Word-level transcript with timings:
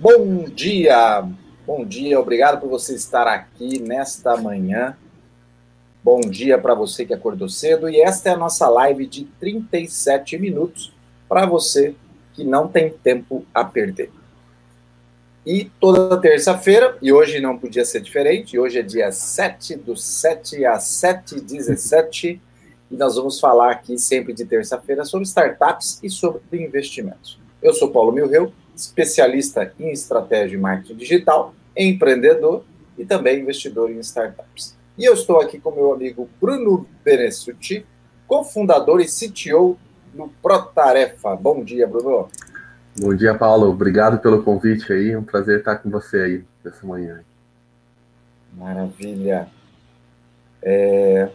Bom 0.00 0.44
dia, 0.44 1.28
bom 1.66 1.84
dia, 1.84 2.20
obrigado 2.20 2.60
por 2.60 2.68
você 2.68 2.94
estar 2.94 3.26
aqui 3.26 3.80
nesta 3.80 4.36
manhã. 4.36 4.96
Bom 6.04 6.20
dia 6.20 6.56
para 6.56 6.72
você 6.72 7.04
que 7.04 7.12
acordou 7.12 7.48
cedo 7.48 7.90
e 7.90 8.00
esta 8.00 8.28
é 8.28 8.32
a 8.32 8.36
nossa 8.36 8.68
live 8.68 9.04
de 9.08 9.24
37 9.40 10.38
minutos 10.38 10.94
para 11.28 11.46
você 11.46 11.96
que 12.32 12.44
não 12.44 12.68
tem 12.68 12.90
tempo 12.90 13.44
a 13.52 13.64
perder. 13.64 14.12
E 15.44 15.64
toda 15.80 16.20
terça-feira, 16.20 16.96
e 17.02 17.12
hoje 17.12 17.40
não 17.40 17.58
podia 17.58 17.84
ser 17.84 18.00
diferente, 18.00 18.56
hoje 18.56 18.78
é 18.78 18.82
dia 18.82 19.10
7 19.10 19.78
do 19.78 19.96
7 19.96 20.64
a 20.64 20.78
7 20.78 21.40
17 21.40 22.40
e 22.88 22.96
nós 22.96 23.16
vamos 23.16 23.40
falar 23.40 23.72
aqui 23.72 23.98
sempre 23.98 24.32
de 24.32 24.44
terça-feira 24.44 25.04
sobre 25.04 25.26
startups 25.26 25.98
e 26.04 26.08
sobre 26.08 26.40
investimentos. 26.52 27.36
Eu 27.60 27.72
sou 27.72 27.90
Paulo 27.90 28.12
Milreu, 28.12 28.52
especialista 28.78 29.72
em 29.78 29.90
estratégia 29.90 30.56
e 30.56 30.60
marketing 30.60 30.94
digital, 30.94 31.52
empreendedor 31.76 32.64
e 32.96 33.04
também 33.04 33.40
investidor 33.40 33.90
em 33.90 33.98
startups. 33.98 34.76
E 34.96 35.04
eu 35.04 35.14
estou 35.14 35.40
aqui 35.40 35.58
com 35.58 35.72
meu 35.72 35.92
amigo 35.92 36.28
Bruno 36.40 36.86
Benessuti, 37.04 37.84
cofundador 38.26 39.00
e 39.00 39.06
CTO 39.06 39.76
do 40.14 40.28
Protarefa. 40.40 41.34
Bom 41.34 41.64
dia, 41.64 41.88
Bruno. 41.88 42.28
Bom 42.96 43.14
dia, 43.14 43.34
Paulo. 43.34 43.68
Obrigado 43.68 44.20
pelo 44.20 44.42
convite 44.42 44.92
aí. 44.92 45.10
É 45.10 45.18
um 45.18 45.24
prazer 45.24 45.58
estar 45.58 45.76
com 45.76 45.90
você 45.90 46.20
aí 46.20 46.44
essa 46.64 46.86
manhã. 46.86 47.20
Maravilha. 48.52 49.48
É... 50.62 51.28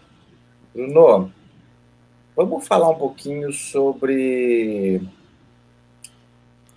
Bruno, 0.73 1.31
vamos 2.35 2.65
falar 2.65 2.89
um 2.89 2.95
pouquinho 2.95 3.51
sobre 3.51 5.01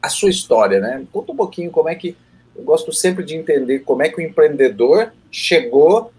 a 0.07 0.11
sua 0.11 0.31
história, 0.31 0.81
né? 0.81 1.05
Conta 1.12 1.33
um 1.33 1.37
pouquinho 1.37 1.71
como 1.71 1.89
é 1.89 1.95
que. 1.95 2.17
Eu 2.55 2.65
gosto 2.65 2.91
sempre 2.93 3.23
de 3.23 3.37
entender 3.37 3.81
como 3.81 4.03
é 4.03 4.09
que 4.09 4.19
o 4.19 4.25
empreendedor 4.25 5.13
chegou 5.31 6.11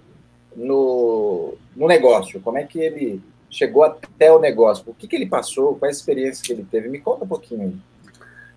no, 0.55 1.55
no 1.75 1.87
negócio, 1.87 2.39
como 2.41 2.59
é 2.59 2.63
que 2.63 2.79
ele 2.79 3.21
chegou 3.49 3.83
até 3.83 4.31
o 4.31 4.39
negócio, 4.39 4.83
o 4.87 4.93
que, 4.93 5.07
que 5.07 5.15
ele 5.15 5.25
passou, 5.25 5.75
qual 5.75 5.89
a 5.89 5.91
experiência 5.91 6.43
que 6.43 6.53
ele 6.53 6.67
teve. 6.69 6.89
Me 6.89 6.99
conta 6.99 7.23
um 7.23 7.27
pouquinho. 7.27 7.81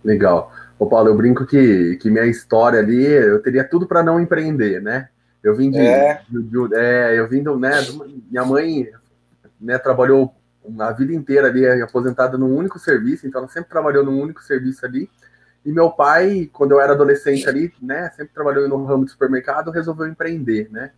Legal. 0.05 0.53
Ô 0.79 0.87
Paulo, 0.87 1.09
eu 1.09 1.17
brinco 1.17 1.47
que, 1.47 1.97
que 1.97 2.11
minha 2.11 2.27
história 2.27 2.79
ali, 2.79 3.05
eu 3.05 3.43
teria 3.43 3.65
tudo 3.65 3.87
para 3.87 4.03
não 4.03 4.21
empreender, 4.21 4.81
né? 4.81 5.09
Eu 5.43 5.55
vim 5.55 5.71
de, 5.71 5.79
é. 5.79 6.21
de, 6.29 6.43
de 6.43 6.75
é, 6.75 7.19
eu 7.19 7.29
vim 7.29 7.43
do, 7.43 7.59
né, 7.59 7.73
minha 8.31 8.45
mãe, 8.45 8.89
né, 9.61 9.79
trabalhou 9.79 10.35
a 10.79 10.93
vida 10.93 11.13
inteira 11.13 11.49
ali, 11.49 11.67
aposentada 11.83 12.37
num 12.37 12.55
único 12.55 12.79
serviço, 12.79 13.27
então 13.27 13.41
ela 13.41 13.51
sempre 13.51 13.71
trabalhou 13.71 14.05
num 14.05 14.21
único 14.21 14.43
serviço 14.43 14.85
ali. 14.85 15.11
E 15.65 15.73
meu 15.73 15.91
pai, 15.91 16.49
quando 16.53 16.73
eu 16.73 16.81
era 16.81 16.93
adolescente 16.93 17.49
ali, 17.49 17.73
né, 17.81 18.11
sempre 18.17 18.33
trabalhou 18.33 18.69
no 18.69 18.85
ramo 18.85 19.05
de 19.05 19.11
supermercado, 19.11 19.71
resolveu 19.71 20.07
empreender, 20.07 20.69
né? 20.71 20.91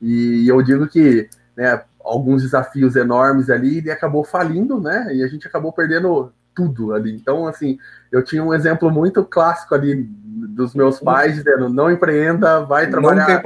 E 0.00 0.46
eu 0.48 0.60
digo 0.62 0.86
que, 0.86 1.28
né, 1.56 1.82
alguns 2.02 2.42
desafios 2.42 2.96
enormes 2.96 3.50
ali, 3.50 3.78
ele 3.78 3.90
acabou 3.90 4.24
falindo, 4.24 4.80
né? 4.80 5.14
E 5.14 5.22
a 5.22 5.28
gente 5.28 5.46
acabou 5.46 5.72
perdendo 5.72 6.32
tudo 6.54 6.92
ali. 6.92 7.14
Então, 7.14 7.46
assim, 7.46 7.78
eu 8.10 8.22
tinha 8.22 8.42
um 8.42 8.52
exemplo 8.52 8.90
muito 8.90 9.24
clássico 9.24 9.74
ali 9.74 9.94
dos 10.04 10.74
meus 10.74 11.00
pais 11.00 11.36
dizendo: 11.36 11.68
não 11.68 11.90
empreenda, 11.90 12.60
vai 12.60 12.88
trabalhar, 12.90 13.42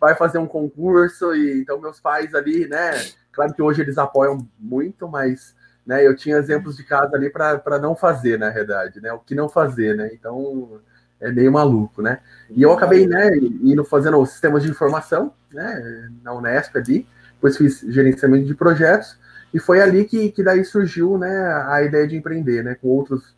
vai 0.00 0.14
fazer 0.14 0.38
um 0.38 0.46
concurso. 0.46 1.34
E 1.34 1.60
então, 1.60 1.80
meus 1.80 2.00
pais 2.00 2.34
ali, 2.34 2.66
né? 2.66 2.92
Claro 3.36 3.54
que 3.54 3.62
hoje 3.62 3.82
eles 3.82 3.98
apoiam 3.98 4.48
muito, 4.58 5.06
mas 5.06 5.54
né? 5.86 6.04
Eu 6.04 6.16
tinha 6.16 6.36
exemplos 6.36 6.76
de 6.76 6.82
casa 6.82 7.14
ali 7.14 7.30
para 7.30 7.78
não 7.80 7.94
fazer, 7.94 8.38
na 8.38 8.50
verdade, 8.50 9.00
né? 9.00 9.12
O 9.12 9.20
que 9.20 9.34
não 9.34 9.48
fazer, 9.48 9.96
né? 9.96 10.10
Então 10.12 10.80
é 11.20 11.30
meio 11.30 11.52
maluco, 11.52 12.02
né? 12.02 12.18
E 12.50 12.62
eu 12.62 12.72
acabei, 12.72 13.06
né, 13.06 13.30
indo 13.62 13.84
fazendo 13.84 14.24
sistemas 14.26 14.62
de 14.62 14.70
informação, 14.70 15.32
né, 15.50 16.10
na 16.22 16.34
Unesp 16.34 16.76
ali, 16.76 17.06
depois 17.32 17.56
fiz 17.56 17.80
gerenciamento 17.88 18.44
de 18.44 18.54
projetos, 18.54 19.18
e 19.54 19.58
foi 19.58 19.80
ali 19.80 20.04
que, 20.04 20.30
que 20.30 20.42
daí 20.42 20.62
surgiu, 20.62 21.16
né, 21.16 21.64
a 21.68 21.82
ideia 21.82 22.06
de 22.06 22.16
empreender, 22.16 22.62
né, 22.62 22.74
com 22.74 22.88
outros 22.88 23.34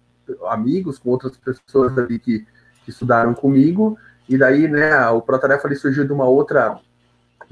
amigos, 0.48 0.98
com 0.98 1.10
outras 1.10 1.36
pessoas 1.36 1.96
ali 1.96 2.18
que, 2.18 2.44
que 2.84 2.90
estudaram 2.90 3.32
comigo, 3.32 3.96
e 4.28 4.36
daí, 4.36 4.66
né, 4.66 5.08
o 5.10 5.22
Protarefa 5.22 5.68
ali 5.68 5.76
surgiu 5.76 6.04
de 6.04 6.12
uma 6.12 6.24
outra 6.24 6.80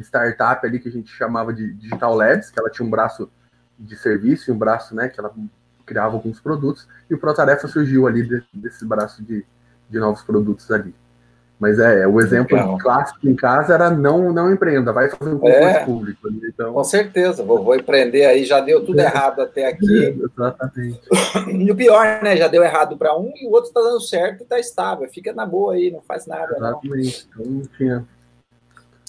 startup 0.03 0.65
ali 0.67 0.79
que 0.79 0.89
a 0.89 0.93
gente 0.93 1.11
chamava 1.11 1.53
de 1.53 1.73
Digital 1.75 2.15
Labs, 2.15 2.51
que 2.51 2.59
ela 2.59 2.71
tinha 2.71 2.87
um 2.87 2.91
braço 2.91 3.31
de 3.79 3.97
serviço 3.97 4.51
e 4.51 4.55
um 4.55 4.59
braço, 4.59 4.95
né, 4.95 5.09
que 5.09 5.21
ela 5.21 5.33
criava 5.85 6.15
alguns 6.15 6.41
produtos, 6.41 6.89
e 7.09 7.15
o 7.15 7.19
Protarefa 7.19 7.69
surgiu 7.69 8.07
ali 8.07 8.27
de, 8.27 8.43
desse 8.53 8.85
braço 8.85 9.23
de, 9.23 9.45
de 9.89 9.99
novos 9.99 10.23
produtos 10.23 10.71
ali. 10.71 10.95
Mas 11.59 11.79
é, 11.79 12.07
o 12.07 12.21
exemplo 12.21 12.55
Legal. 12.55 12.77
clássico 12.77 13.27
em 13.27 13.35
casa 13.35 13.73
era 13.73 13.91
não 13.91 14.31
não 14.31 14.53
empreenda, 14.53 14.93
vai 14.93 15.09
fazer 15.09 15.31
um 15.31 15.39
concurso 15.39 15.63
é, 15.63 15.85
público. 15.87 16.29
Então... 16.29 16.75
Com 16.75 16.85
certeza, 16.85 17.43
vou, 17.43 17.65
vou 17.65 17.75
empreender 17.75 18.27
aí, 18.27 18.45
já 18.45 18.61
deu 18.61 18.85
tudo 18.85 19.01
é. 19.01 19.05
errado 19.05 19.41
até 19.41 19.67
aqui. 19.67 20.21
Exatamente. 20.37 21.01
E 21.49 21.71
o 21.71 21.75
pior, 21.75 22.23
né? 22.23 22.37
Já 22.37 22.47
deu 22.47 22.63
errado 22.63 22.99
para 22.99 23.17
um 23.17 23.33
e 23.37 23.47
o 23.47 23.53
outro 23.53 23.69
está 23.69 23.81
dando 23.81 24.01
certo 24.03 24.41
e 24.41 24.43
está 24.43 24.59
estável. 24.59 25.09
Fica 25.09 25.33
na 25.33 25.47
boa 25.47 25.73
aí, 25.73 25.91
não 25.91 26.03
faz 26.03 26.27
nada. 26.27 26.55
Exatamente. 26.55 27.27
Não. 27.35 27.45
Então, 27.45 27.63
tinha... 27.79 28.05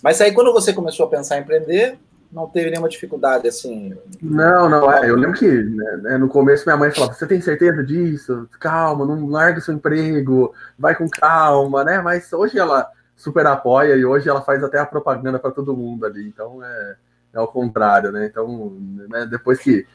Mas 0.03 0.21
aí 0.21 0.31
quando 0.31 0.53
você 0.53 0.73
começou 0.73 1.05
a 1.05 1.09
pensar 1.09 1.37
em 1.37 1.41
empreender, 1.41 1.97
não 2.31 2.47
teve 2.47 2.69
nenhuma 2.69 2.89
dificuldade, 2.89 3.47
assim? 3.47 3.95
Não, 4.21 4.69
não. 4.69 4.91
É, 4.91 5.09
eu 5.09 5.15
lembro 5.15 5.37
que 5.37 5.47
né, 5.47 5.97
né, 6.03 6.17
no 6.17 6.27
começo 6.27 6.65
minha 6.65 6.77
mãe 6.77 6.91
falava: 6.91 7.13
Você 7.13 7.25
tem 7.25 7.41
certeza 7.41 7.83
disso? 7.83 8.47
Calma, 8.59 9.05
não 9.05 9.27
larga 9.27 9.61
seu 9.61 9.73
emprego, 9.73 10.53
vai 10.77 10.95
com 10.95 11.09
calma, 11.09 11.83
né? 11.83 12.01
Mas 12.01 12.31
hoje 12.33 12.59
ela 12.59 12.89
super 13.15 13.45
apoia 13.47 13.95
e 13.95 14.05
hoje 14.05 14.29
ela 14.29 14.41
faz 14.41 14.63
até 14.63 14.79
a 14.79 14.85
propaganda 14.85 15.39
para 15.39 15.51
todo 15.51 15.75
mundo 15.75 16.05
ali. 16.05 16.27
Então 16.27 16.63
é, 16.63 16.95
é 17.33 17.37
ao 17.37 17.47
contrário, 17.47 18.11
né? 18.11 18.27
Então, 18.27 18.77
né, 19.09 19.25
depois 19.25 19.59
que 19.59 19.85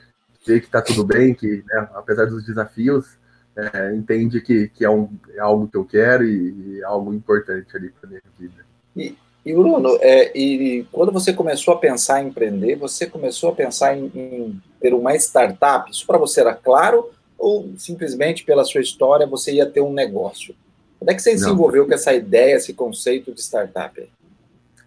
vê 0.46 0.60
que 0.60 0.68
tá 0.68 0.82
tudo 0.82 1.04
bem, 1.04 1.34
que 1.34 1.62
né, 1.66 1.88
apesar 1.94 2.26
dos 2.26 2.44
desafios, 2.44 3.18
é, 3.54 3.94
entende 3.94 4.40
que, 4.40 4.68
que 4.68 4.84
é, 4.84 4.90
um, 4.90 5.08
é 5.34 5.40
algo 5.40 5.68
que 5.68 5.76
eu 5.76 5.84
quero 5.84 6.24
e, 6.24 6.76
e 6.76 6.80
é 6.80 6.84
algo 6.84 7.12
importante 7.12 7.76
ali 7.76 7.90
para 7.90 8.08
minha 8.08 8.22
vida. 8.38 8.64
E, 8.96 9.16
e 9.44 9.52
Bruno, 9.52 9.98
é, 10.00 10.36
e 10.38 10.86
quando 10.92 11.10
você 11.10 11.32
começou 11.32 11.74
a 11.74 11.78
pensar 11.78 12.22
em 12.22 12.28
empreender, 12.28 12.76
você 12.76 13.06
começou 13.06 13.50
a 13.50 13.54
pensar 13.54 13.96
em, 13.96 14.10
em 14.14 14.62
ter 14.80 14.94
uma 14.94 15.14
startup? 15.16 15.90
Isso 15.90 16.06
para 16.06 16.18
você 16.18 16.40
era 16.40 16.54
claro 16.54 17.10
ou 17.36 17.72
simplesmente 17.76 18.44
pela 18.44 18.64
sua 18.64 18.80
história 18.80 19.26
você 19.26 19.54
ia 19.54 19.66
ter 19.66 19.80
um 19.80 19.92
negócio? 19.92 20.54
Como 20.96 21.10
é 21.10 21.14
que 21.14 21.20
você 21.20 21.32
Não. 21.32 21.38
se 21.38 21.50
envolveu 21.50 21.86
com 21.86 21.92
essa 21.92 22.12
ideia, 22.12 22.54
esse 22.54 22.72
conceito 22.72 23.32
de 23.32 23.40
startup? 23.40 24.08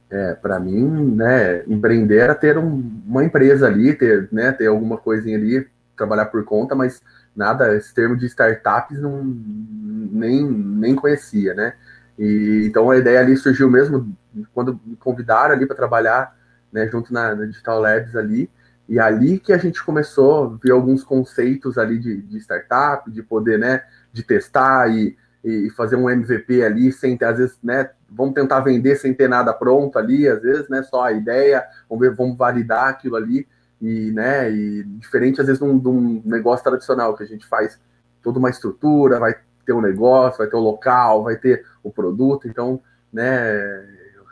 É, 0.10 0.34
para 0.36 0.58
mim, 0.58 1.14
né, 1.16 1.64
empreender 1.68 2.20
era 2.20 2.34
ter 2.34 2.58
um, 2.58 3.02
uma 3.06 3.26
empresa 3.26 3.68
ali, 3.68 3.94
ter, 3.94 4.30
né, 4.32 4.54
ter 4.54 4.68
alguma 4.68 4.98
coisinha 4.98 5.38
ali, 5.38 5.68
trabalhar 5.98 6.28
por 6.28 6.46
conta, 6.46 6.74
mas 6.74 7.02
nada, 7.36 7.76
esse 7.76 7.94
termo 7.94 8.16
de 8.16 8.26
startups 8.28 9.02
não 9.02 9.22
nem, 9.26 10.50
nem 10.50 10.96
conhecia, 10.96 11.54
né? 11.54 11.74
E, 12.18 12.64
então 12.66 12.90
a 12.90 12.98
ideia 12.98 13.20
ali 13.20 13.36
surgiu 13.36 13.70
mesmo 13.70 14.16
quando 14.54 14.80
me 14.86 14.96
convidaram 14.96 15.54
ali 15.54 15.66
para 15.66 15.76
trabalhar 15.76 16.36
né, 16.72 16.88
junto 16.88 17.14
na, 17.14 17.34
na, 17.34 17.46
Digital 17.46 17.80
Labs 17.80 18.16
ali. 18.16 18.50
E 18.88 19.00
ali 19.00 19.40
que 19.40 19.54
a 19.54 19.58
gente 19.58 19.84
começou 19.84 20.46
a 20.46 20.58
ver 20.62 20.72
alguns 20.72 21.04
conceitos 21.04 21.78
ali 21.78 21.98
de, 21.98 22.22
de 22.22 22.38
startup, 22.38 23.10
de 23.10 23.24
poder, 23.24 23.58
né, 23.58 23.84
de 24.12 24.22
testar 24.22 24.90
e, 24.92 25.18
e, 25.44 25.70
fazer 25.72 25.96
um 25.96 26.10
MVP 26.10 26.64
ali 26.64 26.92
sem 26.92 27.18
ter, 27.18 27.26
às 27.26 27.38
vezes, 27.38 27.58
né, 27.64 27.90
vamos 28.10 28.36
tentar 28.36 28.60
vender 28.60 28.96
sem 28.98 29.14
ter 29.14 29.28
nada 29.28 29.54
pronto 29.54 29.98
ali, 29.98 30.28
às 30.28 30.42
vezes, 30.42 30.70
né, 30.70 30.84
só 30.84 31.06
a 31.06 31.12
ideia, 31.12 31.66
vamos 31.90 32.08
ver, 32.08 32.16
vamos 32.16 32.38
validar 32.38 32.90
aquilo 32.90 33.16
ali 33.16 33.48
e, 33.82 34.12
né, 34.12 34.52
e 34.52 34.84
diferente 34.84 35.42
às 35.42 35.48
vezes 35.48 35.60
de 35.60 35.68
um, 35.68 35.80
de 35.80 35.88
um 35.88 36.22
negócio 36.24 36.64
tradicional 36.64 37.16
que 37.16 37.24
a 37.24 37.28
gente 37.28 37.48
faz 37.48 37.80
toda 38.22 38.38
uma 38.38 38.50
estrutura, 38.50 39.20
vai 39.20 39.36
ter 39.66 39.74
um 39.74 39.82
negócio, 39.82 40.38
vai 40.38 40.48
ter 40.48 40.56
o 40.56 40.60
um 40.60 40.64
local, 40.64 41.24
vai 41.24 41.36
ter 41.36 41.66
o 41.84 41.92
produto. 41.92 42.48
Então, 42.48 42.82
né, 43.12 43.84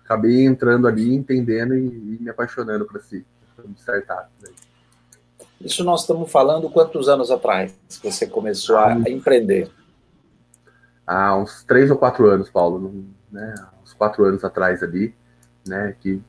acabei 0.03 0.45
entrando 0.45 0.87
ali, 0.87 1.13
entendendo 1.13 1.73
e, 1.75 1.85
e 1.87 2.17
me 2.21 2.29
apaixonando 2.29 2.85
por 2.85 2.99
esse 2.99 3.25
startup. 3.77 4.29
Né. 4.41 4.49
Isso 5.61 5.83
nós 5.83 6.01
estamos 6.01 6.29
falando 6.31 6.69
quantos 6.69 7.07
anos 7.07 7.31
atrás 7.31 7.73
que 8.01 8.11
você 8.11 8.27
começou 8.27 8.77
a, 8.77 8.93
a 8.93 9.09
empreender? 9.09 9.71
Há 11.07 11.35
uns 11.37 11.63
três 11.63 11.89
ou 11.89 11.97
quatro 11.97 12.27
anos, 12.27 12.49
Paulo, 12.49 13.05
né, 13.31 13.55
uns 13.81 13.93
quatro 13.93 14.23
anos 14.25 14.43
atrás 14.43 14.83
ali, 14.83 15.15
né, 15.65 15.95
que 15.99 16.21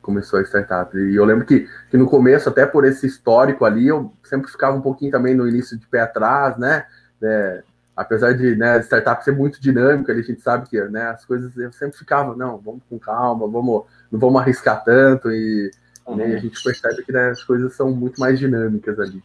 começou 0.00 0.38
a 0.38 0.42
startup. 0.42 0.96
E 0.96 1.14
eu 1.14 1.24
lembro 1.24 1.44
que, 1.44 1.68
que 1.90 1.96
no 1.96 2.08
começo, 2.08 2.48
até 2.48 2.66
por 2.66 2.84
esse 2.84 3.06
histórico 3.06 3.64
ali, 3.64 3.88
eu 3.88 4.12
sempre 4.24 4.50
ficava 4.50 4.76
um 4.76 4.80
pouquinho 4.80 5.10
também 5.10 5.34
no 5.34 5.46
início 5.46 5.76
de 5.76 5.86
pé 5.86 6.00
atrás, 6.00 6.56
né, 6.56 6.86
é, 7.22 7.62
apesar 7.98 8.32
de 8.32 8.54
né, 8.54 8.80
startup 8.82 9.24
ser 9.24 9.32
muito 9.32 9.60
dinâmica, 9.60 10.12
a 10.12 10.22
gente 10.22 10.40
sabe 10.40 10.68
que 10.68 10.80
né, 10.82 11.08
as 11.08 11.24
coisas 11.24 11.54
eu 11.56 11.72
sempre 11.72 11.98
ficava, 11.98 12.36
não, 12.36 12.56
vamos 12.56 12.80
com 12.88 12.96
calma, 12.96 13.48
vamos, 13.48 13.86
não 14.10 14.20
vamos 14.20 14.40
arriscar 14.40 14.84
tanto, 14.84 15.32
e 15.32 15.68
uhum. 16.06 16.14
né, 16.14 16.36
a 16.36 16.38
gente 16.38 16.62
percebe 16.62 17.02
que 17.02 17.10
né, 17.10 17.30
as 17.30 17.42
coisas 17.42 17.74
são 17.74 17.90
muito 17.90 18.20
mais 18.20 18.38
dinâmicas 18.38 19.00
ali. 19.00 19.20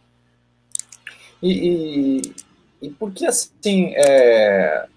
E, 1.40 1.52
e, 1.52 2.22
e 2.82 2.90
por 2.90 3.12
que 3.12 3.24
assim, 3.24 3.92
é, 3.94 4.88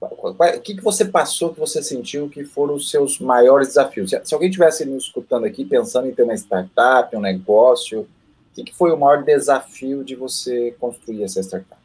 o 0.00 0.60
que, 0.60 0.76
que 0.76 0.84
você 0.84 1.04
passou, 1.04 1.52
que 1.52 1.58
você 1.58 1.82
sentiu 1.82 2.28
que 2.28 2.44
foram 2.44 2.74
os 2.74 2.88
seus 2.88 3.18
maiores 3.18 3.66
desafios? 3.66 4.10
Se, 4.10 4.20
se 4.24 4.32
alguém 4.32 4.48
estivesse 4.48 4.84
nos 4.84 5.06
escutando 5.06 5.44
aqui, 5.44 5.64
pensando 5.64 6.06
em 6.06 6.14
ter 6.14 6.22
uma 6.22 6.36
startup, 6.36 7.16
um 7.16 7.20
negócio, 7.20 8.02
o 8.02 8.06
que, 8.54 8.62
que 8.62 8.76
foi 8.76 8.92
o 8.92 8.96
maior 8.96 9.24
desafio 9.24 10.04
de 10.04 10.14
você 10.14 10.72
construir 10.78 11.24
essa 11.24 11.40
startup? 11.40 11.77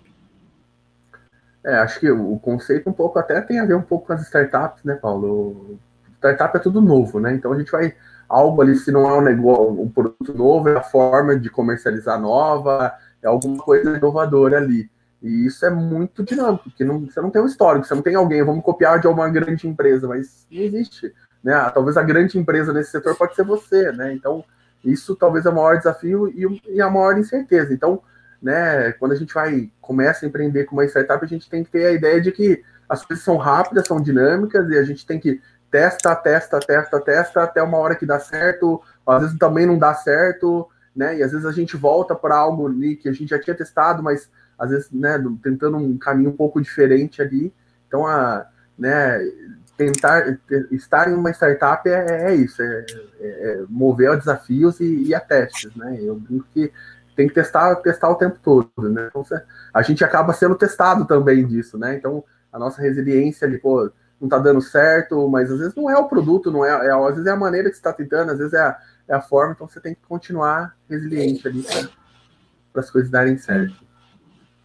É, 1.66 1.76
acho 1.76 2.00
que 2.00 2.12
o 2.12 2.38
conceito 2.40 2.90
um 2.90 2.94
pouco 2.94 3.18
até 3.18 3.40
tem 3.42 3.60
a 3.60 3.66
ver 3.66 3.76
um 3.76 3.82
pouco 3.82 4.08
com 4.08 4.14
as 4.14 4.22
startups, 4.24 4.84
né, 4.84 4.96
Paulo? 4.96 5.80
Startup 6.18 6.56
é 6.56 6.60
tudo 6.60 6.82
novo, 6.82 7.20
né? 7.20 7.34
Então 7.34 7.54
a 7.54 7.58
gente 7.58 7.72
vai 7.72 7.96
algo 8.28 8.62
ali, 8.62 8.76
se 8.76 8.92
não 8.92 9.08
é 9.08 9.14
um 9.18 9.22
negócio, 9.22 9.82
um 9.82 9.90
produto 9.90 10.34
novo, 10.34 10.70
é 10.70 10.78
a 10.78 10.84
forma 10.84 11.38
de 11.38 11.50
comercializar 11.50 12.20
nova, 12.20 12.94
é 13.22 13.28
alguma 13.28 13.64
coisa 13.64 13.96
inovadora 13.96 14.58
ali. 14.58 14.90
E 15.22 15.46
isso 15.46 15.66
é 15.66 15.70
muito 15.70 16.24
dinâmico, 16.24 16.66
porque 16.66 16.84
não, 16.84 17.06
você 17.06 17.22
não 17.22 17.30
tem 17.30 17.42
um 17.42 17.46
histórico, 17.46 17.86
você 17.86 17.96
não 17.96 18.02
tem 18.02 18.16
alguém, 18.16 18.44
vamos 18.44 18.64
copiar 18.64 19.00
de 19.00 19.08
uma 19.08 19.30
grande 19.30 19.68
empresa, 19.68 20.08
mas 20.08 20.46
não 20.52 20.62
existe. 20.62 21.14
Né? 21.42 21.54
Talvez 21.74 21.96
a 21.96 22.04
grande 22.04 22.38
empresa 22.38 22.74
nesse 22.74 22.92
setor 22.92 23.16
pode 23.16 23.36
ser 23.36 23.46
você, 23.46 23.92
né? 23.94 24.14
Então, 24.14 24.44
isso 24.84 25.16
talvez 25.16 25.46
é 25.46 25.50
o 25.50 25.56
maior 25.56 25.78
desafio 25.78 26.28
e, 26.28 26.62
e 26.76 26.82
a 26.82 26.90
maior 26.90 27.18
incerteza. 27.18 27.74
Então, 27.74 28.02
né, 28.44 28.92
quando 28.94 29.14
a 29.14 29.16
gente 29.16 29.34
vai, 29.34 29.72
começa 29.80 30.26
a 30.26 30.28
empreender 30.28 30.66
com 30.66 30.76
uma 30.76 30.86
startup, 30.86 31.24
a 31.24 31.28
gente 31.28 31.50
tem 31.50 31.64
que 31.64 31.72
ter 31.72 31.86
a 31.86 31.92
ideia 31.92 32.20
de 32.20 32.30
que 32.32 32.62
as 32.90 33.06
coisas 33.06 33.24
são 33.24 33.38
rápidas, 33.38 33.88
são 33.88 34.02
dinâmicas, 34.02 34.70
e 34.70 34.78
a 34.78 34.84
gente 34.84 35.06
tem 35.06 35.18
que 35.18 35.42
testa, 35.72 36.14
testa, 36.14 36.60
testa, 36.60 37.00
testa, 37.00 37.44
até 37.44 37.64
uma 37.64 37.78
hora 37.78 37.96
que 37.96 38.06
dá 38.06 38.20
certo, 38.20 38.82
às 39.08 39.22
vezes 39.22 39.38
também 39.40 39.66
não 39.66 39.80
dá 39.80 39.94
certo, 39.94 40.68
né? 40.96 41.18
E 41.18 41.24
às 41.24 41.32
vezes 41.32 41.46
a 41.46 41.52
gente 41.54 41.78
volta 41.78 42.14
para 42.14 42.36
algo 42.36 42.68
ali 42.68 42.98
que 42.98 43.08
a 43.08 43.14
gente 43.14 43.30
já 43.30 43.40
tinha 43.40 43.56
testado, 43.56 44.04
mas 44.04 44.30
às 44.60 44.70
vezes, 44.70 44.92
né, 44.92 45.18
tentando 45.42 45.78
um 45.78 45.98
caminho 45.98 46.30
um 46.30 46.36
pouco 46.36 46.62
diferente 46.62 47.22
ali. 47.22 47.52
Então, 47.88 48.06
a, 48.06 48.46
né, 48.78 49.20
tentar 49.76 50.38
estar 50.70 51.10
em 51.10 51.14
uma 51.14 51.32
startup 51.32 51.90
é, 51.90 52.32
é 52.32 52.36
isso, 52.36 52.62
é, 52.62 52.86
é, 53.20 53.28
é 53.28 53.64
mover 53.68 54.12
a 54.12 54.16
desafios 54.16 54.80
e, 54.80 55.06
e, 55.06 55.16
a 55.16 55.20
testes, 55.20 55.76
né? 55.76 55.98
Eu 56.00 56.16
brinco 56.16 56.46
que 56.54 56.72
tem 57.16 57.28
que 57.28 57.34
testar, 57.34 57.76
testar 57.78 58.10
o 58.10 58.16
tempo 58.16 58.38
todo, 58.42 58.90
né? 58.90 59.08
Então, 59.10 59.24
a 59.74 59.82
gente 59.82 60.04
acaba 60.04 60.34
sendo 60.34 60.56
testado 60.56 61.06
também 61.06 61.46
disso, 61.46 61.78
né? 61.78 61.96
Então, 61.96 62.24
a 62.52 62.60
nossa 62.60 62.82
resiliência 62.82 63.48
de, 63.48 63.58
pô, 63.58 63.92
não 64.20 64.30
tá 64.30 64.38
dando 64.38 64.62
certo, 64.62 65.28
mas 65.30 65.52
às 65.52 65.60
vezes 65.60 65.76
não 65.76 65.90
é 65.90 65.98
o 65.98 66.08
produto, 66.08 66.52
não 66.52 66.64
é, 66.64 66.70
é 66.70 66.92
às 66.92 67.16
vezes 67.16 67.26
é 67.26 67.32
a 67.32 67.36
maneira 67.36 67.70
que 67.70 67.76
você 67.76 67.80
está 67.80 67.94
tentando, 67.94 68.32
às 68.32 68.38
vezes 68.38 68.54
é 68.54 68.62
a, 68.62 68.78
é 69.10 69.16
a 69.16 69.22
forma, 69.22 69.54
então 69.54 69.68
você 69.68 69.80
tem 69.80 69.94
que 69.94 70.02
continuar 70.08 70.76
resiliente 70.90 71.48
ali 71.48 71.64
para 72.72 72.82
as 72.82 72.90
coisas 72.90 73.12
darem 73.12 73.38
certo 73.38 73.84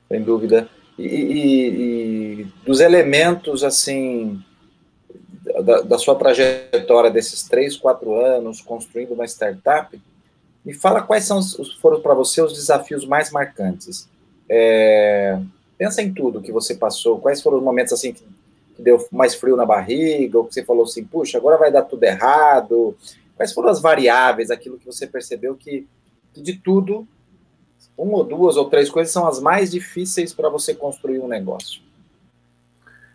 sem 0.08 0.22
dúvida. 0.22 0.68
E, 0.98 1.04
e, 1.04 2.40
e 2.40 2.44
dos 2.66 2.80
elementos, 2.80 3.62
assim, 3.62 4.42
da, 5.62 5.82
da, 5.82 5.98
sua 5.98 6.16
trajetória 6.16 7.10
desses 7.10 7.44
três, 7.44 7.76
quatro 7.76 8.14
anos 8.14 8.60
construindo 8.60 9.12
uma 9.12 9.26
startup, 9.26 10.00
me 10.68 10.74
fala 10.74 11.00
quais 11.00 11.24
são 11.24 11.38
os, 11.38 11.78
foram 11.80 11.98
para 12.02 12.12
você 12.12 12.42
os 12.42 12.52
desafios 12.52 13.06
mais 13.06 13.30
marcantes. 13.30 14.06
É, 14.46 15.40
pensa 15.78 16.02
em 16.02 16.12
tudo 16.12 16.42
que 16.42 16.52
você 16.52 16.74
passou, 16.74 17.18
quais 17.18 17.40
foram 17.40 17.56
os 17.56 17.64
momentos 17.64 17.94
assim 17.94 18.12
que, 18.12 18.22
deu 18.78 19.08
mais 19.10 19.34
frio 19.34 19.56
na 19.56 19.64
barriga, 19.64 20.36
ou 20.36 20.44
que 20.44 20.52
você 20.52 20.62
falou 20.62 20.84
assim, 20.84 21.02
puxa, 21.02 21.38
agora 21.38 21.56
vai 21.56 21.72
dar 21.72 21.84
tudo 21.84 22.04
errado. 22.04 22.94
Quais 23.34 23.50
foram 23.54 23.70
as 23.70 23.80
variáveis, 23.80 24.50
aquilo 24.50 24.78
que 24.78 24.84
você 24.84 25.06
percebeu 25.06 25.54
que, 25.54 25.88
que 26.34 26.42
de 26.42 26.58
tudo 26.58 27.08
uma 27.96 28.18
ou 28.18 28.24
duas 28.24 28.58
ou 28.58 28.68
três 28.68 28.90
coisas 28.90 29.10
são 29.10 29.26
as 29.26 29.40
mais 29.40 29.70
difíceis 29.70 30.34
para 30.34 30.50
você 30.50 30.74
construir 30.74 31.18
um 31.18 31.26
negócio? 31.26 31.80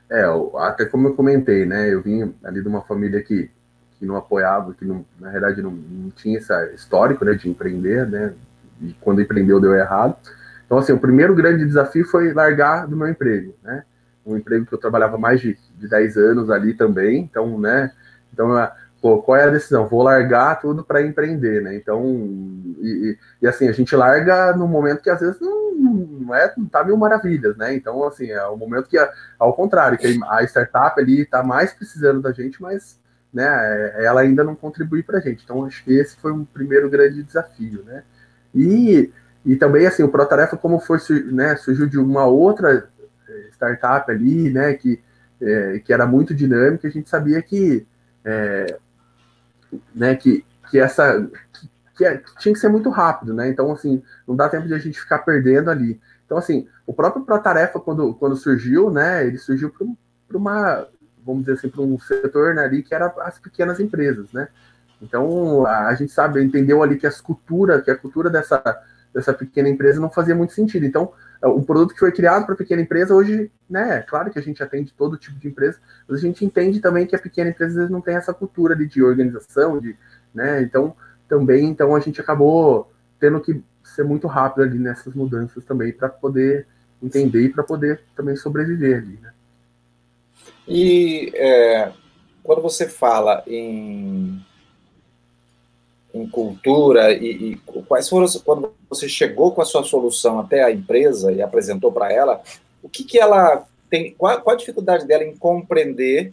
É, 0.09 0.23
até 0.57 0.85
como 0.85 1.07
eu 1.07 1.13
comentei, 1.13 1.67
né? 1.67 1.93
Eu 1.93 2.01
vim 2.01 2.33
ali 2.43 2.63
de 2.63 2.67
uma 2.67 2.81
família 2.81 3.21
que, 3.21 3.51
que 4.03 4.05
não 4.05 4.17
apoiava, 4.17 4.73
que 4.73 4.83
não, 4.83 5.05
na 5.17 5.29
realidade 5.29 5.61
não, 5.61 5.71
não 5.71 6.09
tinha 6.09 6.37
esse 6.37 6.53
histórico 6.75 7.23
né, 7.23 7.35
de 7.35 7.49
empreender, 7.49 8.05
né? 8.05 8.33
E 8.81 8.93
quando 8.99 9.21
empreendeu 9.21 9.61
deu 9.61 9.73
errado. 9.73 10.17
Então, 10.65 10.77
assim, 10.77 10.91
o 10.91 10.99
primeiro 10.99 11.33
grande 11.33 11.65
desafio 11.65 12.05
foi 12.05 12.33
largar 12.33 12.85
do 12.85 12.97
meu 12.97 13.07
emprego, 13.07 13.55
né? 13.63 13.85
Um 14.25 14.35
emprego 14.35 14.65
que 14.65 14.73
eu 14.73 14.77
trabalhava 14.77 15.17
mais 15.17 15.39
de, 15.39 15.57
de 15.77 15.87
10 15.87 16.17
anos 16.17 16.49
ali 16.49 16.73
também, 16.73 17.19
então, 17.19 17.57
né? 17.57 17.93
Então, 18.33 18.49
pô, 19.01 19.21
qual 19.21 19.37
é 19.37 19.45
a 19.45 19.51
decisão? 19.51 19.87
Vou 19.87 20.03
largar 20.03 20.59
tudo 20.59 20.83
para 20.83 21.01
empreender, 21.01 21.61
né? 21.61 21.73
Então, 21.73 22.03
e, 22.81 23.17
e, 23.41 23.47
assim, 23.47 23.69
a 23.69 23.71
gente 23.71 23.95
larga 23.95 24.53
no 24.53 24.67
momento 24.67 25.01
que 25.01 25.09
às 25.09 25.21
vezes 25.21 25.39
não, 25.39 25.71
não 25.77 26.35
é, 26.35 26.53
não 26.57 26.65
tá 26.65 26.83
mil 26.83 26.97
maravilhas, 26.97 27.55
né? 27.55 27.73
Então, 27.73 28.03
assim, 28.05 28.31
é 28.31 28.45
o 28.47 28.57
momento 28.57 28.89
que, 28.89 28.97
ao 29.39 29.53
contrário, 29.53 29.97
que 29.97 30.19
a 30.27 30.43
startup 30.43 30.99
ali 30.99 31.21
está 31.21 31.41
mais 31.41 31.71
precisando 31.71 32.21
da 32.21 32.33
gente, 32.33 32.61
mas 32.61 33.01
né, 33.33 34.03
ela 34.03 34.21
ainda 34.21 34.43
não 34.43 34.55
contribui 34.55 35.01
para 35.01 35.17
a 35.17 35.21
gente. 35.21 35.43
Então, 35.43 35.65
acho 35.65 35.83
que 35.83 35.91
esse 35.91 36.15
foi 36.17 36.31
um 36.31 36.45
primeiro 36.45 36.89
grande 36.89 37.23
desafio, 37.23 37.83
né? 37.83 38.03
E, 38.53 39.11
e 39.45 39.55
também, 39.55 39.87
assim, 39.87 40.03
o 40.03 40.09
ProTarefa, 40.09 40.55
como 40.55 40.79
foi, 40.79 40.99
né, 41.31 41.55
surgiu 41.55 41.87
de 41.87 41.97
uma 41.97 42.25
outra 42.25 42.87
eh, 43.27 43.49
startup 43.51 44.09
ali, 44.11 44.51
né, 44.51 44.75
que, 44.75 45.01
é, 45.41 45.79
que 45.79 45.91
era 45.91 46.05
muito 46.05 46.35
dinâmica, 46.35 46.87
a 46.87 46.91
gente 46.91 47.09
sabia 47.09 47.41
que 47.41 47.85
é, 48.23 48.77
né, 49.93 50.15
que, 50.15 50.45
que 50.69 50.79
essa 50.79 51.27
que, 51.53 51.69
que, 51.97 52.05
é, 52.05 52.21
tinha 52.39 52.53
que 52.53 52.59
ser 52.59 52.69
muito 52.69 52.89
rápido, 52.89 53.33
né? 53.33 53.49
Então, 53.49 53.71
assim, 53.71 54.01
não 54.27 54.35
dá 54.35 54.47
tempo 54.49 54.67
de 54.67 54.73
a 54.73 54.79
gente 54.79 54.99
ficar 54.99 55.19
perdendo 55.19 55.69
ali. 55.69 55.99
Então, 56.25 56.37
assim, 56.37 56.67
o 56.85 56.93
próprio 56.93 57.25
Tarefa, 57.39 57.79
quando, 57.79 58.13
quando 58.15 58.35
surgiu, 58.35 58.89
né, 58.89 59.25
ele 59.25 59.37
surgiu 59.37 59.71
para 60.27 60.37
uma, 60.37 60.87
vamos 61.25 61.41
dizer 61.41 61.53
assim, 61.53 61.69
para 61.69 61.81
um 61.81 61.99
setor 61.99 62.55
né, 62.55 62.63
ali 62.63 62.83
que 62.83 62.93
era 62.93 63.13
as 63.21 63.39
pequenas 63.39 63.79
empresas, 63.79 64.31
né? 64.31 64.47
Então, 65.01 65.65
a, 65.65 65.93
gente 65.95 66.13
sabe, 66.13 66.41
entendeu 66.41 66.81
ali 66.81 66.97
que 66.97 67.05
as 67.05 67.19
cultura, 67.19 67.81
que 67.81 67.91
a 67.91 67.97
cultura 67.97 68.29
dessa, 68.29 68.61
dessa 69.13 69.33
pequena 69.33 69.67
empresa 69.67 69.99
não 69.99 70.09
fazia 70.09 70.33
muito 70.33 70.53
sentido. 70.53 70.85
Então, 70.85 71.11
o 71.41 71.61
produto 71.61 71.93
que 71.93 71.99
foi 71.99 72.11
criado 72.11 72.45
para 72.45 72.55
pequena 72.55 72.81
empresa, 72.81 73.13
hoje, 73.13 73.51
né, 73.69 74.01
claro 74.01 74.31
que 74.31 74.39
a 74.39 74.41
gente 74.41 74.63
atende 74.63 74.93
todo 74.93 75.17
tipo 75.17 75.37
de 75.37 75.49
empresa, 75.49 75.77
mas 76.07 76.19
a 76.19 76.21
gente 76.21 76.45
entende 76.45 76.79
também 76.79 77.05
que 77.05 77.15
a 77.15 77.19
pequena 77.19 77.49
empresa 77.49 77.75
vezes 77.75 77.89
não 77.89 77.99
tem 77.99 78.15
essa 78.15 78.33
cultura 78.33 78.75
de, 78.75 78.87
de 78.87 79.03
organização, 79.03 79.77
de, 79.77 79.95
né, 80.33 80.61
então 80.61 80.95
também, 81.27 81.65
então 81.65 81.93
a 81.95 81.99
gente 81.99 82.21
acabou 82.21 82.89
tendo 83.19 83.41
que 83.41 83.61
ser 83.83 84.03
muito 84.03 84.25
rápido 84.27 84.63
ali 84.63 84.79
nessas 84.79 85.13
mudanças 85.13 85.65
também 85.65 85.91
para 85.91 86.07
poder 86.07 86.65
entender 87.01 87.41
e 87.41 87.49
para 87.49 87.63
poder 87.63 88.01
também 88.15 88.37
sobreviver 88.37 88.99
ali, 88.99 89.19
né. 89.21 89.33
E 90.67 91.31
é, 91.35 91.91
quando 92.43 92.61
você 92.61 92.87
fala 92.87 93.43
em 93.47 94.41
em 96.13 96.27
cultura 96.29 97.11
e, 97.11 97.53
e, 97.53 97.55
quais 97.87 98.07
foram 98.07 98.27
quando 98.45 98.71
você 98.87 99.09
chegou 99.09 99.51
com 99.51 99.61
a 99.61 99.65
sua 99.65 99.83
solução 99.83 100.39
até 100.39 100.63
a 100.63 100.71
empresa 100.71 101.31
e 101.31 101.41
apresentou 101.41 101.91
para 101.91 102.13
ela 102.13 102.41
o 102.83 102.89
que 102.89 103.03
que 103.03 103.17
ela 103.17 103.65
tem 103.89 104.13
qual, 104.13 104.39
qual, 104.41 104.53
a 104.53 104.57
dificuldade 104.57 105.07
dela 105.07 105.23
em 105.23 105.35
compreender 105.35 106.31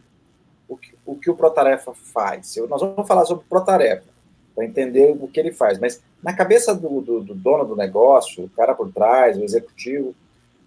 o 0.68 0.76
que 0.76 0.94
o, 1.06 1.16
que 1.16 1.30
o 1.30 1.34
Protarefa 1.34 1.94
faz? 1.94 2.56
Eu, 2.56 2.68
nós 2.68 2.82
vamos 2.82 3.08
falar 3.08 3.24
sobre 3.24 3.44
Protarefa 3.48 4.04
para 4.54 4.66
entender 4.66 5.16
o 5.18 5.26
que 5.26 5.40
ele 5.40 5.50
faz 5.50 5.78
mas 5.78 6.02
na 6.22 6.34
cabeça 6.34 6.74
do, 6.74 7.00
do, 7.00 7.20
do, 7.22 7.34
dono 7.34 7.64
do 7.64 7.74
negócio 7.74 8.44
o 8.44 8.50
cara 8.50 8.74
por 8.74 8.92
trás 8.92 9.38
o 9.38 9.44
executivo 9.44 10.14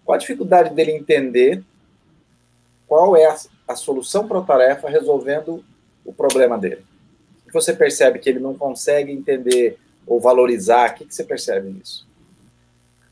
qual 0.03 0.15
a 0.15 0.19
dificuldade 0.19 0.73
dele 0.73 0.91
entender 0.91 1.63
qual 2.93 3.17
é 3.17 3.25
a, 3.25 3.35
a 3.69 3.75
solução 3.75 4.27
Protarefa 4.27 4.87
resolvendo 4.87 5.63
o 6.05 6.13
problema 6.13 6.59
dele 6.59 6.85
você 7.53 7.71
percebe 7.71 8.19
que 8.19 8.29
ele 8.29 8.39
não 8.39 8.55
consegue 8.55 9.11
entender 9.11 9.77
ou 10.07 10.19
valorizar? 10.19 10.89
O 10.89 10.93
que, 10.95 11.05
que 11.05 11.15
você 11.15 11.23
percebe 11.23 11.69
nisso? 11.69 12.07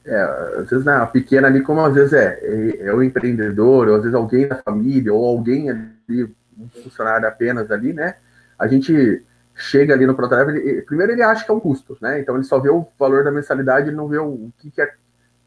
É, 0.03 0.19
às 0.57 0.69
vezes 0.69 0.83
na 0.83 1.01
né, 1.01 1.05
pequena 1.05 1.47
ali, 1.47 1.61
como 1.61 1.79
às 1.81 1.93
vezes 1.93 2.11
é, 2.13 2.39
é, 2.41 2.87
é 2.87 2.93
o 2.93 3.03
empreendedor, 3.03 3.87
ou 3.87 3.95
às 3.95 4.01
vezes 4.01 4.15
alguém 4.15 4.47
da 4.47 4.55
família, 4.55 5.13
ou 5.13 5.23
alguém 5.23 5.69
ali, 5.69 6.23
um 6.57 6.67
funcionário 6.83 7.27
apenas 7.27 7.69
ali, 7.69 7.93
né? 7.93 8.15
A 8.57 8.67
gente 8.67 9.23
chega 9.53 9.93
ali 9.93 10.07
no 10.07 10.15
protótipo, 10.15 10.51
primeiro 10.87 11.11
ele 11.11 11.21
acha 11.21 11.45
que 11.45 11.51
é 11.51 11.53
um 11.53 11.59
custo, 11.59 11.95
né? 12.01 12.19
Então 12.19 12.33
ele 12.33 12.43
só 12.43 12.59
vê 12.59 12.69
o 12.69 12.87
valor 12.97 13.23
da 13.23 13.31
mensalidade, 13.31 13.89
ele 13.89 13.95
não 13.95 14.07
vê 14.07 14.17
o, 14.17 14.27
o 14.27 14.53
que, 14.57 14.71
que, 14.71 14.81
é, 14.81 14.91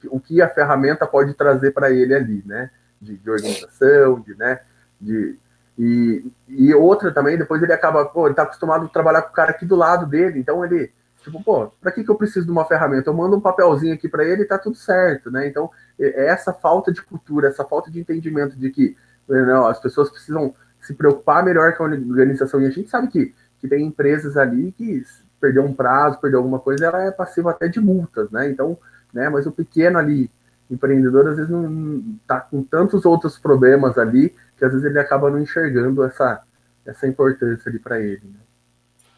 o 0.07 0.21
que 0.21 0.41
a 0.41 0.49
ferramenta 0.49 1.05
pode 1.05 1.35
trazer 1.35 1.73
para 1.73 1.91
ele 1.91 2.15
ali, 2.15 2.45
né? 2.47 2.71
De, 3.05 3.17
de 3.17 3.31
organização, 3.31 4.21
de, 4.21 4.35
né? 4.35 4.61
De, 5.01 5.37
e, 5.79 6.25
e 6.49 6.75
outra 6.75 7.13
também, 7.13 7.37
depois 7.37 7.63
ele 7.63 7.73
acaba, 7.73 8.05
pô, 8.05 8.27
ele 8.27 8.35
tá 8.35 8.43
acostumado 8.43 8.87
a 8.87 8.89
trabalhar 8.89 9.23
com 9.23 9.31
o 9.31 9.35
cara 9.35 9.51
aqui 9.51 9.67
do 9.67 9.75
lado 9.75 10.07
dele, 10.07 10.39
então 10.39 10.65
ele, 10.65 10.93
tipo, 11.23 11.43
pô, 11.43 11.71
para 11.81 11.91
que, 11.91 12.05
que 12.05 12.11
eu 12.11 12.15
preciso 12.15 12.47
de 12.47 12.53
uma 12.53 12.65
ferramenta? 12.65 13.11
Eu 13.11 13.15
mando 13.15 13.37
um 13.37 13.41
papelzinho 13.41 13.93
aqui 13.93 14.09
para 14.09 14.25
ele 14.25 14.43
e 14.43 14.47
tá 14.47 14.57
tudo 14.57 14.77
certo, 14.77 15.31
né? 15.31 15.49
Então, 15.49 15.71
é 15.99 16.27
essa 16.27 16.53
falta 16.53 16.93
de 16.93 17.03
cultura, 17.03 17.49
essa 17.49 17.65
falta 17.65 17.91
de 17.91 18.01
entendimento 18.01 18.57
de 18.57 18.71
que 18.71 18.97
não, 19.29 19.67
as 19.67 19.81
pessoas 19.81 20.11
precisam 20.11 20.55
se 20.81 20.95
preocupar 20.95 21.45
melhor 21.45 21.75
com 21.77 21.85
a 21.85 21.89
organização. 21.89 22.61
E 22.61 22.67
a 22.67 22.71
gente 22.71 22.91
sabe 22.91 23.09
que, 23.09 23.35
que 23.59 23.67
tem 23.67 23.87
empresas 23.87 24.37
ali 24.37 24.71
que 24.73 25.03
perdeu 25.41 25.65
um 25.65 25.75
prazo, 25.75 26.21
perdeu 26.21 26.39
alguma 26.39 26.59
coisa, 26.59 26.87
ela 26.87 27.03
é 27.03 27.11
passiva 27.11 27.51
até 27.51 27.69
de 27.69 27.81
multas, 27.81 28.31
né? 28.31 28.49
Então, 28.49 28.79
né, 29.13 29.29
mas 29.29 29.47
o 29.47 29.53
pequeno 29.53 29.99
ali, 29.99 30.31
empreendedor, 30.71 31.29
às 31.29 31.37
vezes 31.37 31.51
não 31.51 32.19
tá 32.27 32.41
com 32.41 32.63
tantos 32.63 33.05
outros 33.05 33.39
problemas 33.39 33.99
ali 33.99 34.35
que 34.57 34.65
às 34.65 34.73
vezes 34.73 34.87
ele 34.87 34.99
acaba 34.99 35.31
não 35.31 35.41
enxergando 35.41 36.05
essa, 36.05 36.43
essa 36.87 37.07
importância 37.07 37.69
ali 37.69 37.79
para 37.79 38.01
ele. 38.01 38.23
Né? 38.25 38.41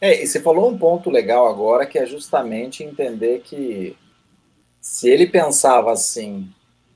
É, 0.00 0.22
e 0.22 0.26
você 0.26 0.40
falou 0.40 0.70
um 0.70 0.78
ponto 0.78 1.10
legal 1.10 1.48
agora, 1.48 1.86
que 1.86 1.98
é 1.98 2.06
justamente 2.06 2.82
entender 2.82 3.40
que 3.40 3.96
se 4.80 5.08
ele 5.08 5.26
pensava 5.26 5.92
assim, 5.92 6.48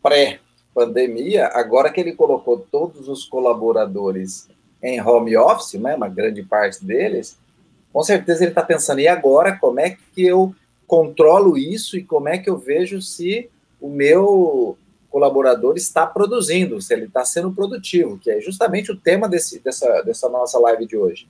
pré-pandemia, 0.03 1.49
agora 1.49 1.91
que 1.91 2.01
ele 2.01 2.13
colocou 2.13 2.59
todos 2.71 3.09
os 3.09 3.25
colaboradores 3.25 4.49
em 4.83 5.01
home 5.01 5.37
office, 5.37 5.75
né, 5.75 5.95
uma 5.95 6.09
grande 6.09 6.43
parte 6.43 6.85
deles, 6.85 7.39
com 7.93 8.03
certeza 8.03 8.45
ele 8.45 8.53
está 8.53 8.63
pensando, 8.63 9.01
e 9.01 9.09
agora 9.09 9.57
como 9.57 9.81
é 9.81 9.97
que 10.15 10.25
eu 10.25 10.55
controlo 10.87 11.57
isso 11.57 11.97
e 11.97 12.05
como 12.05 12.29
é 12.29 12.39
que 12.39 12.49
eu 12.49 12.59
vejo 12.59 13.01
se 13.01 13.51
o 13.81 13.89
meu 13.89 14.77
colaborador 15.11 15.77
está 15.77 16.07
produzindo, 16.07 16.81
se 16.81 16.95
ele 16.95 17.07
está 17.07 17.25
sendo 17.25 17.53
produtivo, 17.53 18.19
que 18.19 18.31
é 18.31 18.41
justamente 18.41 18.93
o 18.93 18.97
tema 18.97 19.29
desse, 19.29 19.59
dessa, 19.59 20.03
dessa 20.03 20.29
nossa 20.29 20.59
live 20.61 20.87
de 20.87 20.97
hoje. 20.97 21.29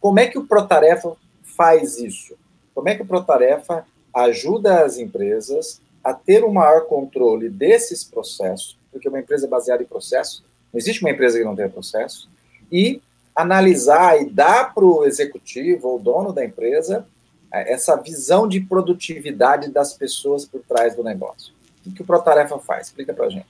Como 0.00 0.18
é 0.18 0.26
que 0.26 0.38
o 0.38 0.46
Protarefa 0.46 1.14
faz 1.42 1.98
isso? 1.98 2.34
Como 2.74 2.88
é 2.88 2.94
que 2.94 3.02
o 3.02 3.06
Protarefa 3.06 3.84
ajuda 4.14 4.82
as 4.84 4.96
empresas 4.96 5.80
a 6.02 6.14
ter 6.14 6.42
um 6.42 6.52
maior 6.52 6.86
controle 6.86 7.50
desses 7.50 8.02
processos, 8.02 8.78
porque 8.90 9.08
uma 9.08 9.20
empresa 9.20 9.46
é 9.46 9.48
baseada 9.48 9.82
em 9.82 9.86
processos, 9.86 10.42
não 10.72 10.78
existe 10.78 11.02
uma 11.02 11.10
empresa 11.10 11.38
que 11.38 11.44
não 11.44 11.56
tenha 11.56 11.68
processo, 11.68 12.28
e 12.72 13.02
analisar 13.34 14.20
e 14.20 14.28
dar 14.28 14.74
para 14.74 14.84
o 14.84 15.04
executivo 15.04 15.88
ou 15.88 15.98
dono 15.98 16.32
da 16.32 16.44
empresa 16.44 17.06
eh, 17.52 17.72
essa 17.72 17.96
visão 17.96 18.48
de 18.48 18.60
produtividade 18.60 19.70
das 19.70 19.94
pessoas 19.94 20.44
por 20.44 20.60
trás 20.62 20.96
do 20.96 21.04
negócio. 21.04 21.57
O 21.86 21.92
que 21.92 22.02
o 22.02 22.04
Protarefa 22.04 22.58
faz? 22.58 22.86
Explica 22.86 23.14
para 23.14 23.26
a 23.26 23.30
gente. 23.30 23.46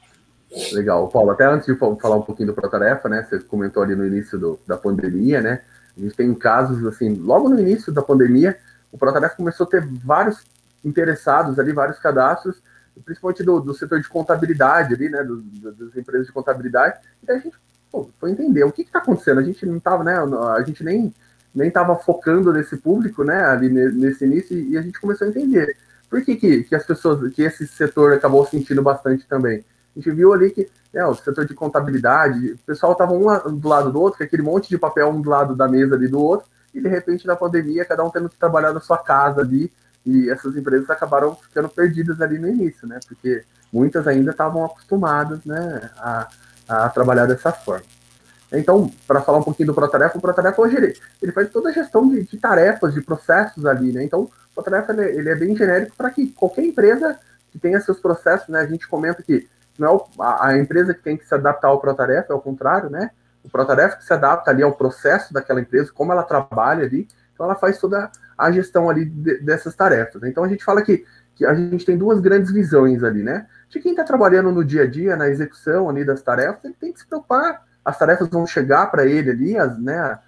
Legal. 0.73 1.09
Paulo, 1.09 1.31
até 1.31 1.45
antes 1.45 1.67
de 1.67 1.75
falar 1.77 2.17
um 2.17 2.23
pouquinho 2.23 2.49
do 2.49 2.55
Protarefa, 2.55 3.09
né, 3.09 3.27
você 3.29 3.39
comentou 3.41 3.83
ali 3.83 3.95
no 3.95 4.07
início 4.07 4.39
do, 4.39 4.59
da 4.67 4.77
pandemia, 4.77 5.41
né, 5.41 5.63
a 5.97 6.01
gente 6.01 6.15
tem 6.15 6.33
casos, 6.35 6.85
assim, 6.87 7.15
logo 7.15 7.49
no 7.49 7.61
início 7.61 7.93
da 7.93 8.01
pandemia, 8.01 8.59
o 8.91 8.97
Protarefa 8.97 9.37
começou 9.37 9.67
a 9.67 9.69
ter 9.69 9.87
vários 9.87 10.43
interessados 10.85 11.59
ali, 11.59 11.73
vários 11.73 11.99
cadastros, 11.99 12.63
principalmente 13.05 13.43
do, 13.43 13.61
do 13.61 13.75
setor 13.75 14.01
de 14.01 14.09
contabilidade 14.09 14.95
ali, 14.95 15.09
né, 15.11 15.23
do, 15.23 15.43
das 15.73 15.97
empresas 15.97 16.27
de 16.27 16.33
contabilidade, 16.33 16.99
e 17.27 17.31
a 17.31 17.39
gente 17.39 17.57
pô, 17.93 18.09
foi 18.19 18.31
entender 18.31 18.65
o 18.65 18.73
que 18.73 18.83
está 18.83 18.99
acontecendo. 19.01 19.41
A 19.41 19.43
gente 19.43 19.65
não 19.67 19.77
estava, 19.77 20.03
né, 20.03 20.15
a 20.57 20.63
gente 20.63 20.83
nem 20.83 21.13
nem 21.55 21.69
estava 21.69 21.97
focando 21.97 22.53
nesse 22.53 22.77
público, 22.77 23.25
né, 23.25 23.43
ali 23.43 23.69
nesse 23.69 24.25
início, 24.25 24.57
e 24.57 24.77
a 24.79 24.83
gente 24.83 25.01
começou 25.01 25.27
a 25.27 25.31
entender 25.31 25.77
por 26.09 26.23
que, 26.23 26.37
que, 26.37 26.65
que 26.65 26.75
as 26.75 26.85
pessoas, 26.85 27.33
que 27.33 27.43
esse 27.43 27.67
setor 27.67 28.13
acabou 28.13 28.47
sentindo 28.47 28.83
bastante 28.83 29.27
também. 29.27 29.65
A 29.95 29.99
gente 29.99 30.11
viu 30.11 30.33
ali 30.33 30.51
que 30.51 30.69
né, 30.93 31.05
o 31.05 31.15
setor 31.15 31.45
de 31.45 31.55
contabilidade, 31.55 32.53
o 32.53 32.59
pessoal 32.59 32.93
estava 32.93 33.13
um 33.13 33.59
do 33.59 33.69
lado 33.69 33.93
do 33.93 34.01
outro, 34.01 34.23
aquele 34.23 34.43
monte 34.43 34.69
de 34.69 34.79
papel 34.79 35.09
um 35.11 35.21
do 35.21 35.29
lado 35.29 35.55
da 35.55 35.69
mesa 35.69 35.95
ali 35.95 36.09
do 36.09 36.21
outro, 36.21 36.47
e 36.73 36.81
de 36.81 36.89
repente 36.89 37.27
na 37.27 37.37
pandemia, 37.37 37.85
cada 37.85 38.05
um 38.05 38.11
tendo 38.11 38.29
que 38.29 38.37
trabalhar 38.37 38.73
na 38.73 38.81
sua 38.81 38.99
casa 38.99 39.41
ali, 39.41 39.71
e 40.05 40.31
essas 40.31 40.57
empresas 40.57 40.89
acabaram 40.89 41.35
ficando 41.35 41.69
perdidas 41.69 42.21
ali 42.21 42.39
no 42.39 42.49
início, 42.49 42.87
né? 42.89 42.99
Porque 43.07 43.45
muitas 43.71 44.07
ainda 44.07 44.31
estavam 44.31 44.65
acostumadas, 44.65 45.45
né, 45.45 45.91
a, 45.99 46.29
a 46.69 46.89
trabalhar 46.89 47.27
dessa 47.27 47.53
forma. 47.53 47.85
Então, 48.51 48.91
para 49.07 49.21
falar 49.21 49.39
um 49.39 49.43
pouquinho 49.43 49.67
do 49.67 49.75
Protarefa, 49.75 50.17
o 50.17 50.21
Protarefa 50.23 50.63
hoje 50.63 50.77
ele, 50.77 50.97
ele 51.21 51.33
faz 51.33 51.51
toda 51.51 51.69
a 51.69 51.73
gestão 51.73 52.09
de, 52.09 52.25
de, 52.25 52.39
tarefas, 52.39 52.95
de 52.95 53.03
processos 53.03 53.67
ali, 53.67 53.93
né? 53.93 54.03
Então, 54.03 54.31
o 54.59 54.63
Protarefa 54.63 54.93
ele, 54.93 55.19
ele 55.19 55.29
é 55.31 55.35
bem 55.37 55.57
genérico 55.57 55.97
para 55.97 56.11
que 56.11 56.33
qualquer 56.33 56.65
empresa 56.65 57.19
que 57.51 57.59
tenha 57.59 57.81
seus 57.81 58.01
processos, 58.01 58.49
né? 58.49 58.61
A 58.61 58.67
gente 58.67 58.89
comenta 58.89 59.23
que 59.23 59.49
não 59.79 59.97
é 59.97 60.23
a, 60.23 60.49
a, 60.49 60.59
empresa 60.59 60.93
que 60.93 61.01
tem 61.01 61.17
que 61.17 61.27
se 61.27 61.35
adaptar 61.35 61.69
ao 61.69 61.81
Protarefa, 61.81 62.33
é 62.33 62.37
o 62.37 62.41
contrário, 62.41 62.91
né? 62.91 63.11
O 63.45 63.49
Protarefa 63.49 63.97
que 63.97 64.05
se 64.05 64.13
adapta 64.13 64.51
ali 64.51 64.63
ao 64.63 64.73
processo 64.73 65.33
daquela 65.33 65.61
empresa, 65.61 65.93
como 65.95 66.13
ela 66.13 66.25
trabalha 66.25 66.85
ali, 66.85 67.07
então 67.33 67.47
ela 67.47 67.55
faz 67.55 67.79
toda 67.79 68.11
a 68.37 68.51
gestão 68.51 68.91
ali 68.91 69.05
de, 69.05 69.39
dessas 69.39 69.77
tarefas. 69.77 70.23
Então 70.25 70.43
a 70.43 70.49
gente 70.49 70.65
fala 70.65 70.83
que, 70.83 71.05
que 71.37 71.47
a 71.47 71.55
gente 71.55 71.87
tem 71.87 71.97
duas 71.97 72.21
grandes 72.21 72.53
visões 72.53 73.05
ali, 73.05 73.23
né? 73.23 73.47
De 73.69 73.79
quem 73.79 73.93
está 73.93 74.03
trabalhando 74.03 74.51
no 74.51 74.65
dia 74.65 74.83
a 74.83 74.87
dia, 74.87 75.17
na 75.17 75.29
execução 75.29 75.89
ali 75.89 76.05
das 76.05 76.21
tarefas, 76.21 76.65
ele 76.65 76.77
tem 76.79 76.93
que 76.93 76.99
se 76.99 77.07
preocupar, 77.07 77.63
as 77.85 77.97
tarefas 77.97 78.29
vão 78.29 78.47
chegar 78.47 78.91
para 78.91 79.07
ele 79.07 79.31
ali, 79.31 79.57
as, 79.57 79.79
né? 79.79 80.19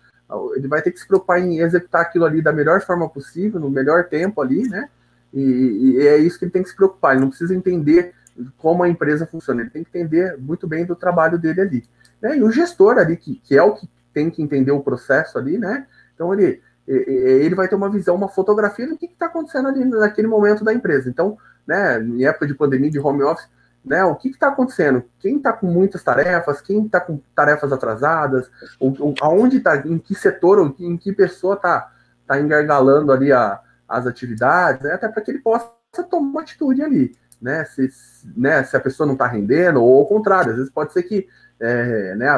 Ele 0.54 0.68
vai 0.68 0.82
ter 0.82 0.90
que 0.90 1.00
se 1.00 1.06
preocupar 1.06 1.40
em 1.40 1.60
executar 1.60 2.02
aquilo 2.02 2.24
ali 2.24 2.42
da 2.42 2.52
melhor 2.52 2.80
forma 2.80 3.08
possível, 3.08 3.60
no 3.60 3.70
melhor 3.70 4.04
tempo 4.04 4.40
ali, 4.40 4.68
né? 4.68 4.88
E, 5.32 5.96
e 5.98 6.06
é 6.06 6.16
isso 6.18 6.38
que 6.38 6.44
ele 6.44 6.52
tem 6.52 6.62
que 6.62 6.68
se 6.68 6.76
preocupar. 6.76 7.12
Ele 7.12 7.22
não 7.22 7.28
precisa 7.28 7.54
entender 7.54 8.14
como 8.58 8.82
a 8.82 8.88
empresa 8.88 9.26
funciona, 9.26 9.60
ele 9.60 9.70
tem 9.70 9.84
que 9.84 9.90
entender 9.90 10.36
muito 10.38 10.66
bem 10.66 10.84
do 10.86 10.96
trabalho 10.96 11.38
dele 11.38 11.60
ali. 11.60 11.84
Né? 12.22 12.38
E 12.38 12.42
o 12.42 12.50
gestor 12.50 12.98
ali, 12.98 13.16
que, 13.16 13.36
que 13.36 13.56
é 13.56 13.62
o 13.62 13.74
que 13.74 13.88
tem 14.14 14.30
que 14.30 14.42
entender 14.42 14.72
o 14.72 14.82
processo 14.82 15.38
ali, 15.38 15.58
né? 15.58 15.86
Então 16.14 16.32
ele 16.32 16.60
ele 16.86 17.54
vai 17.54 17.68
ter 17.68 17.76
uma 17.76 17.88
visão, 17.88 18.16
uma 18.16 18.28
fotografia 18.28 18.86
do 18.86 18.98
que 18.98 19.06
está 19.06 19.26
acontecendo 19.26 19.68
ali 19.68 19.84
naquele 19.84 20.26
momento 20.26 20.64
da 20.64 20.74
empresa. 20.74 21.08
Então, 21.08 21.38
né, 21.64 22.02
em 22.02 22.24
época 22.24 22.48
de 22.48 22.54
pandemia, 22.54 22.90
de 22.90 22.98
home 22.98 23.22
office, 23.22 23.48
né, 23.84 24.04
o 24.04 24.14
que 24.14 24.28
está 24.28 24.48
acontecendo? 24.48 25.04
Quem 25.18 25.36
está 25.36 25.52
com 25.52 25.66
muitas 25.66 26.02
tarefas? 26.02 26.60
Quem 26.60 26.84
está 26.84 27.00
com 27.00 27.20
tarefas 27.34 27.72
atrasadas? 27.72 28.50
Ou, 28.78 29.14
aonde 29.20 29.58
está? 29.58 29.76
Em 29.76 29.98
que 29.98 30.14
setor? 30.14 30.58
Ou 30.58 30.74
em 30.78 30.96
que 30.96 31.12
pessoa 31.12 31.54
está 31.54 31.90
tá 32.26 32.38
engargalando 32.38 33.12
ali 33.12 33.32
a, 33.32 33.60
as 33.88 34.06
atividades? 34.06 34.82
Né, 34.82 34.92
até 34.92 35.08
para 35.08 35.22
que 35.22 35.30
ele 35.30 35.40
possa 35.40 35.70
tomar 36.08 36.42
atitude 36.42 36.82
ali. 36.82 37.16
Né, 37.40 37.64
se, 37.64 37.88
né, 38.36 38.62
se 38.64 38.76
a 38.76 38.80
pessoa 38.80 39.06
não 39.06 39.14
está 39.14 39.26
rendendo, 39.26 39.82
ou 39.82 40.00
ao 40.00 40.06
contrário, 40.06 40.50
às 40.50 40.56
vezes 40.58 40.70
pode 40.70 40.92
ser 40.92 41.04
que 41.04 41.26
é, 41.58 42.14
né, 42.14 42.28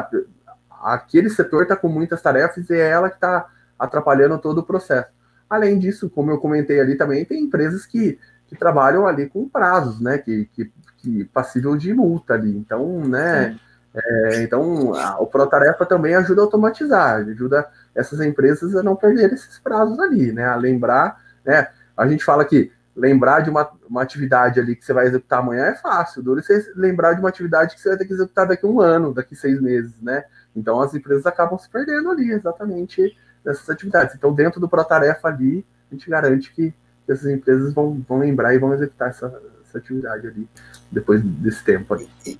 aquele 0.83 1.29
setor 1.29 1.63
está 1.63 1.77
com 1.77 1.89
muitas 1.89 2.23
tarefas 2.23 2.71
e 2.71 2.75
é 2.75 2.89
ela 2.89 3.09
que 3.09 3.17
está 3.17 3.49
atrapalhando 3.77 4.39
todo 4.39 4.59
o 4.59 4.63
processo. 4.63 5.09
Além 5.51 5.79
disso, 5.79 6.09
como 6.09 6.31
eu 6.31 6.39
comentei 6.39 6.81
ali 6.81 6.97
também, 6.97 7.25
tem 7.25 7.45
empresas 7.45 7.85
que, 7.85 8.19
que 8.47 8.57
trabalham 8.57 9.07
ali 9.07 9.29
com 9.29 9.49
prazos, 9.49 10.01
né? 10.01 10.19
Que, 10.19 10.47
que, 10.47 10.73
que 11.03 11.25
passível 11.27 11.77
de 11.77 11.93
multa 11.93 12.35
ali. 12.35 12.57
Então, 12.57 13.01
né? 13.01 13.59
É, 13.95 14.43
então, 14.43 14.95
a, 14.95 15.21
o 15.21 15.27
Protarefa 15.27 15.85
também 15.85 16.15
ajuda 16.15 16.41
a 16.41 16.45
automatizar, 16.45 17.17
ajuda 17.17 17.69
essas 17.95 18.21
empresas 18.21 18.75
a 18.75 18.83
não 18.83 18.97
perder 18.97 19.33
esses 19.33 19.59
prazos 19.59 19.99
ali, 19.99 20.33
né? 20.33 20.47
A 20.47 20.57
lembrar, 20.57 21.21
né? 21.45 21.69
A 21.97 22.07
gente 22.07 22.25
fala 22.25 22.45
que 22.45 22.73
lembrar 22.97 23.41
de 23.41 23.51
uma, 23.51 23.71
uma 23.89 24.03
atividade 24.03 24.61
ali 24.61 24.77
que 24.77 24.85
você 24.85 24.93
vai 24.93 25.07
executar 25.07 25.41
amanhã 25.41 25.65
é 25.65 25.75
fácil, 25.75 26.23
duro 26.23 26.43
você 26.43 26.73
lembrar 26.77 27.15
de 27.15 27.21
uma 27.21 27.29
atividade 27.31 27.75
que 27.75 27.81
você 27.81 27.89
vai 27.89 27.99
ter 27.99 28.05
que 28.05 28.13
executar 28.13 28.47
daqui 28.47 28.67
a 28.67 28.69
um 28.69 28.81
ano, 28.81 29.15
daqui 29.15 29.35
a 29.35 29.39
seis 29.39 29.61
meses, 29.61 29.95
né? 30.01 30.25
Então 30.55 30.81
as 30.81 30.95
empresas 30.95 31.27
acabam 31.27 31.59
se 31.59 31.69
perdendo 31.69 32.11
ali, 32.11 32.31
exatamente 32.31 33.17
dessas 33.45 33.69
atividades. 33.69 34.15
Então, 34.15 34.33
dentro 34.33 34.61
do 34.61 34.69
Protarefa 34.69 35.29
ali, 35.29 35.67
a 35.91 35.95
gente 35.95 36.09
garante 36.09 36.53
que 36.53 36.75
essas 37.09 37.27
empresas 37.27 37.73
vão, 37.75 38.03
vão 38.09 38.19
lembrar 38.19 38.55
e 38.55 38.59
vão 38.59 38.73
executar 38.73 39.11
essa, 39.11 39.43
essa 39.73 39.79
atividade 39.79 40.27
ali 40.27 40.49
depois 40.91 41.23
desse 41.23 41.65
tempo 41.65 41.95
ali. 41.95 42.09
E, 42.27 42.39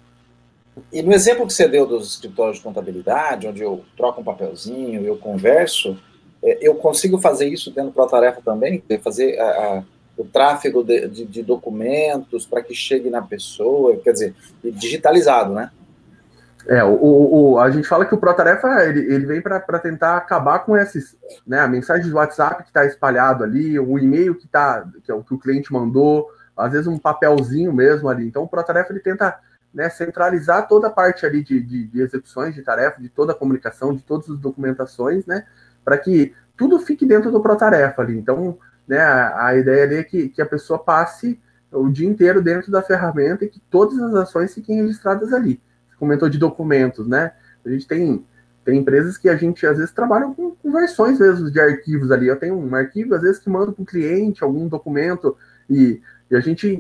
e 0.93 1.03
no 1.03 1.13
exemplo 1.13 1.47
que 1.47 1.53
você 1.53 1.67
deu 1.67 1.87
dos 1.87 2.15
escritórios 2.15 2.59
de 2.59 2.63
contabilidade, 2.63 3.47
onde 3.47 3.63
eu 3.63 3.85
troco 3.97 4.21
um 4.21 4.25
papelzinho, 4.25 5.05
eu 5.05 5.17
converso, 5.17 5.99
é, 6.43 6.59
eu 6.61 6.75
consigo 6.75 7.19
fazer 7.19 7.49
isso 7.49 7.71
dentro 7.71 7.91
do 7.91 7.95
Protarefa 7.95 8.41
também? 8.43 8.83
Fazer 9.03 9.39
a, 9.39 9.45
a, 9.45 9.83
o 10.17 10.25
tráfego 10.25 10.83
de, 10.83 11.09
de, 11.09 11.25
de 11.25 11.43
documentos 11.43 12.47
para 12.47 12.63
que 12.63 12.75
chegue 12.75 13.11
na 13.11 13.23
pessoa, 13.23 13.97
quer 13.97 14.13
dizer, 14.13 14.35
digitalizado, 14.63 15.55
né? 15.55 15.71
É, 16.67 16.85
o, 16.85 16.95
o, 16.95 17.59
a 17.59 17.71
gente 17.71 17.89
fala 17.89 18.07
que 18.07 18.15
o 18.15 18.19
Protarefa 18.19 18.85
ele, 18.85 19.13
ele 19.13 19.27
vem 19.27 19.41
para 19.41 19.79
tentar 19.81 20.17
acabar 20.17 20.61
com 20.61 20.77
esses, 20.77 21.17
né, 21.45 21.59
a 21.59 21.67
mensagem 21.67 22.09
do 22.09 22.17
WhatsApp 22.17 22.63
que 22.63 22.69
está 22.69 22.85
espalhado 22.87 23.43
ali, 23.43 23.79
o 23.81 23.99
e-mail 23.99 24.37
que 24.37 24.47
tá, 24.47 24.87
que 25.03 25.11
é 25.11 25.15
o 25.15 25.25
que 25.25 25.35
o 25.35 25.39
cliente 25.39 25.73
mandou, 25.73 26.29
às 26.57 26.73
vezes 26.73 26.87
um 26.87 26.99
papelzinho 26.99 27.73
mesmo 27.73 28.09
ali. 28.09 28.27
Então 28.27 28.43
o 28.43 28.49
Protarefa 28.49 28.93
ele 28.93 29.01
tenta 29.01 29.39
né, 29.73 29.89
centralizar 29.89 30.69
toda 30.69 30.89
a 30.89 30.91
parte 30.91 31.25
ali 31.25 31.43
de, 31.43 31.61
de, 31.61 31.87
de 31.87 32.01
execuções 32.01 32.55
de 32.55 32.63
tarefa, 32.63 33.01
de 33.01 33.09
toda 33.09 33.33
a 33.33 33.35
comunicação, 33.35 33.95
de 33.95 34.03
todas 34.03 34.29
as 34.29 34.39
documentações, 34.39 35.25
né, 35.27 35.47
para 35.85 35.97
que 35.97 36.35
tudo 36.57 36.79
fique 36.79 37.07
dentro 37.07 37.31
do 37.31 37.41
Protarefa 37.41 38.03
ali. 38.03 38.19
Então, 38.19 38.59
né, 38.87 38.99
a, 38.99 39.47
a 39.47 39.57
ideia 39.57 39.85
ali 39.85 39.97
é 39.97 40.05
que, 40.05 40.29
que 40.29 40.43
a 40.43 40.47
pessoa 40.47 40.79
passe 40.79 41.41
o 41.71 41.89
dia 41.89 42.09
inteiro 42.09 42.43
dentro 42.43 42.71
da 42.71 42.83
ferramenta 42.83 43.45
e 43.45 43.49
que 43.49 43.61
todas 43.71 43.99
as 43.99 44.15
ações 44.15 44.53
fiquem 44.53 44.83
registradas 44.83 45.33
ali 45.33 45.61
comentou 46.03 46.29
de 46.29 46.37
documentos, 46.37 47.07
né? 47.07 47.31
A 47.65 47.71
gente 47.71 47.87
tem, 47.87 48.27
tem 48.65 48.81
empresas 48.81 49.17
que 49.17 49.29
a 49.29 49.37
gente 49.37 49.65
às 49.65 49.79
vezes 49.79 49.93
trabalha 49.93 50.27
com, 50.35 50.51
com 50.51 50.73
versões 50.73 51.17
mesmo 51.21 51.49
de 51.49 51.61
arquivos 51.61 52.11
ali. 52.11 52.27
Eu 52.27 52.35
tenho 52.35 52.57
um 52.57 52.75
arquivo, 52.75 53.15
às 53.15 53.23
vezes, 53.23 53.39
que 53.39 53.49
manda 53.49 53.71
para 53.71 53.81
o 53.81 53.87
cliente 53.87 54.43
algum 54.43 54.67
documento 54.67 55.37
e, 55.71 56.03
e, 56.33 56.37
a 56.37 56.41
gente, 56.41 56.77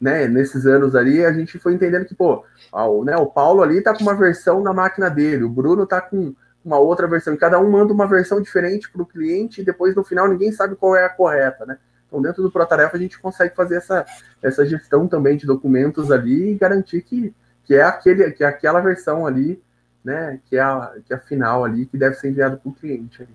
né, 0.00 0.26
nesses 0.26 0.66
anos 0.66 0.94
ali, 0.94 1.24
a 1.24 1.32
gente 1.32 1.58
foi 1.58 1.74
entendendo 1.74 2.04
que, 2.04 2.14
pô, 2.14 2.44
o, 2.72 3.04
né, 3.04 3.16
o 3.16 3.26
Paulo 3.26 3.62
ali 3.62 3.82
tá 3.82 3.94
com 3.94 4.02
uma 4.02 4.14
versão 4.14 4.62
na 4.62 4.72
máquina 4.72 5.10
dele, 5.10 5.44
o 5.44 5.48
Bruno 5.48 5.86
tá 5.86 6.00
com 6.00 6.34
uma 6.64 6.78
outra 6.78 7.06
versão, 7.06 7.34
e 7.34 7.38
cada 7.38 7.60
um 7.60 7.70
manda 7.70 7.92
uma 7.92 8.06
versão 8.06 8.40
diferente 8.40 8.90
para 8.90 9.02
o 9.02 9.06
cliente 9.06 9.60
e 9.60 9.64
depois 9.64 9.94
no 9.94 10.02
final 10.02 10.26
ninguém 10.26 10.50
sabe 10.50 10.76
qual 10.76 10.96
é 10.96 11.04
a 11.04 11.10
correta, 11.10 11.66
né? 11.66 11.76
Então, 12.06 12.22
dentro 12.22 12.42
do 12.42 12.50
ProTarefa, 12.50 12.96
a 12.96 13.00
gente 13.00 13.18
consegue 13.18 13.54
fazer 13.54 13.76
essa, 13.76 14.06
essa 14.40 14.64
gestão 14.64 15.06
também 15.08 15.36
de 15.36 15.46
documentos 15.46 16.10
ali 16.10 16.52
e 16.52 16.54
garantir 16.54 17.02
que, 17.02 17.34
que 17.64 17.74
é 17.74 17.82
aquele 17.82 18.30
que 18.30 18.44
é 18.44 18.46
aquela 18.46 18.80
versão 18.80 19.26
ali 19.26 19.60
né, 20.04 20.38
que 20.46 20.56
é 20.56 20.60
a, 20.60 20.92
que 21.06 21.12
é 21.12 21.16
a 21.16 21.20
final 21.20 21.64
ali, 21.64 21.86
que 21.86 21.96
deve 21.96 22.16
ser 22.16 22.28
enviada 22.28 22.56
para 22.56 22.68
o 22.68 22.74
cliente. 22.74 23.26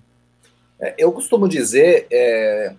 É, 0.80 0.94
eu 0.98 1.12
costumo 1.12 1.50
dizer 1.50 2.06
é, 2.12 2.75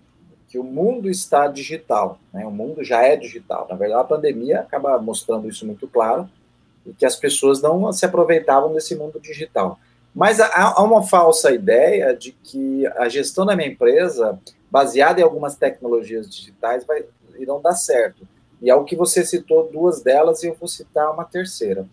que 0.51 0.59
o 0.59 0.65
mundo 0.65 1.09
está 1.09 1.47
digital, 1.47 2.19
né? 2.33 2.45
o 2.45 2.51
mundo 2.51 2.83
já 2.83 3.03
é 3.05 3.15
digital. 3.15 3.69
Na 3.71 3.77
verdade, 3.77 4.01
a 4.01 4.05
pandemia 4.05 4.61
acaba 4.61 4.99
mostrando 4.99 5.49
isso 5.49 5.65
muito 5.65 5.87
claro, 5.87 6.29
e 6.85 6.93
que 6.93 7.07
as 7.07 7.15
pessoas 7.15 7.63
não 7.63 7.93
se 7.93 8.05
aproveitavam 8.05 8.73
desse 8.73 8.97
mundo 8.97 9.21
digital. 9.21 9.79
Mas 10.13 10.41
há 10.41 10.83
uma 10.83 11.05
falsa 11.05 11.53
ideia 11.53 12.17
de 12.17 12.33
que 12.33 12.85
a 12.97 13.09
gestão 13.09 13.47
da 13.47 13.55
minha 13.55 13.69
empresa, 13.69 14.41
baseada 14.69 15.21
em 15.21 15.23
algumas 15.23 15.55
tecnologias 15.55 16.29
digitais, 16.29 16.85
vai, 16.85 17.05
irão 17.39 17.61
dar 17.61 17.75
certo. 17.75 18.27
E 18.61 18.69
é 18.69 18.75
o 18.75 18.85
que 18.85 18.97
você 18.97 19.25
citou 19.25 19.71
duas 19.71 20.03
delas, 20.03 20.43
e 20.43 20.49
eu 20.49 20.55
vou 20.55 20.67
citar 20.69 21.13
uma 21.13 21.25
terceira. 21.25 21.87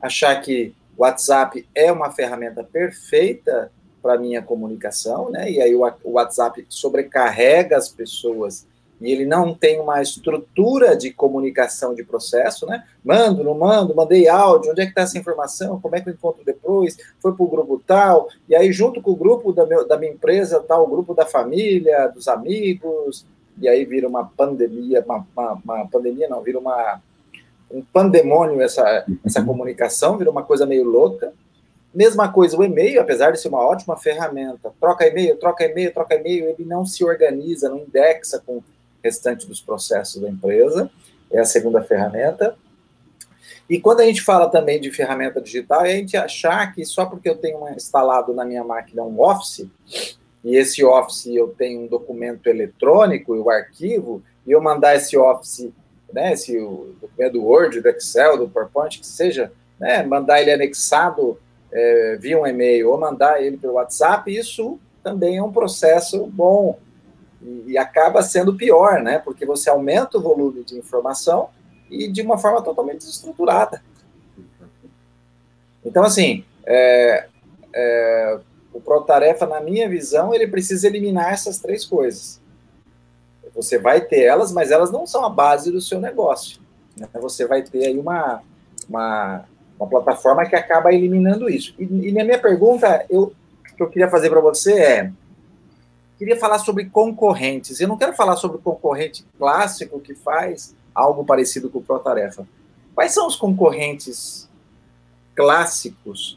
Achar 0.00 0.34
que 0.40 0.74
o 0.96 1.02
WhatsApp 1.02 1.68
é 1.74 1.92
uma 1.92 2.10
ferramenta 2.10 2.64
perfeita 2.64 3.70
para 4.02 4.18
minha 4.18 4.42
comunicação, 4.42 5.30
né? 5.30 5.50
E 5.50 5.60
aí 5.60 5.74
o 5.74 5.82
WhatsApp 6.04 6.64
sobrecarrega 6.68 7.76
as 7.76 7.88
pessoas 7.88 8.66
e 9.00 9.12
ele 9.12 9.24
não 9.24 9.54
tem 9.54 9.80
uma 9.80 10.02
estrutura 10.02 10.96
de 10.96 11.12
comunicação 11.12 11.94
de 11.94 12.02
processo, 12.02 12.66
né? 12.66 12.84
Mando, 13.04 13.44
não 13.44 13.54
mando, 13.54 13.94
mandei 13.94 14.28
áudio, 14.28 14.72
onde 14.72 14.80
é 14.80 14.84
que 14.84 14.90
está 14.90 15.02
essa 15.02 15.18
informação? 15.18 15.80
Como 15.80 15.94
é 15.94 16.00
que 16.00 16.08
eu 16.08 16.14
encontro 16.14 16.44
depois? 16.44 16.96
Foi 17.20 17.32
para 17.32 17.44
o 17.44 17.48
grupo 17.48 17.80
tal, 17.86 18.28
e 18.48 18.56
aí 18.56 18.72
junto 18.72 19.00
com 19.00 19.12
o 19.12 19.16
grupo 19.16 19.52
da, 19.52 19.64
meu, 19.64 19.86
da 19.86 19.96
minha 19.96 20.12
empresa 20.12 20.58
está 20.58 20.76
o 20.80 20.86
grupo 20.86 21.14
da 21.14 21.24
família, 21.24 22.08
dos 22.08 22.26
amigos, 22.26 23.24
e 23.60 23.68
aí 23.68 23.84
vira 23.84 24.08
uma 24.08 24.24
pandemia, 24.24 25.04
uma, 25.06 25.26
uma, 25.36 25.52
uma 25.64 25.88
pandemia 25.88 26.28
não, 26.28 26.42
vira 26.42 26.58
uma, 26.58 27.00
um 27.70 27.82
pandemônio 27.82 28.60
essa, 28.60 29.04
essa 29.24 29.44
comunicação, 29.44 30.16
vira 30.16 30.30
uma 30.30 30.42
coisa 30.42 30.66
meio 30.66 30.84
louca. 30.84 31.32
Mesma 31.98 32.32
coisa 32.32 32.56
o 32.56 32.62
e-mail, 32.62 33.00
apesar 33.00 33.32
de 33.32 33.40
ser 33.40 33.48
uma 33.48 33.58
ótima 33.58 33.96
ferramenta, 33.96 34.72
troca 34.78 35.04
e-mail, 35.04 35.36
troca 35.36 35.64
e-mail, 35.64 35.92
troca 35.92 36.14
e-mail, 36.14 36.50
ele 36.50 36.64
não 36.64 36.86
se 36.86 37.04
organiza, 37.04 37.68
não 37.68 37.78
indexa 37.78 38.40
com 38.46 38.62
restante 39.02 39.48
dos 39.48 39.60
processos 39.60 40.22
da 40.22 40.28
empresa, 40.28 40.88
é 41.28 41.40
a 41.40 41.44
segunda 41.44 41.82
ferramenta. 41.82 42.56
E 43.68 43.80
quando 43.80 43.98
a 43.98 44.04
gente 44.04 44.22
fala 44.22 44.48
também 44.48 44.80
de 44.80 44.92
ferramenta 44.92 45.40
digital, 45.40 45.84
é 45.84 45.90
a 45.90 45.96
gente 45.96 46.16
achar 46.16 46.72
que 46.72 46.84
só 46.84 47.04
porque 47.04 47.28
eu 47.28 47.34
tenho 47.34 47.68
instalado 47.70 48.32
na 48.32 48.44
minha 48.44 48.62
máquina 48.62 49.02
um 49.02 49.20
Office, 49.20 49.66
e 50.44 50.54
esse 50.54 50.84
Office 50.84 51.26
eu 51.26 51.48
tenho 51.48 51.80
um 51.80 51.88
documento 51.88 52.46
eletrônico 52.46 53.34
e 53.34 53.40
o 53.40 53.50
arquivo, 53.50 54.22
e 54.46 54.52
eu 54.52 54.62
mandar 54.62 54.94
esse 54.94 55.18
Office, 55.18 55.72
né, 56.12 56.32
esse 56.32 56.56
o 56.58 56.94
documento 57.00 57.32
do 57.32 57.44
Word, 57.44 57.80
do 57.80 57.88
Excel, 57.88 58.38
do 58.38 58.48
PowerPoint, 58.48 59.00
que 59.00 59.06
seja, 59.06 59.50
né, 59.80 60.04
mandar 60.04 60.40
ele 60.40 60.52
anexado 60.52 61.36
é, 61.72 62.16
via 62.20 62.40
um 62.40 62.46
e-mail 62.46 62.90
ou 62.90 62.98
mandar 62.98 63.42
ele 63.42 63.56
pelo 63.56 63.74
WhatsApp, 63.74 64.34
isso 64.34 64.78
também 65.02 65.36
é 65.36 65.42
um 65.42 65.52
processo 65.52 66.26
bom 66.26 66.78
e, 67.42 67.72
e, 67.72 67.78
acaba 67.78 68.22
sendo 68.22 68.56
pior, 68.56 69.00
né? 69.00 69.18
Porque 69.18 69.46
você 69.46 69.70
aumenta 69.70 70.18
o 70.18 70.22
volume 70.22 70.64
de 70.64 70.76
informação 70.76 71.50
e 71.90 72.08
de 72.08 72.22
uma 72.22 72.36
forma 72.36 72.62
totalmente 72.62 72.98
desestruturada. 72.98 73.82
Então, 75.84 76.02
assim, 76.02 76.44
é, 76.66 77.28
é, 77.72 78.38
o 78.72 78.80
Protarefa, 78.80 79.46
na 79.46 79.60
minha 79.60 79.88
visão, 79.88 80.34
ele 80.34 80.46
precisa 80.46 80.86
eliminar 80.86 81.32
essas 81.32 81.58
três 81.58 81.84
coisas. 81.84 82.40
Você 83.54 83.78
vai 83.78 84.00
ter 84.00 84.22
elas, 84.22 84.52
mas 84.52 84.70
elas 84.70 84.90
não 84.90 85.06
são 85.06 85.24
a 85.24 85.30
base 85.30 85.72
do 85.72 85.80
seu 85.80 86.00
negócio. 86.00 86.60
Né? 86.96 87.08
Você 87.14 87.46
vai 87.46 87.62
ter 87.62 87.86
aí 87.86 87.98
uma, 87.98 88.42
uma, 88.88 89.44
uma 89.78 89.88
plataforma 89.88 90.46
que 90.46 90.56
acaba 90.56 90.92
eliminando 90.92 91.48
isso. 91.48 91.74
E, 91.78 91.84
e 91.84 92.12
na 92.12 92.24
minha 92.24 92.38
pergunta, 92.38 93.04
eu, 93.08 93.32
que 93.76 93.82
eu 93.82 93.88
queria 93.88 94.10
fazer 94.10 94.28
para 94.28 94.40
você 94.40 94.72
é 94.72 95.12
queria 96.18 96.36
falar 96.36 96.58
sobre 96.58 96.86
concorrentes. 96.86 97.80
Eu 97.80 97.86
não 97.86 97.96
quero 97.96 98.12
falar 98.12 98.36
sobre 98.36 98.56
o 98.56 98.60
concorrente 98.60 99.24
clássico 99.38 100.00
que 100.00 100.14
faz 100.14 100.74
algo 100.92 101.24
parecido 101.24 101.70
com 101.70 101.78
o 101.78 101.82
ProTarefa. 101.82 102.46
Quais 102.92 103.12
são 103.12 103.28
os 103.28 103.36
concorrentes 103.36 104.48
clássicos 105.36 106.36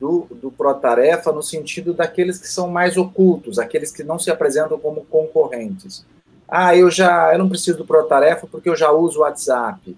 do, 0.00 0.26
do 0.30 0.50
ProTarefa 0.50 1.30
no 1.30 1.42
sentido 1.42 1.94
daqueles 1.94 2.38
que 2.38 2.48
são 2.48 2.68
mais 2.68 2.96
ocultos, 2.96 3.60
aqueles 3.60 3.92
que 3.92 4.02
não 4.02 4.18
se 4.18 4.30
apresentam 4.30 4.76
como 4.80 5.04
concorrentes? 5.04 6.04
Ah, 6.48 6.74
eu 6.74 6.90
já 6.90 7.32
eu 7.32 7.38
não 7.38 7.48
preciso 7.48 7.78
do 7.78 7.86
ProTarefa 7.86 8.48
porque 8.48 8.68
eu 8.68 8.74
já 8.74 8.90
uso 8.90 9.20
o 9.20 9.22
WhatsApp. 9.22 9.96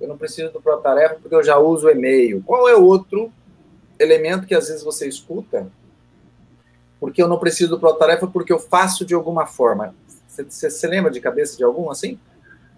Eu 0.00 0.08
não 0.08 0.18
preciso 0.18 0.52
do 0.52 0.60
ProTarefa 0.60 1.16
porque 1.20 1.34
eu 1.34 1.42
já 1.42 1.58
uso 1.58 1.86
o 1.86 1.90
e-mail. 1.90 2.42
Qual 2.44 2.68
é 2.68 2.74
o 2.74 2.84
outro 2.84 3.32
elemento 3.98 4.46
que 4.46 4.54
às 4.54 4.68
vezes 4.68 4.82
você 4.82 5.06
escuta 5.06 5.66
porque 7.02 7.20
eu 7.20 7.26
não 7.26 7.36
preciso 7.36 7.70
do 7.70 7.80
Protarefa, 7.80 8.28
porque 8.28 8.52
eu 8.52 8.60
faço 8.60 9.04
de 9.04 9.12
alguma 9.12 9.44
forma. 9.44 9.92
Você 10.28 10.86
lembra 10.86 11.10
de 11.10 11.20
cabeça 11.20 11.56
de 11.56 11.64
algum 11.64 11.90
assim? 11.90 12.16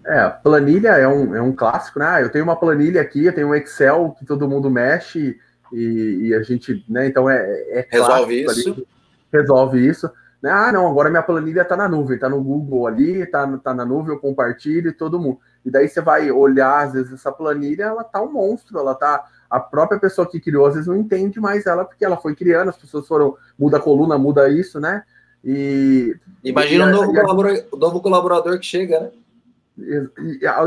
É, 0.03 0.27
planilha 0.27 0.93
é 0.97 1.07
um, 1.07 1.35
é 1.35 1.41
um 1.43 1.51
clássico, 1.51 1.99
né? 1.99 2.23
Eu 2.23 2.31
tenho 2.31 2.43
uma 2.43 2.55
planilha 2.55 2.99
aqui, 3.01 3.25
eu 3.25 3.35
tenho 3.35 3.49
um 3.49 3.53
Excel 3.53 4.15
que 4.17 4.25
todo 4.25 4.49
mundo 4.49 4.67
mexe 4.67 5.39
e, 5.71 6.21
e 6.23 6.33
a 6.33 6.41
gente, 6.41 6.83
né? 6.89 7.05
Então 7.05 7.29
é, 7.29 7.39
é 7.69 7.87
resolve 7.87 8.41
isso. 8.41 8.69
Ali, 8.71 8.87
resolve 9.31 9.87
isso. 9.87 10.09
Ah, 10.43 10.71
não, 10.71 10.87
agora 10.87 11.11
minha 11.11 11.21
planilha 11.21 11.61
está 11.61 11.77
na 11.77 11.87
nuvem, 11.87 12.15
está 12.15 12.27
no 12.27 12.43
Google 12.43 12.87
ali, 12.87 13.21
está 13.21 13.45
tá 13.59 13.75
na 13.75 13.85
nuvem, 13.85 14.15
eu 14.15 14.19
compartilho 14.19 14.89
e 14.89 14.93
todo 14.93 15.19
mundo. 15.19 15.37
E 15.65 15.71
daí 15.71 15.89
você 15.89 15.99
vai 15.99 16.31
olhar, 16.31 16.85
às 16.85 16.93
vezes, 16.93 17.11
essa 17.13 17.31
planilha, 17.31 17.85
ela 17.85 18.03
tá 18.03 18.21
um 18.21 18.31
monstro, 18.31 18.77
ela 18.77 18.93
tá 18.93 19.25
a 19.49 19.59
própria 19.59 19.99
pessoa 19.99 20.29
que 20.29 20.39
criou 20.39 20.65
às 20.65 20.73
vezes 20.73 20.87
não 20.87 20.95
entende 20.95 21.39
mais 21.39 21.65
ela, 21.65 21.85
porque 21.85 22.03
ela 22.03 22.17
foi 22.17 22.35
criando, 22.35 22.69
as 22.69 22.77
pessoas 22.77 23.07
foram, 23.07 23.35
muda 23.57 23.77
a 23.77 23.81
coluna, 23.81 24.17
muda 24.17 24.49
isso, 24.49 24.79
né? 24.79 25.03
E. 25.43 26.15
Imagina 26.43 26.85
e, 26.85 26.87
um 26.87 26.91
novo, 26.91 27.11
e, 27.11 27.21
colaborador, 27.21 27.79
novo 27.79 28.01
colaborador 28.01 28.59
que 28.59 28.65
chega, 28.65 28.99
né? 28.99 29.11
E, 29.77 30.09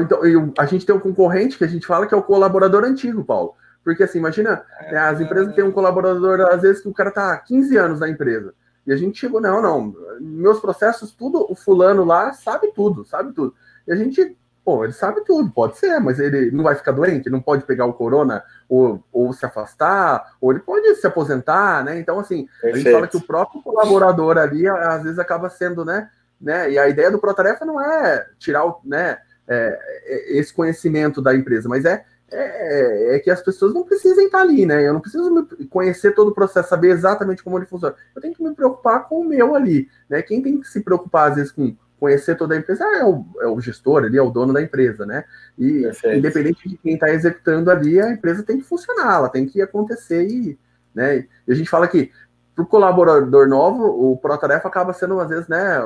então, 0.03 0.53
a 0.59 0.67
gente 0.67 0.85
tem 0.85 0.95
um 0.95 1.01
concorrente 1.01 1.59
que 1.59 1.65
a 1.65 1.69
gente 1.69 1.87
fala 1.87 2.07
que 2.07 2.15
é 2.15 2.17
o 2.17 2.23
colaborador 2.23 2.85
antigo, 2.85 3.25
Paulo. 3.25 3.55
Porque 3.85 4.03
assim, 4.03 4.19
imagina, 4.19 4.65
é, 4.81 4.93
né, 4.93 4.99
as 4.99 5.21
empresas 5.21 5.55
têm 5.55 5.65
um 5.65 5.73
colaborador, 5.73 6.41
às 6.53 6.63
vezes, 6.63 6.83
que 6.83 6.89
o 6.89 6.93
cara 6.93 7.11
tá 7.11 7.33
há 7.33 7.39
15 7.39 7.77
anos 7.77 8.01
na 8.01 8.09
empresa. 8.09 8.53
E 8.87 8.93
a 8.93 8.97
gente 8.97 9.19
chegou, 9.19 9.41
não, 9.41 9.61
não, 9.61 9.95
meus 10.21 10.61
processos, 10.61 11.13
tudo, 11.13 11.47
o 11.51 11.55
fulano 11.55 12.05
lá 12.05 12.33
sabe 12.33 12.73
tudo, 12.75 13.05
sabe 13.05 13.33
tudo. 13.33 13.55
E 13.87 13.93
a 13.93 13.97
gente 13.97 14.37
Pô, 14.69 14.85
ele 14.85 14.93
sabe 14.93 15.25
tudo, 15.25 15.51
pode 15.51 15.79
ser, 15.79 15.99
mas 15.99 16.21
ele 16.21 16.51
não 16.51 16.63
vai 16.63 16.75
ficar 16.75 16.93
doente, 16.93 17.31
não 17.31 17.41
pode 17.41 17.65
pegar 17.65 17.87
o 17.87 17.95
corona 17.95 18.45
ou, 18.69 19.03
ou 19.11 19.33
se 19.33 19.47
afastar, 19.47 20.37
ou 20.39 20.51
ele 20.51 20.61
pode 20.61 20.95
se 20.97 21.07
aposentar, 21.07 21.83
né? 21.83 21.99
Então, 21.99 22.21
assim, 22.21 22.47
Perfeito. 22.61 22.75
a 22.75 22.79
gente 22.79 22.93
fala 22.93 23.09
que 23.09 23.17
o 23.17 23.27
próprio 23.27 23.63
colaborador 23.63 24.37
ali, 24.37 24.69
às 24.69 25.03
vezes, 25.05 25.19
acaba 25.19 25.49
sendo, 25.49 25.87
né? 25.87 26.11
né? 26.39 26.71
E 26.71 26.79
a 26.79 26.87
ideia 26.87 27.11
do 27.11 27.19
Protarefa 27.19 27.65
não 27.65 27.81
é 27.81 28.27
tirar 28.39 28.67
o, 28.67 28.79
né, 28.85 29.17
é, 29.49 29.79
é, 30.05 30.39
esse 30.39 30.53
conhecimento 30.53 31.23
da 31.23 31.35
empresa, 31.35 31.67
mas 31.67 31.87
é, 31.87 32.05
é, 32.31 33.17
é, 33.17 33.19
que 33.21 33.31
as 33.31 33.41
pessoas 33.41 33.73
não 33.73 33.85
precisem 33.85 34.27
estar 34.27 34.43
ali, 34.43 34.67
né? 34.67 34.87
Eu 34.87 34.93
não 34.93 35.01
preciso 35.01 35.49
conhecer 35.71 36.15
todo 36.15 36.29
o 36.29 36.35
processo, 36.35 36.69
saber 36.69 36.91
exatamente 36.91 37.43
como 37.43 37.59
ele 37.59 37.65
funciona. 37.65 37.95
Eu 38.15 38.21
tenho 38.21 38.35
que 38.35 38.43
me 38.43 38.55
preocupar 38.55 39.09
com 39.09 39.21
o 39.23 39.25
meu 39.25 39.55
ali, 39.55 39.89
né? 40.11 40.21
Quem 40.21 40.43
tem 40.43 40.61
que 40.61 40.69
se 40.69 40.83
preocupar, 40.83 41.31
às 41.31 41.37
vezes, 41.37 41.53
com 41.53 41.75
conhecer 41.99 42.37
toda 42.37 42.55
a 42.55 42.59
empresa 42.59 42.85
é 42.85 43.05
o, 43.05 43.25
é 43.41 43.47
o 43.47 43.61
gestor 43.61 44.05
ali, 44.05 44.17
é 44.17 44.23
o 44.23 44.31
dono 44.31 44.53
da 44.53 44.63
empresa, 44.63 45.05
né? 45.05 45.25
E 45.59 45.83
Perfeito. 45.83 46.19
independente 46.19 46.69
de 46.69 46.77
quem 46.77 46.95
está 46.95 47.11
executando 47.11 47.71
ali, 47.71 48.01
a 48.01 48.11
empresa 48.11 48.43
tem 48.43 48.59
que 48.59 48.65
funcionar, 48.65 49.17
ela 49.17 49.29
tem 49.29 49.47
que 49.47 49.61
acontecer 49.61 50.27
e, 50.27 50.59
né? 50.95 51.27
E 51.47 51.53
a 51.53 51.55
gente 51.55 51.69
fala 51.69 51.89
que 51.89 52.11
para 52.59 52.65
o 52.65 52.67
colaborador 52.67 53.49
novo, 53.49 53.85
o 53.85 54.17
Protarefa 54.17 54.67
acaba 54.67 54.93
sendo, 54.93 55.21
às 55.21 55.29
vezes, 55.29 55.47
né, 55.47 55.79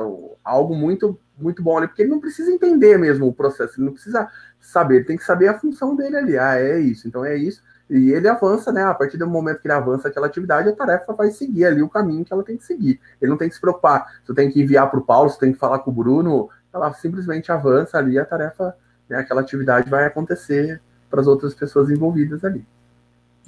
algo 0.43 0.75
muito, 0.75 1.19
muito 1.37 1.61
bom 1.61 1.77
ali, 1.77 1.87
porque 1.87 2.01
ele 2.01 2.09
não 2.09 2.19
precisa 2.19 2.51
entender 2.51 2.97
mesmo 2.97 3.27
o 3.27 3.33
processo, 3.33 3.79
ele 3.79 3.85
não 3.85 3.93
precisa 3.93 4.27
saber, 4.59 4.95
ele 4.95 5.05
tem 5.05 5.17
que 5.17 5.23
saber 5.23 5.49
a 5.49 5.59
função 5.59 5.95
dele 5.95 6.17
ali. 6.17 6.35
Ah, 6.35 6.59
é 6.59 6.79
isso, 6.79 7.07
então 7.07 7.23
é 7.23 7.35
isso. 7.37 7.61
E 7.89 8.11
ele 8.11 8.27
avança, 8.27 8.71
né? 8.71 8.83
A 8.83 8.93
partir 8.93 9.17
do 9.17 9.27
momento 9.27 9.59
que 9.59 9.67
ele 9.67 9.73
avança 9.73 10.07
aquela 10.07 10.27
atividade, 10.27 10.69
a 10.69 10.75
tarefa 10.75 11.13
vai 11.13 11.31
seguir 11.31 11.65
ali 11.65 11.81
o 11.81 11.89
caminho 11.89 12.23
que 12.23 12.33
ela 12.33 12.43
tem 12.43 12.57
que 12.57 12.63
seguir. 12.63 12.99
Ele 13.21 13.29
não 13.29 13.37
tem 13.37 13.49
que 13.49 13.55
se 13.55 13.61
preocupar. 13.61 14.19
Você 14.23 14.33
tem 14.33 14.49
que 14.49 14.61
enviar 14.61 14.89
para 14.89 14.99
o 14.99 15.05
Paulo, 15.05 15.29
você 15.29 15.39
tem 15.39 15.53
que 15.53 15.59
falar 15.59 15.79
com 15.79 15.91
o 15.91 15.93
Bruno, 15.93 16.49
ela 16.73 16.93
simplesmente 16.93 17.51
avança 17.51 17.97
ali, 17.97 18.17
a 18.17 18.25
tarefa, 18.25 18.75
né, 19.07 19.17
aquela 19.17 19.41
atividade 19.41 19.89
vai 19.89 20.05
acontecer 20.05 20.81
para 21.09 21.21
as 21.21 21.27
outras 21.27 21.53
pessoas 21.53 21.89
envolvidas 21.89 22.43
ali. 22.43 22.65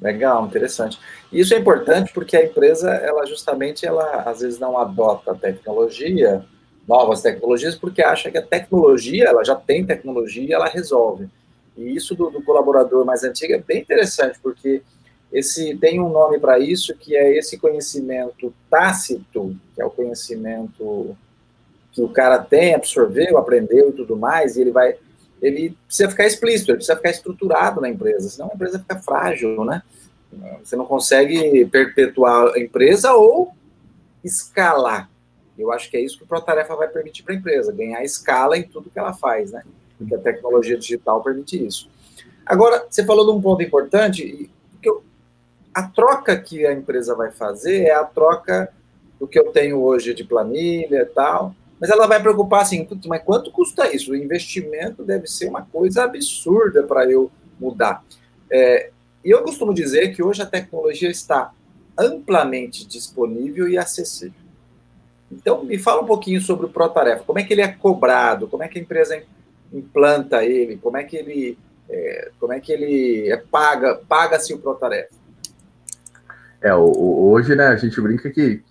Legal, 0.02 0.46
interessante. 0.46 1.00
Isso 1.32 1.54
é 1.54 1.58
importante 1.58 2.14
porque 2.14 2.36
a 2.36 2.46
empresa, 2.46 2.92
ela 2.92 3.26
justamente, 3.26 3.86
ela 3.86 4.22
às 4.22 4.42
vezes 4.42 4.60
não 4.60 4.78
adota 4.78 5.32
a 5.32 5.36
tecnologia, 5.36 6.46
novas 6.88 7.22
tecnologias, 7.22 7.76
porque 7.76 8.04
acha 8.04 8.30
que 8.30 8.38
a 8.38 8.46
tecnologia, 8.46 9.26
ela 9.26 9.44
já 9.44 9.56
tem 9.56 9.86
tecnologia 9.86 10.56
ela 10.56 10.68
resolve. 10.68 11.30
E 11.78 11.96
isso 11.96 12.16
do, 12.16 12.30
do, 12.30 12.42
colaborador 12.42 13.06
mais 13.06 13.24
antigo 13.24 13.54
é 13.54 13.58
bem 13.58 13.82
interessante, 13.82 14.40
porque 14.42 14.82
esse 15.32 15.76
tem 15.78 16.00
um 16.00 16.10
nome 16.10 16.40
para 16.40 16.60
isso, 16.60 16.96
que 16.96 17.16
é 17.16 17.38
esse 17.38 17.58
conhecimento 17.58 18.54
tácito, 18.70 19.56
que 19.74 19.82
é 19.82 19.86
o 19.86 19.90
conhecimento 19.90 21.16
que 21.92 22.02
o 22.02 22.10
cara 22.10 22.40
tem, 22.40 22.76
absorveu, 22.76 23.38
aprendeu 23.38 23.90
e 23.90 23.94
tudo 23.94 24.16
mais, 24.16 24.56
e 24.56 24.62
ele 24.62 24.72
vai. 24.72 24.96
Ele 25.42 25.78
precisa 25.86 26.10
ficar 26.10 26.26
explícito, 26.26 26.72
ele 26.72 26.78
precisa 26.78 26.96
ficar 26.96 27.10
estruturado 27.10 27.82
na 27.82 27.90
empresa, 27.90 28.30
senão 28.30 28.50
a 28.52 28.56
empresa 28.56 28.80
fica 28.80 28.98
frágil, 28.98 29.64
né? 29.66 29.84
Você 30.64 30.76
não 30.76 30.86
consegue 30.86 31.66
perpetuar 31.66 32.54
a 32.54 32.60
empresa 32.60 33.14
ou 33.14 33.54
escalar. 34.24 35.10
Eu 35.58 35.72
acho 35.72 35.90
que 35.90 35.96
é 35.96 36.02
isso 36.02 36.18
que 36.18 36.24
o 36.24 36.28
Protarefa 36.28 36.76
vai 36.76 36.88
permitir 36.88 37.24
para 37.24 37.34
a 37.34 37.38
empresa, 37.38 37.72
ganhar 37.72 38.04
escala 38.04 38.58
em 38.58 38.64
tudo 38.64 38.90
que 38.90 39.00
ela 39.00 39.14
faz, 39.14 39.52
né? 39.52 39.64
Porque 39.98 40.16
a 40.16 40.20
tecnologia 40.20 40.78
digital 40.78 41.24
permite 41.24 41.66
isso. 41.66 41.90
Agora, 42.46 42.86
você 42.90 43.04
falou 43.06 43.26
de 43.26 43.32
um 43.32 43.42
ponto 43.42 43.64
importante, 43.64 44.50
que 44.82 44.92
a 45.74 45.84
troca 45.84 46.38
que 46.38 46.66
a 46.66 46.74
empresa 46.74 47.16
vai 47.16 47.32
fazer 47.32 47.84
é 47.84 47.94
a 47.94 48.04
troca 48.04 48.72
do 49.20 49.28
que 49.28 49.40
eu 49.40 49.52
tenho 49.52 49.82
hoje 49.82 50.14
de 50.14 50.24
planilha 50.24 51.02
e 51.02 51.06
tal, 51.06 51.56
mas 51.80 51.90
ela 51.90 52.08
vai 52.08 52.22
preocupar 52.22 52.62
assim, 52.62 52.88
mas 53.06 53.24
quanto 53.24 53.52
custa 53.52 53.94
isso? 53.94 54.12
O 54.12 54.16
investimento 54.16 55.04
deve 55.04 55.28
ser 55.28 55.48
uma 55.50 55.64
coisa 55.64 56.04
absurda 56.04 56.84
para 56.84 57.10
eu 57.10 57.32
mudar. 57.60 58.04
É, 58.50 58.92
e 59.24 59.32
eu 59.32 59.42
costumo 59.44 59.74
dizer 59.74 60.16
que 60.16 60.24
hoje 60.24 60.42
a 60.42 60.46
tecnologia 60.46 61.10
está 61.10 61.52
amplamente 61.98 62.86
disponível 62.86 63.68
e 63.68 63.78
acessível. 63.78 64.46
Então, 65.32 65.64
me 65.64 65.78
fala 65.78 66.02
um 66.02 66.06
pouquinho 66.06 66.40
sobre 66.40 66.66
o 66.66 66.70
ProTarefa. 66.70 67.24
Como 67.24 67.40
é 67.40 67.44
que 67.44 67.54
ele 67.54 67.62
é 67.62 67.68
cobrado? 67.68 68.48
Como 68.48 68.64
é 68.64 68.68
que 68.68 68.78
a 68.78 68.82
empresa 68.82 69.22
implanta 69.78 70.44
ele? 70.44 70.78
Como 70.78 70.98
é 70.98 71.04
que 71.04 71.16
ele, 71.16 71.58
é, 71.90 72.32
como 72.40 72.54
é 72.54 72.60
que 72.60 72.72
ele 72.72 73.32
é, 73.32 73.38
paga, 73.38 74.00
paga-se 74.08 74.54
o 74.54 74.60
ProTarefa? 74.60 75.14
É, 76.62 76.74
hoje, 76.74 77.56
né, 77.56 77.68
a 77.68 77.76
gente 77.76 78.00
brinca 78.02 78.30
que, 78.30 78.64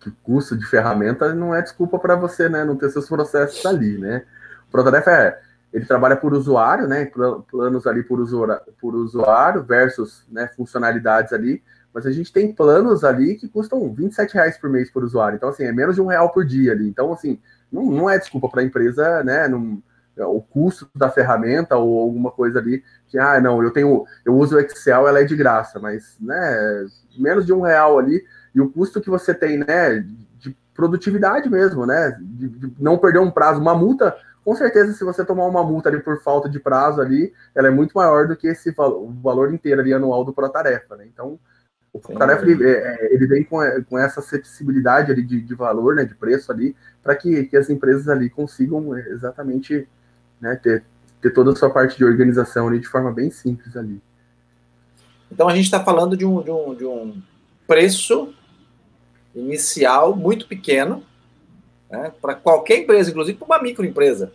que 0.00 0.10
custo 0.22 0.56
de 0.56 0.66
ferramenta 0.66 1.32
não 1.34 1.54
é 1.54 1.62
desculpa 1.62 1.98
para 1.98 2.16
você, 2.16 2.48
né, 2.48 2.64
não 2.64 2.76
ter 2.76 2.90
seus 2.90 3.08
processos 3.08 3.64
ali, 3.64 3.96
né? 3.98 4.24
O 4.68 4.70
ProTarefa 4.70 5.10
é, 5.10 5.40
ele 5.72 5.86
trabalha 5.86 6.16
por 6.16 6.34
usuário, 6.34 6.86
né, 6.86 7.10
planos 7.50 7.86
ali 7.86 8.02
por 8.02 8.20
usuário, 8.20 8.60
por 8.80 8.94
usuário 8.94 9.62
versus, 9.62 10.24
né, 10.30 10.50
funcionalidades 10.56 11.32
ali, 11.32 11.62
mas 11.92 12.06
a 12.06 12.12
gente 12.12 12.32
tem 12.32 12.52
planos 12.52 13.04
ali 13.04 13.36
que 13.36 13.48
custam 13.48 13.92
27 13.92 14.34
reais 14.34 14.56
por 14.58 14.70
mês 14.70 14.90
por 14.90 15.02
usuário. 15.02 15.36
Então, 15.36 15.48
assim, 15.48 15.64
é 15.64 15.72
menos 15.72 15.96
de 15.96 16.00
um 16.00 16.06
real 16.06 16.30
por 16.30 16.44
dia 16.44 16.72
ali. 16.72 16.88
Então, 16.88 17.12
assim, 17.12 17.38
não, 17.70 17.84
não 17.90 18.10
é 18.10 18.18
desculpa 18.18 18.48
para 18.48 18.60
a 18.60 18.64
empresa, 18.64 19.24
né? 19.24 19.48
Não, 19.48 19.82
o 20.26 20.40
custo 20.40 20.88
da 20.94 21.10
ferramenta 21.10 21.76
ou 21.76 22.00
alguma 22.00 22.30
coisa 22.30 22.58
ali 22.58 22.82
que, 23.08 23.18
ah, 23.18 23.40
não, 23.40 23.62
eu 23.62 23.70
tenho, 23.70 24.04
eu 24.24 24.34
uso 24.36 24.56
o 24.56 24.60
Excel, 24.60 25.06
ela 25.08 25.20
é 25.20 25.24
de 25.24 25.36
graça, 25.36 25.78
mas, 25.78 26.16
né, 26.20 26.86
menos 27.18 27.46
de 27.46 27.52
um 27.52 27.60
real 27.60 27.98
ali. 27.98 28.22
E 28.54 28.60
o 28.60 28.70
custo 28.70 29.00
que 29.00 29.10
você 29.10 29.34
tem, 29.34 29.58
né, 29.58 30.04
de 30.38 30.56
produtividade 30.74 31.48
mesmo, 31.48 31.86
né, 31.86 32.16
de, 32.20 32.48
de 32.48 32.72
não 32.78 32.98
perder 32.98 33.18
um 33.18 33.30
prazo, 33.30 33.60
uma 33.60 33.74
multa 33.74 34.16
com 34.44 34.54
certeza, 34.56 34.94
se 34.94 35.04
você 35.04 35.24
tomar 35.24 35.44
uma 35.44 35.62
multa 35.62 35.88
ali 35.88 36.00
por 36.00 36.22
falta 36.22 36.48
de 36.48 36.58
prazo 36.58 37.00
ali, 37.00 37.32
ela 37.54 37.68
é 37.68 37.70
muito 37.70 37.92
maior 37.92 38.26
do 38.26 38.34
que 38.34 38.48
esse 38.48 38.70
valor, 38.70 39.02
o 39.02 39.12
valor 39.20 39.52
inteiro 39.52 39.80
ali 39.80 39.92
anual 39.92 40.24
do 40.24 40.32
Protarefa, 40.32 40.96
né? 40.96 41.06
Então, 41.06 41.38
o 41.92 41.98
Tarefa 41.98 42.42
ele, 42.44 42.64
é, 42.64 42.70
é, 42.70 43.14
ele, 43.14 43.26
vem 43.26 43.44
com, 43.44 43.62
é, 43.62 43.82
com 43.82 43.98
essa 43.98 44.20
acessibilidade 44.20 45.10
ali 45.10 45.22
de, 45.22 45.40
de 45.40 45.54
valor, 45.54 45.94
né, 45.96 46.04
de 46.04 46.14
preço 46.14 46.52
ali, 46.52 46.74
para 47.02 47.16
que, 47.16 47.44
que 47.44 47.56
as 47.56 47.68
empresas 47.68 48.08
ali 48.08 48.30
consigam 48.30 48.96
exatamente 48.96 49.88
né, 50.40 50.56
ter, 50.56 50.84
ter 51.20 51.30
toda 51.32 51.52
a 51.52 51.56
sua 51.56 51.70
parte 51.70 51.96
de 51.96 52.04
organização 52.04 52.68
ali 52.68 52.80
de 52.80 52.88
forma 52.88 53.12
bem 53.12 53.30
simples 53.30 53.76
ali. 53.76 54.00
Então 55.30 55.48
a 55.48 55.54
gente 55.54 55.64
está 55.64 55.82
falando 55.82 56.16
de 56.16 56.24
um, 56.24 56.42
de, 56.42 56.50
um, 56.50 56.74
de 56.74 56.84
um 56.84 57.22
preço 57.66 58.34
inicial 59.34 60.16
muito 60.16 60.46
pequeno 60.48 61.04
né, 61.90 62.12
para 62.20 62.34
qualquer 62.34 62.78
empresa, 62.78 63.10
inclusive 63.10 63.38
para 63.38 63.46
uma 63.46 63.62
microempresa. 63.62 64.32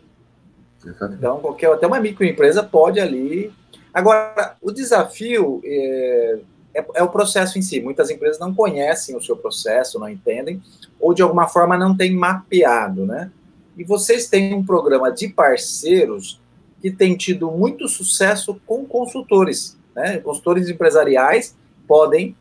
Exatamente. 0.84 1.18
Então, 1.18 1.40
qualquer, 1.40 1.72
até 1.72 1.88
uma 1.88 2.00
microempresa 2.00 2.64
pode 2.64 3.00
ali. 3.00 3.52
Agora, 3.94 4.56
o 4.62 4.72
desafio 4.72 5.62
é, 5.64 6.40
é, 6.76 6.86
é, 6.96 7.04
o 7.04 7.10
processo 7.10 7.58
em 7.58 7.62
si. 7.62 7.82
Muitas 7.82 8.10
empresas 8.10 8.40
não 8.40 8.54
conhecem 8.54 9.16
o 9.16 9.22
seu 9.22 9.36
processo, 9.36 10.00
não 10.00 10.10
entendem, 10.10 10.62
ou 11.00 11.14
de 11.14 11.22
alguma 11.22 11.48
forma 11.48 11.78
não 11.78 11.96
têm 11.96 12.14
mapeado, 12.14 13.06
né? 13.06 13.32
E 13.78 13.84
vocês 13.84 14.28
têm 14.28 14.54
um 14.54 14.66
programa 14.66 15.12
de 15.12 15.28
parceiros 15.28 16.40
que 16.82 16.92
tem 16.92 17.16
tido 17.16 17.50
muito 17.52 17.88
sucesso 17.88 18.60
com 18.66 18.86
consultores, 18.86 19.78
né? 19.96 20.20
Consultores 20.20 20.70
empresariais 20.70 21.56
podem 21.88 22.36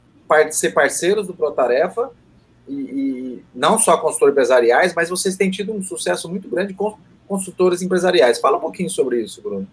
ser 0.51 0.71
parceiros 0.73 1.27
do 1.27 1.35
Protarefa 1.35 2.11
e, 2.69 2.75
e 2.75 3.45
não 3.55 3.79
só 3.79 3.97
consultores 3.97 4.33
empresariais, 4.33 4.95
mas 4.95 5.09
vocês 5.09 5.37
têm 5.37 5.51
tido 5.51 5.73
um 5.73 5.83
sucesso 5.83 6.29
muito 6.29 6.49
grande 6.49 6.75
com 6.75 6.97
consultores 7.27 7.83
empresariais. 7.83 8.39
Fala 8.39 8.59
um 8.59 8.61
pouquinho 8.61 8.91
sobre 8.91 9.23
isso, 9.23 9.43
Bruno. 9.43 9.67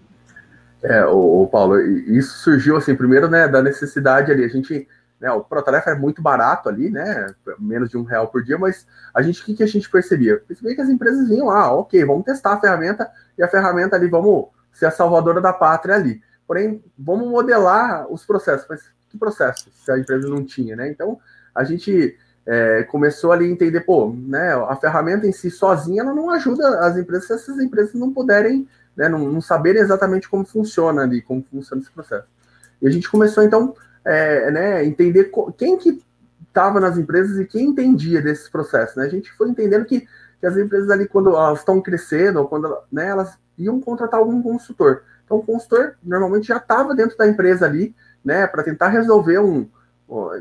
É, 0.84 1.06
o, 1.06 1.48
Paulo, 1.52 1.80
isso 1.80 2.40
surgiu 2.40 2.76
assim, 2.76 2.96
primeiro, 2.96 3.30
né, 3.30 3.48
da 3.48 3.62
necessidade 3.62 4.32
ali, 4.32 4.44
a 4.44 4.48
gente, 4.48 4.88
né, 5.22 5.32
o 5.32 5.42
Protarefa 5.42 5.92
é 5.92 5.96
muito 5.96 6.22
barato 6.22 6.68
ali, 6.68 6.90
né, 6.90 7.28
menos 7.60 7.92
de 7.92 7.98
um 7.98 8.04
real 8.04 8.28
por 8.28 8.44
dia, 8.44 8.58
mas 8.58 8.88
a 9.14 9.22
gente, 9.22 9.42
o 9.42 9.46
que, 9.46 9.54
que 9.54 9.64
a 9.64 9.68
gente 9.68 9.90
percebia? 9.90 10.42
Percebia 10.48 10.76
que 10.76 10.82
as 10.82 10.90
empresas 10.90 11.30
vinham, 11.30 11.52
ah, 11.52 11.72
ok, 11.72 12.04
vamos 12.04 12.26
testar 12.26 12.54
a 12.54 12.60
ferramenta, 12.60 13.10
e 13.38 13.44
a 13.44 13.48
ferramenta 13.48 13.96
ali, 13.96 14.10
vamos 14.10 14.48
ser 14.74 14.88
a 14.88 14.92
salvadora 14.92 15.40
da 15.40 15.54
pátria 15.54 15.96
ali. 15.96 16.22
Porém, 16.48 16.84
vamos 16.98 17.30
modelar 17.30 18.12
os 18.12 18.26
processos, 18.26 18.66
mas 18.68 18.82
que 19.10 19.18
processos 19.18 19.72
se 19.86 19.92
a 19.92 19.98
empresa 20.00 20.28
não 20.28 20.44
tinha, 20.44 20.76
né? 20.76 20.90
Então, 20.90 21.20
a 21.54 21.64
gente 21.64 22.18
é, 22.46 22.84
começou 22.84 23.32
ali 23.32 23.46
a 23.46 23.50
entender, 23.50 23.82
pô, 23.82 24.12
né, 24.12 24.54
a 24.54 24.76
ferramenta 24.76 25.28
em 25.28 25.32
si 25.32 25.52
sozinha, 25.52 26.02
ela 26.02 26.14
não 26.14 26.30
ajuda 26.32 26.80
as 26.80 26.98
empresas 26.98 27.28
se 27.28 27.34
essas 27.34 27.60
empresas 27.60 27.94
não 27.94 28.12
puderem 28.12 28.68
né, 28.96 29.08
não, 29.08 29.20
não 29.20 29.42
saberem 29.42 29.82
exatamente 29.82 30.30
como 30.30 30.46
funciona 30.46 31.04
ali, 31.04 31.22
como 31.22 31.44
funciona 31.50 31.82
esse 31.82 31.92
processo. 31.92 32.28
E 32.82 32.88
a 32.88 32.92
gente 32.92 33.10
começou, 33.10 33.44
então, 33.44 33.76
é, 34.06 34.52
né, 34.52 34.86
entender 34.86 35.32
quem 35.58 35.78
que 35.78 36.02
estava 36.48 36.80
nas 36.80 36.98
empresas 36.98 37.40
e 37.40 37.46
quem 37.46 37.68
entendia 37.68 38.22
desses 38.22 38.50
processos. 38.50 38.96
Né? 38.96 39.06
A 39.06 39.10
gente 39.10 39.32
foi 39.34 39.50
entendendo 39.50 39.86
que, 39.86 40.08
que 40.40 40.46
as 40.46 40.58
empresas 40.58 40.90
ali, 40.90 41.08
quando 41.08 41.30
elas 41.30 41.60
estão 41.60 41.82
crescendo, 41.82 42.40
ou 42.40 42.48
quando 42.48 42.78
né, 42.92 43.08
elas 43.08 43.38
iam 43.58 43.80
contratar 43.80 44.20
algum 44.20 44.42
consultor. 44.42 45.04
Então, 45.24 45.38
o 45.38 45.44
consultor 45.44 45.96
normalmente 46.04 46.48
já 46.48 46.58
estava 46.58 46.94
dentro 46.94 47.18
da 47.18 47.28
empresa 47.28 47.66
ali, 47.66 47.96
né, 48.24 48.46
para 48.48 48.64
tentar 48.64 48.90
resolver 48.90 49.40
um, 49.40 49.68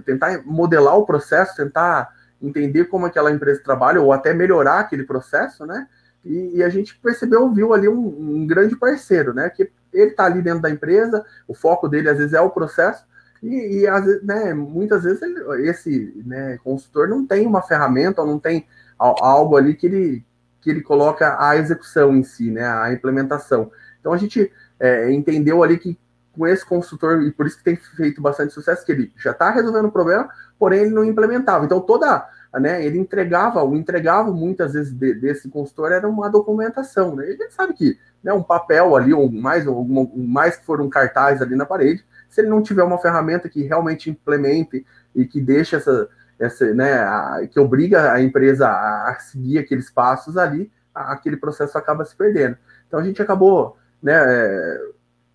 tentar 0.05 0.42
modelar 0.44 0.96
o 0.96 1.07
processo, 1.07 1.57
tentar 1.57 2.09
entender 2.42 2.87
como 2.87 3.07
aquela 3.07 3.31
empresa 3.31 3.62
trabalha, 3.62 4.01
ou 4.01 4.12
até 4.12 4.33
melhorar 4.33 4.81
aquele 4.81 5.05
processo, 5.05 5.66
né? 5.66 5.87
E, 6.25 6.59
e, 6.59 6.62
a 6.62 6.68
gente 6.68 6.99
percebeu, 6.99 7.51
viu 7.51 7.73
ali 7.73 7.88
um, 7.88 7.99
um, 7.99 8.46
grande 8.46 8.77
parceiro, 8.77 9.33
né? 9.33 9.49
Que 9.49 9.70
ele 9.92 10.11
está 10.11 10.25
ali 10.25 10.42
dentro 10.42 10.61
da 10.61 10.70
empresa, 10.70 11.25
o 11.46 11.55
foco 11.55 11.88
dele 11.88 12.09
às 12.11 12.18
vezes 12.18 12.35
é 12.35 12.40
o 12.40 12.51
processo, 12.51 13.05
e, 13.42 13.81
e 13.81 13.87
às 13.87 14.22
né, 14.22 14.53
muitas 14.55 15.05
vezes 15.05 15.22
ele, 15.22 15.68
esse 15.68 16.22
né, 16.24 16.59
consultor 16.62 17.09
não 17.09 17.26
tem 17.26 17.46
uma 17.46 17.62
ferramenta, 17.62 18.20
ou 18.20 18.26
não 18.26 18.38
tem 18.38 18.66
algo 18.98 19.57
ali 19.57 19.74
que 19.74 19.87
ele, 19.87 20.24
que 20.61 20.70
ele 20.70 20.83
coloca 20.83 21.37
a 21.42 21.57
execução 21.57 22.14
em 22.14 22.22
si, 22.22 22.50
né? 22.50 22.66
A 22.66 22.92
implementação. 22.92 23.70
Então 23.98 24.12
a 24.12 24.16
gente 24.18 24.53
é, 24.79 25.11
entendeu 25.11 25.62
ali 25.62 25.79
que 25.79 25.98
com 26.33 26.46
esse 26.46 26.64
consultor, 26.64 27.22
e 27.22 27.33
por 27.33 27.46
isso 27.46 27.59
que 27.59 27.64
tem 27.64 27.76
feito 27.76 28.22
bastante 28.22 28.53
sucesso, 28.53 28.85
que 28.85 28.92
ele 28.92 29.12
já 29.16 29.33
está 29.33 29.50
resolvendo 29.50 29.87
o 29.87 29.92
problema, 29.92 30.29
porém 30.59 30.83
ele 30.83 30.90
não 30.90 31.05
implementava. 31.05 31.64
Então 31.64 31.81
toda 31.81 32.29
né, 32.55 32.85
ele 32.85 32.98
entregava, 32.98 33.62
o 33.64 33.76
entregava 33.76 34.31
muitas 34.31 34.72
vezes 34.74 34.92
de, 34.92 35.14
desse 35.14 35.48
consultor 35.48 35.92
era 35.92 36.09
uma 36.09 36.29
documentação, 36.29 37.16
né? 37.16 37.26
Ele 37.26 37.50
sabe 37.50 37.74
que 37.74 37.98
né, 38.22 38.33
um 38.33 38.42
papel 38.42 38.94
ali, 38.96 39.12
ou 39.12 39.31
mais, 39.31 39.66
ou 39.66 39.85
mais 40.14 40.57
que 40.57 40.66
for 40.66 40.81
um 40.81 40.90
cartaz 40.90 41.40
ali 41.40 41.57
na 41.57 41.64
parede, 41.64 42.05
se 42.31 42.40
ele 42.40 42.49
não 42.49 42.62
tiver 42.62 42.85
uma 42.85 42.99
ferramenta 42.99 43.49
que 43.49 43.62
realmente 43.64 44.09
implemente 44.09 44.87
e 45.14 45.27
que 45.27 45.40
deixe 45.40 45.75
essa, 45.75 46.09
essa 46.38 46.73
né, 46.73 46.95
a, 46.95 47.47
que 47.51 47.59
obriga 47.59 48.12
a 48.12 48.23
empresa 48.23 48.69
a, 48.69 49.11
a 49.11 49.19
seguir 49.19 49.59
aqueles 49.59 49.90
passos 49.90 50.38
ali, 50.38 50.71
a, 50.95 51.12
aquele 51.12 51.37
processo 51.37 51.77
acaba 51.77 52.05
se 52.05 52.16
perdendo. 52.16 52.57
Então 52.87 53.01
a 53.01 53.03
gente 53.03 53.21
acabou 53.21 53.77
né, 54.01 54.14
é, 54.14 54.81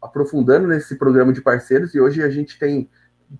aprofundando 0.01 0.67
nesse 0.67 0.95
programa 0.95 1.33
de 1.33 1.41
parceiros 1.41 1.93
e 1.93 1.99
hoje 1.99 2.23
a 2.23 2.29
gente 2.29 2.57
tem, 2.57 2.89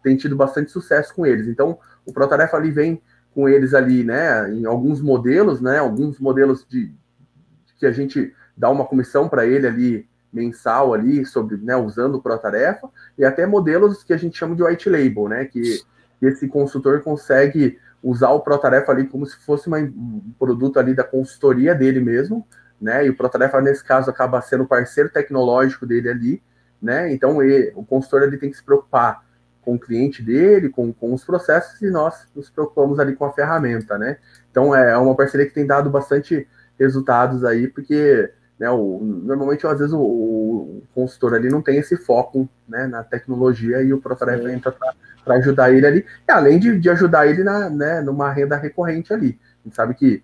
tem 0.04 0.18
tido 0.18 0.36
bastante 0.36 0.70
sucesso 0.70 1.16
com 1.16 1.26
eles. 1.26 1.48
Então 1.48 1.80
o 2.06 2.12
Protarefa 2.12 2.58
ali 2.58 2.72
vem 2.72 3.02
com 3.34 3.48
eles 3.48 3.74
ali, 3.74 4.04
né, 4.04 4.50
em 4.52 4.66
alguns 4.66 5.02
modelos, 5.02 5.62
né, 5.62 5.78
alguns 5.80 6.20
modelos 6.20 6.66
de, 6.68 6.88
de 6.88 7.74
que 7.80 7.86
a 7.86 7.92
gente 7.92 8.34
dá 8.56 8.70
uma 8.70 8.86
comissão 8.86 9.30
para 9.30 9.46
ele 9.46 9.66
ali 9.66 10.10
mensal 10.36 10.94
ali 10.94 11.26
sobre, 11.26 11.58
né, 11.58 11.76
usando 11.76 12.16
o 12.16 12.22
Protarefa 12.22 12.90
e 13.18 13.24
até 13.24 13.46
modelos 13.46 14.04
que 14.04 14.14
a 14.14 14.18
gente 14.18 14.38
chama 14.38 14.56
de 14.56 14.64
white 14.64 14.90
label, 14.90 15.30
né, 15.30 15.46
que, 15.46 15.82
esse 16.22 16.48
consultor 16.48 17.02
consegue 17.02 17.78
usar 18.02 18.32
o 18.32 18.40
Protarefa 18.40 18.92
ali 18.92 19.06
como 19.06 19.28
se 19.28 19.36
fosse 19.46 19.68
uma, 19.68 19.78
um 19.78 20.34
produto 20.40 20.80
ali 20.80 20.96
da 20.96 21.04
consultoria 21.04 21.76
dele 21.76 22.00
mesmo, 22.00 22.48
né, 22.82 23.06
e 23.06 23.10
o 23.12 23.16
Protarefa 23.16 23.62
nesse 23.62 23.84
caso 23.84 24.10
acaba 24.10 24.42
sendo 24.42 24.66
parceiro 24.66 25.10
tecnológico 25.10 25.86
dele 25.86 26.10
ali, 26.10 26.44
né, 26.82 27.14
então 27.14 27.44
ele, 27.44 27.72
o 27.76 27.86
consultor 27.86 28.24
ele 28.24 28.38
tem 28.38 28.50
que 28.50 28.58
se 28.58 28.64
preocupar 28.64 29.24
com 29.62 29.76
o 29.76 29.80
cliente 29.80 30.24
dele, 30.24 30.70
com, 30.70 30.92
com 30.92 31.14
os 31.14 31.24
processos, 31.24 31.80
e 31.82 31.92
nós 31.92 32.28
nos 32.36 32.50
preocupamos 32.50 33.00
ali 33.00 33.16
com 33.16 33.26
a 33.26 33.34
ferramenta, 33.34 33.98
né? 33.98 34.18
Então 34.52 34.76
é 34.76 34.96
uma 34.96 35.16
parceria 35.16 35.48
que 35.48 35.54
tem 35.56 35.66
dado 35.66 35.90
bastante 35.90 36.48
resultados 36.80 37.44
aí, 37.44 37.68
porque 37.68 38.32
né, 38.60 38.70
o, 38.70 39.00
normalmente 39.02 39.68
às 39.68 39.80
vezes 39.80 39.94
o, 39.94 40.00
o, 40.00 40.84
consultor 40.94 41.34
ali 41.34 41.50
não 41.50 41.62
tem 41.62 41.78
esse 41.78 41.98
foco 41.98 42.48
né, 42.68 42.88
na 42.88 43.04
tecnologia 43.04 43.82
e 43.82 43.92
o 43.92 44.00
Protarefa 44.00 44.52
entra 44.52 44.72
para 44.72 45.36
ajudar 45.36 45.74
ele 45.74 45.86
ali, 45.86 46.06
e 46.28 46.32
além 46.32 46.58
de, 46.60 46.80
de 46.80 46.90
ajudar 46.90 47.28
ele 47.28 47.44
na, 47.44 47.70
né, 47.70 48.02
numa 48.02 48.32
renda 48.32 48.56
recorrente 48.56 49.14
ali. 49.14 49.38
A 49.62 49.68
gente 49.68 49.76
sabe 49.76 49.94
que, 49.94 50.24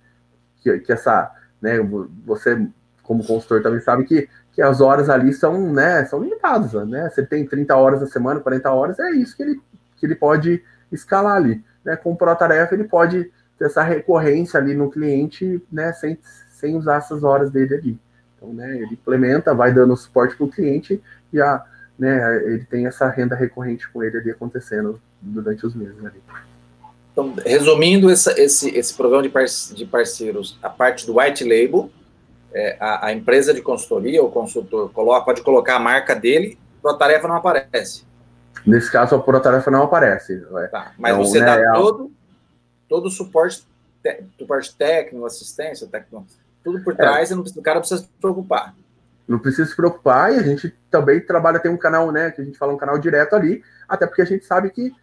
que, 0.62 0.80
que 0.80 0.94
essa, 0.94 1.32
né, 1.62 1.80
você 2.26 2.66
como 3.04 3.26
consultor 3.26 3.62
também 3.62 3.82
sabe 3.82 4.06
que, 4.06 4.30
que 4.54 4.62
as 4.62 4.80
horas 4.80 5.10
ali 5.10 5.34
são, 5.34 5.74
né, 5.74 6.06
são 6.06 6.22
limitadas, 6.22 6.74
né? 6.88 7.10
Você 7.10 7.26
tem 7.26 7.46
30 7.46 7.76
horas 7.76 8.00
na 8.00 8.08
semana, 8.08 8.40
40 8.40 8.72
horas, 8.72 9.00
é 9.00 9.12
isso 9.12 9.36
que 9.36 9.44
ele, 9.44 9.62
que 9.98 10.06
ele 10.06 10.16
pode 10.16 10.64
escalar 10.92 11.36
ali. 11.36 11.62
Né? 11.84 11.98
Com 11.98 12.14
o 12.14 12.16
ProTarefa, 12.16 12.74
ele 12.74 12.86
pode 12.86 13.30
ter 13.58 13.66
essa 13.66 13.84
recorrência 13.84 14.60
ali 14.60 14.74
no 14.74 14.90
cliente, 14.90 15.62
né, 15.72 15.92
sem, 15.92 16.18
sem 16.50 16.78
usar 16.78 16.98
essas 16.98 17.24
horas 17.24 17.52
dele 17.52 17.76
ali. 17.76 18.00
Então, 18.42 18.54
né, 18.54 18.78
ele 18.78 18.94
implementa, 18.94 19.54
vai 19.54 19.72
dando 19.72 19.96
suporte 19.96 20.36
para 20.36 20.46
o 20.46 20.50
cliente 20.50 21.00
e 21.32 21.40
a, 21.40 21.64
né, 21.98 22.38
ele 22.46 22.66
tem 22.66 22.88
essa 22.88 23.08
renda 23.08 23.36
recorrente 23.36 23.88
com 23.92 24.02
ele 24.02 24.18
ali 24.18 24.32
acontecendo 24.32 25.00
durante 25.22 25.64
os 25.64 25.76
meses 25.76 26.04
ali. 26.04 26.20
Então, 27.12 27.36
resumindo 27.46 28.10
essa, 28.10 28.40
esse, 28.42 28.76
esse 28.76 28.94
programa 28.96 29.22
de 29.22 29.86
parceiros, 29.86 30.58
a 30.64 30.70
parte 30.70 31.06
do 31.06 31.20
white 31.20 31.44
label, 31.44 31.92
é, 32.54 32.78
a, 32.80 33.08
a, 33.08 33.14
empresa 33.14 33.54
de 33.54 33.62
consultoria, 33.62 34.24
o 34.24 34.32
consultor, 34.32 34.92
coloca, 34.92 35.26
pode 35.26 35.44
colocar 35.44 35.76
a 35.76 35.80
marca 35.80 36.16
dele, 36.16 36.58
a 36.84 36.94
tarefa 36.96 37.28
não 37.28 37.36
aparece. 37.36 38.06
Nesse 38.66 38.92
caso, 38.92 39.16
a 39.16 39.40
tarefa 39.40 39.70
não 39.70 39.84
aparece. 39.84 40.44
Tá, 40.72 40.94
mas 40.98 41.14
então, 41.14 41.26
você 41.26 41.40
né, 41.40 41.46
dá 41.46 41.56
é 41.56 41.72
todo, 41.74 42.12
todo 42.90 43.06
o 43.06 43.12
suporte, 43.12 43.64
suporte 44.38 44.76
técnico, 44.76 45.26
assistência 45.26 45.88
técnico, 45.88 46.26
tudo 46.64 46.84
por 46.84 46.94
é. 46.94 46.98
trás, 46.98 47.32
é. 47.32 47.36
não, 47.36 47.44
o 47.44 47.62
cara 47.62 47.80
precisa 47.80 48.02
se 48.02 48.10
preocupar. 48.20 48.76
Não 49.28 49.40
precisa 49.40 49.70
se 49.70 49.76
preocupar, 49.76 50.34
e 50.34 50.38
a 50.38 50.44
gente 50.44 50.76
também 50.90 51.20
trabalha, 51.22 51.60
tem 51.60 51.72
um 51.72 51.78
canal, 51.78 52.12
né, 52.12 52.32
que 52.32 52.42
a 52.42 52.44
gente 52.44 52.58
fala 52.58 52.74
um 52.74 52.78
canal 52.78 52.98
direto 52.98 53.36
ali, 53.36 53.64
até 53.88 54.06
porque 54.06 54.22
a 54.22 54.26
gente 54.26 54.46
sabe 54.46 54.70
que 54.70 54.94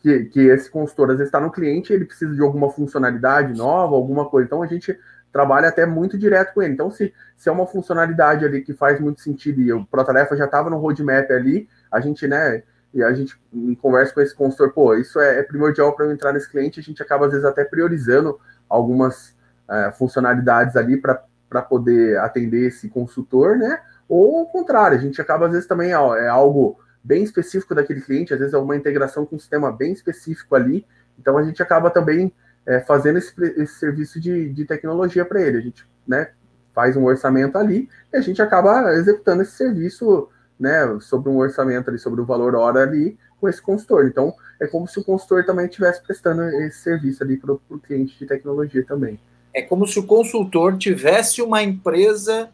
que, 0.00 0.26
que, 0.26 0.40
esse 0.40 0.70
consultor 0.70 1.10
às 1.10 1.16
vezes 1.16 1.28
está 1.28 1.40
no 1.40 1.50
cliente, 1.50 1.92
ele 1.92 2.04
precisa 2.04 2.32
de 2.32 2.40
alguma 2.40 2.70
funcionalidade 2.70 3.52
nova, 3.52 3.96
alguma 3.96 4.28
coisa. 4.28 4.46
Então 4.46 4.62
a 4.62 4.66
gente 4.66 4.96
trabalha 5.32 5.68
até 5.68 5.84
muito 5.84 6.16
direto 6.16 6.54
com 6.54 6.62
ele. 6.62 6.72
Então, 6.72 6.90
se, 6.90 7.12
se 7.36 7.48
é 7.48 7.52
uma 7.52 7.66
funcionalidade 7.66 8.44
ali 8.44 8.62
que 8.62 8.72
faz 8.72 9.00
muito 9.00 9.20
sentido 9.20 9.60
e 9.60 9.72
o 9.72 9.84
ProTarefa 9.84 10.36
já 10.36 10.44
estava 10.44 10.70
no 10.70 10.78
roadmap 10.78 11.30
ali, 11.30 11.68
a 11.90 12.00
gente, 12.00 12.26
né, 12.26 12.62
e 12.94 13.02
a 13.02 13.12
gente 13.12 13.38
conversa 13.80 14.14
com 14.14 14.20
esse 14.20 14.34
consultor, 14.34 14.72
pô, 14.72 14.94
isso 14.94 15.20
é, 15.20 15.40
é 15.40 15.42
primordial 15.42 15.94
para 15.94 16.06
eu 16.06 16.12
entrar 16.12 16.32
nesse 16.32 16.50
cliente, 16.50 16.80
a 16.80 16.82
gente 16.82 17.02
acaba 17.02 17.26
às 17.26 17.32
vezes 17.32 17.44
até 17.44 17.64
priorizando 17.64 18.38
algumas 18.68 19.36
é, 19.70 19.92
funcionalidades 19.92 20.76
ali 20.76 20.96
para 20.96 21.62
poder 21.62 22.18
atender 22.18 22.66
esse 22.66 22.88
consultor, 22.88 23.56
né? 23.56 23.80
Ou 24.08 24.38
ao 24.38 24.46
contrário, 24.46 24.96
a 24.96 25.00
gente 25.00 25.20
acaba 25.20 25.46
às 25.46 25.52
vezes 25.52 25.66
também 25.66 25.94
ó, 25.94 26.16
é 26.16 26.28
algo 26.28 26.78
bem 27.04 27.22
específico 27.22 27.74
daquele 27.74 28.00
cliente, 28.00 28.32
às 28.32 28.38
vezes 28.38 28.54
é 28.54 28.58
uma 28.58 28.76
integração 28.76 29.24
com 29.26 29.36
um 29.36 29.38
sistema 29.38 29.70
bem 29.70 29.92
específico 29.92 30.54
ali, 30.54 30.86
então 31.18 31.36
a 31.36 31.42
gente 31.42 31.62
acaba 31.62 31.90
também 31.90 32.32
é, 32.66 32.80
fazendo 32.80 33.18
esse, 33.18 33.32
esse, 33.56 33.74
serviço 33.74 34.20
de, 34.20 34.50
de 34.50 34.64
tecnologia 34.64 35.24
para 35.24 35.40
ele. 35.40 35.58
A 35.58 35.60
gente 35.60 35.88
né, 36.06 36.30
faz 36.74 36.96
um 36.96 37.04
orçamento 37.04 37.56
ali 37.56 37.88
e 38.12 38.16
a 38.16 38.20
gente 38.20 38.42
acaba 38.42 38.92
executando 38.92 39.42
esse 39.42 39.52
serviço 39.52 40.28
né, 40.60 40.98
sobre 41.00 41.30
um 41.30 41.38
orçamento 41.38 41.88
ali, 41.88 41.98
sobre 41.98 42.20
o 42.20 42.26
valor 42.26 42.54
hora 42.54 42.82
ali 42.82 43.18
com 43.40 43.48
esse 43.48 43.62
consultor. 43.62 44.06
Então, 44.06 44.34
é 44.60 44.66
como 44.66 44.86
se 44.86 44.98
o 44.98 45.04
consultor 45.04 45.44
também 45.44 45.66
estivesse 45.66 46.02
prestando 46.02 46.42
esse 46.42 46.78
serviço 46.80 47.22
ali 47.22 47.36
para 47.36 47.52
o 47.52 47.78
cliente 47.78 48.18
de 48.18 48.26
tecnologia 48.26 48.84
também. 48.84 49.18
É 49.58 49.62
como 49.62 49.88
se 49.88 49.98
o 49.98 50.04
consultor 50.04 50.78
tivesse 50.78 51.42
uma 51.42 51.60
empresa, 51.60 52.48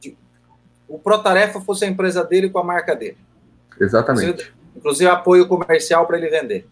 de, 0.00 0.16
o 0.88 0.98
Protarefa 0.98 1.60
fosse 1.60 1.84
a 1.84 1.88
empresa 1.88 2.24
dele 2.24 2.48
com 2.48 2.58
a 2.58 2.64
marca 2.64 2.96
dele. 2.96 3.18
Exatamente. 3.78 4.30
Inclusive, 4.30 4.52
inclusive 4.74 5.10
apoio 5.10 5.46
comercial 5.46 6.06
para 6.06 6.16
ele 6.16 6.30
vender. 6.30 6.66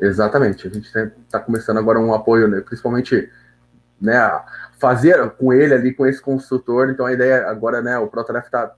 Exatamente. 0.00 0.66
A 0.66 0.70
gente 0.70 0.88
está 1.24 1.38
começando 1.38 1.78
agora 1.78 2.00
um 2.00 2.12
apoio, 2.12 2.48
né, 2.48 2.60
principalmente, 2.62 3.30
né, 4.00 4.18
fazer 4.80 5.30
com 5.38 5.52
ele 5.52 5.72
ali, 5.72 5.94
com 5.94 6.04
esse 6.04 6.20
consultor. 6.20 6.90
Então 6.90 7.06
a 7.06 7.12
ideia 7.12 7.48
agora, 7.48 7.80
né, 7.80 7.96
o 7.96 8.08
Protaref 8.08 8.46
está 8.46 8.74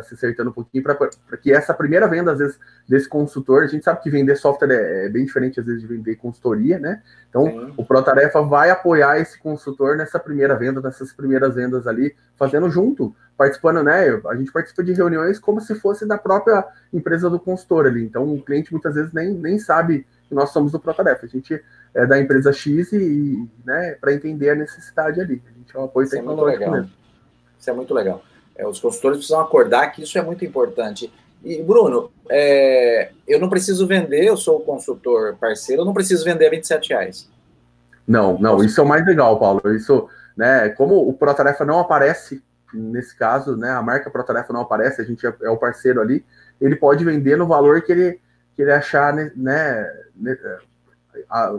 tá 0.00 0.02
se 0.02 0.14
acertando 0.14 0.50
um 0.50 0.52
pouquinho 0.52 0.82
para 0.82 1.36
que 1.36 1.52
essa 1.52 1.72
primeira 1.72 2.06
venda, 2.06 2.32
às 2.32 2.38
vezes, 2.38 2.58
desse 2.88 3.08
consultor, 3.08 3.62
a 3.62 3.66
gente 3.66 3.84
sabe 3.84 4.02
que 4.02 4.10
vender 4.10 4.36
software 4.36 4.70
é, 4.70 5.06
é 5.06 5.08
bem 5.08 5.24
diferente, 5.24 5.60
às 5.60 5.66
vezes, 5.66 5.80
de 5.80 5.86
vender 5.86 6.16
consultoria, 6.16 6.78
né? 6.78 7.02
Então, 7.28 7.44
Sim. 7.46 7.74
o 7.76 7.84
Protarefa 7.84 8.42
vai 8.42 8.70
apoiar 8.70 9.18
esse 9.18 9.38
consultor 9.38 9.96
nessa 9.96 10.18
primeira 10.18 10.54
venda, 10.54 10.80
nessas 10.80 11.12
primeiras 11.12 11.54
vendas 11.54 11.86
ali, 11.86 12.14
fazendo 12.36 12.68
junto, 12.68 13.14
participando, 13.36 13.82
né? 13.82 14.20
A 14.26 14.34
gente 14.36 14.52
participa 14.52 14.84
de 14.84 14.92
reuniões 14.92 15.38
como 15.38 15.60
se 15.60 15.74
fosse 15.74 16.06
da 16.06 16.18
própria 16.18 16.64
empresa 16.92 17.30
do 17.30 17.40
consultor 17.40 17.86
ali. 17.86 18.04
Então, 18.04 18.34
o 18.34 18.42
cliente 18.42 18.72
muitas 18.72 18.94
vezes 18.94 19.12
nem, 19.12 19.32
nem 19.32 19.58
sabe 19.58 20.06
que 20.28 20.34
nós 20.34 20.50
somos 20.50 20.72
do 20.72 20.80
Protarefa. 20.80 21.24
A 21.24 21.28
gente 21.28 21.62
é 21.94 22.06
da 22.06 22.20
empresa 22.20 22.52
X 22.52 22.92
e, 22.92 23.48
né, 23.64 23.96
para 24.00 24.12
entender 24.12 24.50
a 24.50 24.54
necessidade 24.54 25.20
ali. 25.20 25.42
A 25.46 25.58
gente 25.58 25.74
é 25.74 25.78
um 25.78 25.84
apoio 25.84 26.04
isso 26.04 26.14
tecnológico 26.14 26.64
é 26.64 26.70
mesmo. 26.70 26.90
Isso 27.58 27.70
é 27.70 27.72
muito 27.72 27.94
legal. 27.94 28.22
É, 28.56 28.66
os 28.66 28.80
consultores 28.80 29.18
precisam 29.18 29.40
acordar 29.40 29.92
que 29.92 30.02
isso 30.02 30.18
é 30.18 30.22
muito 30.22 30.44
importante. 30.44 31.12
E, 31.44 31.62
Bruno, 31.62 32.10
é, 32.30 33.10
eu 33.26 33.38
não 33.38 33.48
preciso 33.48 33.86
vender, 33.86 34.24
eu 34.24 34.36
sou 34.36 34.58
o 34.58 34.64
consultor 34.64 35.36
parceiro, 35.36 35.82
eu 35.82 35.86
não 35.86 35.94
preciso 35.94 36.24
vender 36.24 36.46
a 36.46 36.50
27 36.50 36.88
reais. 36.90 37.30
Não, 38.06 38.38
não, 38.38 38.62
isso 38.62 38.80
é 38.80 38.84
o 38.84 38.86
mais 38.86 39.04
legal, 39.04 39.38
Paulo. 39.38 39.60
Isso, 39.74 40.08
né, 40.36 40.68
como 40.70 41.08
o 41.08 41.12
Protarefa 41.12 41.64
não 41.64 41.78
aparece, 41.78 42.42
nesse 42.72 43.16
caso, 43.16 43.56
né, 43.56 43.70
a 43.70 43.82
marca 43.82 44.10
Protarefa 44.10 44.52
não 44.52 44.60
aparece, 44.60 45.00
a 45.00 45.04
gente 45.04 45.26
é, 45.26 45.34
é 45.42 45.50
o 45.50 45.56
parceiro 45.56 46.00
ali, 46.00 46.24
ele 46.60 46.76
pode 46.76 47.04
vender 47.04 47.36
no 47.36 47.46
valor 47.46 47.82
que 47.82 47.92
ele, 47.92 48.20
que 48.54 48.62
ele 48.62 48.72
achar, 48.72 49.12
né, 49.12 49.30
né 50.16 50.36
a, 51.28 51.54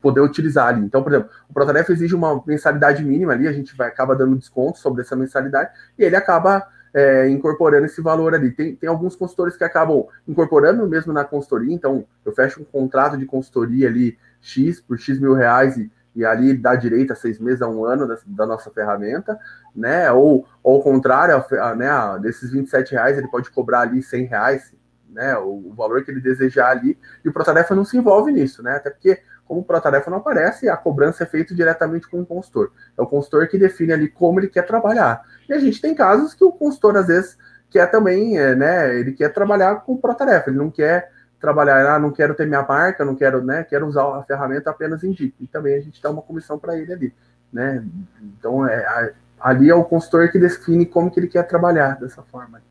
poder 0.00 0.20
utilizar 0.20 0.68
ali. 0.68 0.84
Então, 0.84 1.02
por 1.02 1.12
exemplo, 1.12 1.30
o 1.48 1.52
Protarefa 1.52 1.92
exige 1.92 2.14
uma 2.14 2.42
mensalidade 2.46 3.04
mínima 3.04 3.32
ali, 3.32 3.48
a 3.48 3.52
gente 3.52 3.76
vai 3.76 3.88
acaba 3.88 4.14
dando 4.14 4.36
desconto 4.36 4.78
sobre 4.78 5.02
essa 5.02 5.16
mensalidade 5.16 5.70
e 5.98 6.04
ele 6.04 6.16
acaba 6.16 6.66
é, 6.94 7.28
incorporando 7.28 7.86
esse 7.86 8.00
valor 8.00 8.34
ali. 8.34 8.50
Tem, 8.50 8.74
tem 8.76 8.88
alguns 8.88 9.16
consultores 9.16 9.56
que 9.56 9.64
acabam 9.64 10.06
incorporando 10.26 10.86
mesmo 10.86 11.12
na 11.12 11.24
consultoria, 11.24 11.74
então 11.74 12.04
eu 12.24 12.32
fecho 12.32 12.60
um 12.60 12.64
contrato 12.64 13.16
de 13.16 13.26
consultoria 13.26 13.88
ali 13.88 14.18
X 14.40 14.80
por 14.80 14.98
X 14.98 15.18
mil 15.18 15.34
reais 15.34 15.76
e, 15.76 15.90
e 16.14 16.24
ali 16.24 16.54
dá 16.54 16.74
direito 16.74 17.12
a 17.12 17.16
seis 17.16 17.38
meses 17.38 17.62
a 17.62 17.68
um 17.68 17.84
ano 17.84 18.06
da, 18.06 18.18
da 18.26 18.46
nossa 18.46 18.70
ferramenta, 18.70 19.38
né? 19.74 20.10
Ou, 20.12 20.46
ou 20.62 20.76
ao 20.76 20.82
contrário, 20.82 21.34
a, 21.34 21.70
a, 21.70 21.74
né, 21.74 21.88
desses 22.20 22.50
27 22.50 22.92
reais 22.92 23.16
ele 23.16 23.28
pode 23.28 23.50
cobrar 23.50 23.80
ali 23.80 24.02
100 24.02 24.24
reais, 24.26 24.74
né? 25.08 25.36
O, 25.38 25.68
o 25.68 25.74
valor 25.74 26.04
que 26.04 26.10
ele 26.10 26.20
desejar 26.20 26.70
ali, 26.70 26.98
e 27.24 27.28
o 27.28 27.32
Protarefa 27.32 27.74
não 27.74 27.84
se 27.84 27.96
envolve 27.96 28.30
nisso, 28.32 28.62
né? 28.62 28.76
Até 28.76 28.90
porque 28.90 29.22
como 29.52 29.60
o 29.60 29.64
Protarefa 29.64 30.10
não 30.10 30.16
aparece, 30.16 30.66
a 30.66 30.78
cobrança 30.78 31.24
é 31.24 31.26
feita 31.26 31.54
diretamente 31.54 32.08
com 32.08 32.22
o 32.22 32.24
consultor. 32.24 32.72
É 32.96 33.02
o 33.02 33.06
consultor 33.06 33.46
que 33.48 33.58
define 33.58 33.92
ali 33.92 34.08
como 34.08 34.40
ele 34.40 34.48
quer 34.48 34.62
trabalhar. 34.62 35.22
E 35.46 35.52
a 35.52 35.58
gente 35.58 35.78
tem 35.78 35.94
casos 35.94 36.32
que 36.32 36.42
o 36.42 36.50
consultor, 36.50 36.96
às 36.96 37.08
vezes, 37.08 37.36
quer 37.68 37.90
também, 37.90 38.38
é, 38.38 38.54
né, 38.54 38.98
ele 38.98 39.12
quer 39.12 39.30
trabalhar 39.30 39.82
com 39.82 39.92
o 39.92 39.98
Protarefa, 39.98 40.48
ele 40.48 40.56
não 40.56 40.70
quer 40.70 41.12
trabalhar, 41.38 41.86
ah, 41.94 41.98
não 41.98 42.10
quero 42.10 42.34
ter 42.34 42.46
minha 42.46 42.62
marca, 42.62 43.04
não 43.04 43.14
quero, 43.14 43.44
né, 43.44 43.62
quero 43.62 43.86
usar 43.86 44.04
a 44.16 44.22
ferramenta 44.22 44.70
apenas 44.70 45.04
indique. 45.04 45.34
E 45.38 45.46
também 45.46 45.74
a 45.74 45.80
gente 45.82 46.00
dá 46.00 46.08
uma 46.08 46.22
comissão 46.22 46.58
para 46.58 46.78
ele 46.78 46.90
ali, 46.90 47.14
né? 47.52 47.84
Então, 48.22 48.66
é, 48.66 49.12
ali 49.38 49.68
é 49.68 49.74
o 49.74 49.84
consultor 49.84 50.30
que 50.32 50.38
define 50.38 50.86
como 50.86 51.10
que 51.10 51.20
ele 51.20 51.28
quer 51.28 51.42
trabalhar 51.46 52.00
dessa 52.00 52.22
forma. 52.22 52.62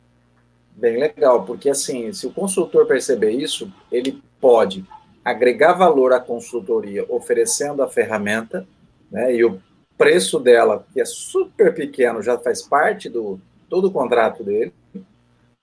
Bem 0.76 1.00
legal, 1.00 1.46
porque 1.46 1.70
assim, 1.70 2.12
se 2.12 2.26
o 2.26 2.34
consultor 2.34 2.88
perceber 2.88 3.30
isso, 3.30 3.72
ele 3.92 4.24
pode 4.40 4.84
agregar 5.24 5.74
valor 5.74 6.14
à 6.14 6.20
consultoria 6.20 7.06
oferecendo 7.10 7.84
a 7.84 7.88
ferramenta, 7.88 8.68
né, 9.12 9.34
e 9.36 9.44
o 9.44 9.62
preço 9.98 10.40
dela, 10.40 10.86
que 10.94 11.00
é 11.00 11.06
super 11.06 11.74
pequeno, 11.74 12.22
já 12.22 12.38
faz 12.38 12.62
parte 12.62 13.08
do 13.08 13.40
todo 13.70 13.88
o 13.88 13.92
contrato 13.92 14.44
dele, 14.44 14.74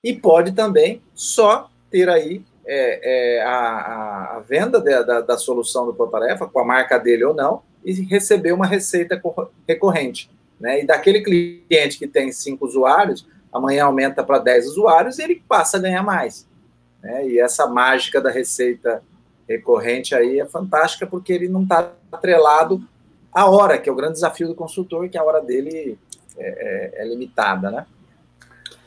e 0.02 0.14
pode 0.14 0.52
também 0.52 1.02
só 1.12 1.70
ter 1.90 2.08
aí 2.08 2.42
é, 2.64 3.38
é, 3.38 3.42
a, 3.42 4.36
a, 4.36 4.40
venda 4.40 4.80
de, 4.80 5.02
da, 5.02 5.20
da, 5.20 5.38
solução 5.38 5.86
do 5.86 5.94
Protarefa, 5.94 6.46
com 6.46 6.60
a 6.60 6.64
marca 6.64 6.98
dele 6.98 7.24
ou 7.24 7.34
não, 7.34 7.62
e 7.84 7.92
receber 8.04 8.52
uma 8.52 8.66
receita 8.66 9.20
recorrente. 9.66 10.30
Né? 10.60 10.82
E 10.82 10.86
daquele 10.86 11.22
cliente 11.22 11.98
que 11.98 12.06
tem 12.06 12.30
cinco 12.30 12.66
usuários, 12.66 13.26
amanhã 13.52 13.84
aumenta 13.84 14.22
para 14.22 14.38
10 14.38 14.68
usuários 14.68 15.18
e 15.18 15.22
ele 15.22 15.42
passa 15.48 15.78
a 15.78 15.80
ganhar 15.80 16.02
mais. 16.02 16.46
Né? 17.02 17.28
E 17.28 17.40
essa 17.40 17.66
mágica 17.66 18.20
da 18.20 18.30
receita 18.30 19.02
recorrente 19.48 20.14
aí 20.14 20.38
é 20.38 20.44
fantástica 20.44 21.06
porque 21.06 21.32
ele 21.32 21.48
não 21.48 21.62
está 21.62 21.92
atrelado 22.12 22.82
à 23.32 23.46
hora, 23.48 23.78
que 23.78 23.88
é 23.88 23.92
o 23.92 23.96
grande 23.96 24.14
desafio 24.14 24.48
do 24.48 24.54
consultor, 24.54 25.08
que 25.08 25.16
a 25.16 25.24
hora 25.24 25.40
dele 25.40 25.98
é, 26.36 26.98
é, 26.98 27.02
é 27.02 27.08
limitada, 27.08 27.70
né? 27.70 27.86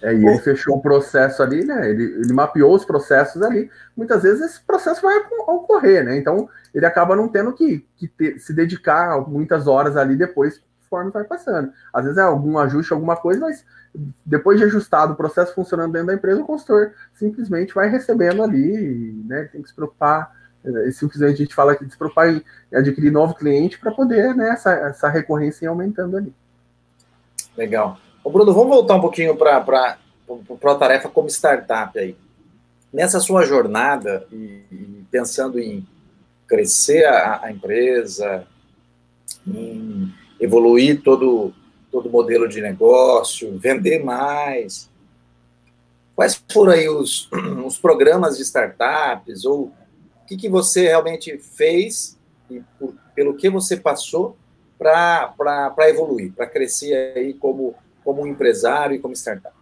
É, 0.02 0.14
e 0.14 0.26
ele 0.26 0.40
fechou 0.40 0.78
o 0.78 0.82
processo 0.82 1.44
ali, 1.44 1.64
né? 1.64 1.90
Ele, 1.90 2.04
ele 2.04 2.34
mapeou 2.34 2.74
os 2.74 2.84
processos 2.84 3.42
ali. 3.44 3.70
Muitas 3.96 4.24
vezes 4.24 4.42
esse 4.42 4.62
processo 4.62 5.02
vai 5.02 5.16
ocorrer, 5.48 6.04
né? 6.04 6.18
Então 6.18 6.50
ele 6.74 6.86
acaba 6.86 7.16
não 7.16 7.28
tendo 7.28 7.54
que, 7.54 7.86
que 7.98 8.08
ter, 8.08 8.40
se 8.40 8.52
dedicar 8.52 9.22
muitas 9.30 9.68
horas 9.68 9.96
ali 9.96 10.16
depois 10.16 10.60
conforme 10.90 11.12
vai 11.12 11.24
passando. 11.24 11.72
Às 11.94 12.04
vezes 12.04 12.18
é 12.18 12.22
algum 12.22 12.58
ajuste, 12.58 12.92
alguma 12.92 13.16
coisa, 13.16 13.40
mas 13.40 13.64
depois 14.26 14.58
de 14.58 14.66
ajustado 14.66 15.14
o 15.14 15.16
processo 15.16 15.54
funcionando 15.54 15.94
dentro 15.94 16.08
da 16.08 16.16
empresa, 16.16 16.42
o 16.42 16.46
consultor 16.46 16.94
simplesmente 17.14 17.74
vai 17.74 17.88
recebendo 17.88 18.44
ali, 18.44 19.24
né? 19.26 19.50
Tem 19.52 19.62
que 19.62 19.70
se 19.70 19.76
preocupar. 19.76 20.41
Eh, 20.64 20.92
simplesmente 20.92 21.34
a 21.34 21.38
gente 21.38 21.56
fala 21.56 21.76
que 21.76 21.90
se 21.90 21.98
preocupar 21.98 22.30
em 22.30 22.44
adquirir 22.74 23.12
novo 23.12 23.34
cliente 23.34 23.80
para 23.80 23.92
poder 23.92 24.36
né, 24.36 24.52
essa, 24.52 24.72
essa 24.72 25.10
recorrência 25.10 25.66
ir 25.66 25.68
aumentando 25.68 26.18
ali. 26.18 26.34
Legal. 27.58 27.98
Ô 28.24 28.30
Bruno, 28.30 28.54
vamos 28.54 28.70
voltar 28.70 28.96
um 28.96 29.02
pouquinho 29.02 29.36
para 29.36 29.98
o 30.28 30.58
ProTarefa 30.58 31.10
como 31.10 31.28
startup 31.28 31.98
aí. 31.98 32.16
Nessa 32.94 33.20
sua 33.20 33.46
jornada, 33.46 34.26
e, 34.32 34.64
e 34.72 35.06
pensando 35.10 35.60
em 35.60 35.88
crescer 36.48 37.06
a, 37.06 37.46
a, 37.46 37.52
empresa, 37.52 38.46
em 39.48 40.14
evoluir 40.40 41.02
todo 41.02 41.54
todo 41.92 42.10
modelo 42.10 42.48
de 42.48 42.62
negócio, 42.62 43.58
vender 43.60 44.02
mais. 44.04 44.90
Quais 46.16 46.42
foram 46.52 46.72
aí 46.72 46.88
os, 46.88 47.30
os 47.66 47.78
programas 47.78 48.38
de 48.38 48.44
startups 48.44 49.44
ou 49.44 49.74
que, 50.32 50.38
que 50.38 50.50
você 50.50 50.88
realmente 50.88 51.38
fez 51.38 52.18
e 52.50 52.64
por, 52.80 52.96
pelo 53.14 53.36
que 53.36 53.50
você 53.50 53.76
passou 53.76 54.38
para 54.78 55.90
evoluir, 55.90 56.32
para 56.32 56.48
crescer 56.48 57.14
aí 57.16 57.34
como, 57.34 57.76
como 58.04 58.26
empresário 58.26 58.96
e 58.96 59.00
como 59.00 59.14
startup? 59.14 59.56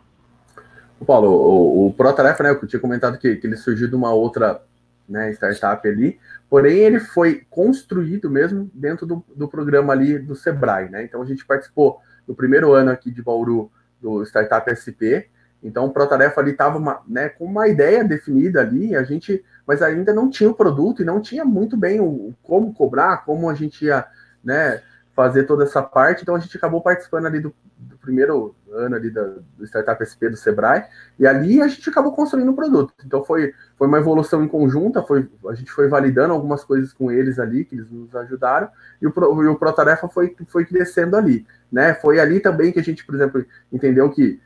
Paulo, 1.06 1.30
o, 1.30 1.88
o 1.88 1.94
ProTarefa, 1.94 2.44
né, 2.44 2.52
eu 2.52 2.68
tinha 2.68 2.80
comentado 2.80 3.18
que, 3.18 3.38
que 3.38 3.48
ele 3.48 3.58
surgiu 3.58 3.88
de 3.88 3.96
uma 3.96 4.14
outra 4.14 4.62
né, 5.08 5.32
startup 5.32 5.88
ali, 5.88 6.20
porém 6.50 6.78
ele 6.78 7.00
foi 7.00 7.46
construído 7.50 8.30
mesmo 8.30 8.70
dentro 8.74 9.06
do, 9.06 9.24
do 9.36 9.48
programa 9.48 9.94
ali 9.94 10.20
do 10.20 10.36
Sebrae, 10.36 10.90
né, 10.90 11.04
então 11.04 11.22
a 11.22 11.26
gente 11.26 11.46
participou 11.46 12.00
no 12.28 12.36
primeiro 12.36 12.74
ano 12.74 12.92
aqui 12.92 13.10
de 13.10 13.24
Bauru 13.24 13.72
do 14.00 14.24
Startup 14.24 14.70
SP. 14.70 15.28
Então, 15.62 15.86
o 15.86 15.92
Protarefa 15.92 16.40
ali 16.40 16.52
estava 16.52 17.02
né, 17.08 17.28
com 17.30 17.46
uma 17.46 17.68
ideia 17.68 18.04
definida 18.04 18.62
ali, 18.62 18.96
a 18.96 19.04
gente, 19.04 19.44
mas 19.70 19.84
ainda 19.84 20.12
não 20.12 20.28
tinha 20.28 20.50
o 20.50 20.56
produto 20.56 21.04
e 21.04 21.06
não 21.06 21.22
tinha 21.22 21.46
muito 21.46 21.78
bem 21.78 22.02
o, 22.02 22.34
como 22.42 22.74
cobrar, 22.74 23.18
como 23.18 23.48
a 23.48 23.54
gente 23.54 23.86
ia 23.86 24.04
né, 24.44 24.82
fazer 25.16 25.44
toda 25.44 25.64
essa 25.64 25.84
parte. 25.84 26.24
Então, 26.24 26.34
a 26.34 26.40
gente 26.40 26.58
acabou 26.58 26.82
participando 26.82 27.28
ali 27.28 27.40
do, 27.40 27.54
do 27.78 27.96
primeiro 28.00 28.56
ano 28.72 28.96
ali 28.96 29.12
do, 29.12 29.44
do 29.56 29.66
Startup 29.66 30.02
SP 30.02 30.30
do 30.30 30.38
Sebrae, 30.38 30.86
e 31.20 31.28
ali 31.28 31.62
a 31.62 31.68
gente 31.68 31.88
acabou 31.88 32.14
construindo 32.14 32.50
o 32.50 32.56
produto. 32.56 32.94
Então, 33.06 33.24
foi, 33.24 33.54
foi 33.78 33.88
uma 33.88 34.00
evolução 34.00 34.44
em 34.44 34.48
conjunta, 34.48 35.04
foi, 35.04 35.30
a 35.48 35.54
gente 35.54 35.72
foi 35.72 35.88
validando 35.88 36.34
algumas 36.34 36.64
coisas 36.64 36.92
com 36.92 37.12
eles 37.12 37.38
ali, 37.38 37.64
que 37.64 37.76
eles 37.76 37.92
nos 37.92 38.16
ajudaram, 38.16 38.70
e 39.00 39.06
o, 39.06 39.44
e 39.44 39.48
o 39.48 39.56
Protarefa 39.56 40.08
foi, 40.08 40.36
foi 40.48 40.66
crescendo 40.66 41.16
ali 41.16 41.46
né? 41.72 41.94
Foi 41.94 42.20
ali 42.20 42.40
também 42.40 42.72
que 42.72 42.80
a 42.80 42.84
gente, 42.84 43.06
por 43.06 43.16
exemplo, 43.16 43.46
entendeu 43.72 44.10
que, 44.10 44.40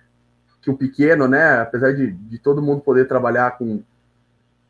que 0.62 0.70
o 0.70 0.78
pequeno, 0.78 1.28
né, 1.28 1.62
apesar 1.62 1.94
de, 1.94 2.12
de 2.12 2.38
todo 2.38 2.62
mundo 2.62 2.82
poder 2.82 3.08
trabalhar 3.08 3.58
com, 3.58 3.82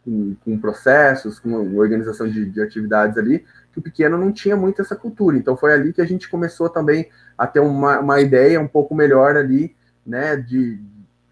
com, 0.04 0.36
com 0.44 0.60
processos, 0.60 1.40
com 1.40 1.76
organização 1.76 2.28
de, 2.28 2.46
de, 2.46 2.62
atividades 2.62 3.18
ali, 3.18 3.46
que 3.72 3.80
o 3.80 3.82
pequeno 3.82 4.18
não 4.18 4.32
tinha 4.32 4.56
muito 4.56 4.82
essa 4.82 4.96
cultura. 4.96 5.38
Então 5.38 5.56
foi 5.56 5.74
ali 5.74 5.94
que 5.94 6.02
a 6.02 6.06
gente 6.06 6.30
começou 6.30 6.70
também 6.70 7.10
a 7.38 7.48
ter 7.48 7.60
uma, 7.60 8.00
uma 8.00 8.22
ideia 8.22 8.60
um 8.60 8.68
pouco 8.68 8.94
melhor 8.94 9.36
ali, 9.36 9.76
né, 10.06 10.36
de, 10.36 10.80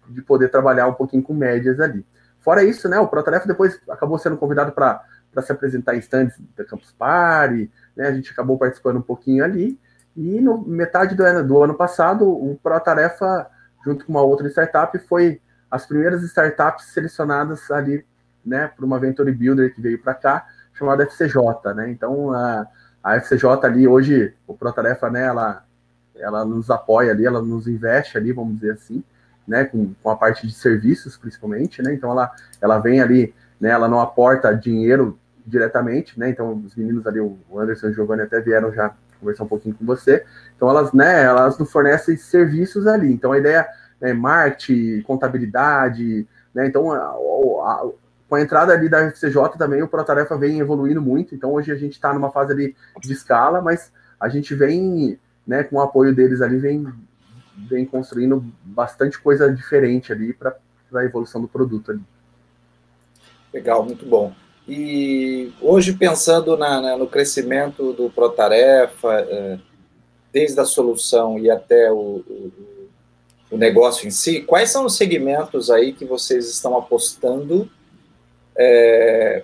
de 0.08 0.22
poder 0.22 0.48
trabalhar 0.48 0.86
um 0.88 0.94
pouquinho 0.94 1.22
com 1.22 1.34
médias 1.34 1.78
ali. 1.80 2.04
Fora 2.40 2.64
isso, 2.64 2.88
né, 2.88 2.98
o 2.98 3.06
Protarefa 3.06 3.46
depois 3.46 3.78
acabou 3.88 4.18
sendo 4.18 4.36
convidado 4.36 4.72
para 4.72 5.02
se 5.42 5.52
apresentar 5.52 5.94
em 5.94 6.00
stands 6.00 6.34
da 6.56 6.64
Campus 6.64 6.92
Party, 6.92 7.70
né, 7.94 8.08
a 8.08 8.12
gente 8.12 8.32
acabou 8.32 8.58
participando 8.58 8.96
um 8.96 9.02
pouquinho 9.02 9.44
ali, 9.44 9.78
e 10.16 10.40
no 10.40 10.58
metade 10.66 11.14
do 11.14 11.24
ano, 11.24 11.46
do 11.46 11.62
ano 11.62 11.74
passado, 11.74 12.28
o 12.28 12.58
ProTarefa, 12.62 13.48
junto 13.84 14.04
com 14.04 14.12
uma 14.12 14.22
outra 14.22 14.48
startup, 14.48 14.98
foi 14.98 15.40
as 15.70 15.86
primeiras 15.86 16.22
startups 16.22 16.86
selecionadas 16.86 17.70
ali, 17.70 18.04
né, 18.44 18.68
para 18.68 18.84
uma 18.84 18.98
Venture 18.98 19.30
Builder 19.32 19.74
que 19.74 19.80
veio 19.80 20.00
para 20.00 20.14
cá, 20.14 20.46
chamada 20.74 21.04
FCJ, 21.04 21.74
né? 21.74 21.90
Então, 21.90 22.32
a, 22.32 22.66
a 23.02 23.16
FCJ 23.16 23.64
ali, 23.64 23.86
hoje, 23.86 24.34
o 24.46 24.54
ProTarefa, 24.54 25.10
né, 25.10 25.24
ela, 25.24 25.64
ela 26.16 26.44
nos 26.44 26.70
apoia 26.70 27.12
ali, 27.12 27.26
ela 27.26 27.42
nos 27.42 27.66
investe 27.66 28.16
ali, 28.16 28.32
vamos 28.32 28.54
dizer 28.56 28.72
assim, 28.72 29.02
né, 29.46 29.64
com, 29.64 29.92
com 30.02 30.10
a 30.10 30.16
parte 30.16 30.46
de 30.46 30.52
serviços, 30.52 31.16
principalmente, 31.16 31.82
né? 31.82 31.92
Então, 31.94 32.10
ela, 32.10 32.30
ela 32.60 32.78
vem 32.78 33.00
ali, 33.00 33.34
né, 33.60 33.70
ela 33.70 33.88
não 33.88 34.00
aporta 34.00 34.54
dinheiro 34.54 35.18
diretamente, 35.46 36.18
né? 36.18 36.30
Então, 36.30 36.62
os 36.64 36.74
meninos 36.74 37.06
ali, 37.06 37.20
o 37.20 37.38
Anderson 37.56 37.88
e 37.88 37.90
o 37.90 37.94
Giovanni 37.94 38.22
até 38.22 38.40
vieram 38.40 38.72
já 38.72 38.94
conversar 39.22 39.44
um 39.44 39.48
pouquinho 39.48 39.74
com 39.74 39.86
você. 39.86 40.24
Então 40.56 40.68
elas, 40.68 40.92
né, 40.92 41.22
elas 41.22 41.56
nos 41.56 41.70
fornecem 41.70 42.16
serviços 42.16 42.86
ali. 42.86 43.12
Então 43.12 43.32
a 43.32 43.38
ideia 43.38 43.66
é 44.00 44.12
marketing, 44.12 45.02
contabilidade, 45.02 46.26
né? 46.52 46.66
Então 46.66 46.90
a, 46.90 46.98
a, 46.98 47.90
com 48.32 48.36
a 48.36 48.40
entrada 48.40 48.72
ali 48.72 48.88
da 48.88 49.10
FCJ 49.10 49.58
também 49.58 49.82
o 49.82 49.88
ProTarefa 49.88 50.38
vem 50.38 50.58
evoluindo 50.58 51.02
muito. 51.02 51.34
Então 51.34 51.52
hoje 51.52 51.70
a 51.70 51.74
gente 51.74 51.92
está 51.92 52.14
numa 52.14 52.30
fase 52.30 52.50
ali 52.50 52.74
de 52.98 53.12
escala, 53.12 53.60
mas 53.60 53.92
a 54.18 54.26
gente 54.26 54.54
vem, 54.54 55.18
né, 55.46 55.62
com 55.64 55.76
o 55.76 55.82
apoio 55.82 56.14
deles 56.14 56.40
ali 56.40 56.56
vem 56.56 56.90
vem 57.68 57.84
construindo 57.84 58.42
bastante 58.64 59.20
coisa 59.20 59.52
diferente 59.52 60.14
ali 60.14 60.32
para 60.32 60.56
a 60.94 61.04
evolução 61.04 61.42
do 61.42 61.46
produto 61.46 61.90
ali. 61.90 62.00
Legal, 63.52 63.84
muito 63.84 64.06
bom. 64.06 64.32
E 64.66 65.52
hoje, 65.60 65.92
pensando 65.92 66.56
na, 66.56 66.96
no 66.96 67.06
crescimento 67.06 67.92
do 67.92 68.08
Protarefa, 68.08 69.12
é, 69.28 69.58
desde 70.32 70.58
a 70.58 70.64
solução 70.64 71.38
e 71.38 71.50
até 71.50 71.92
o, 71.92 72.24
o, 72.26 72.52
o, 73.50 73.58
negócio 73.58 74.08
em 74.08 74.10
si, 74.10 74.40
quais 74.40 74.70
são 74.70 74.86
os 74.86 74.96
segmentos 74.96 75.70
aí 75.70 75.92
que 75.92 76.06
vocês 76.06 76.48
estão 76.48 76.78
apostando 76.78 77.70
é, 78.56 79.42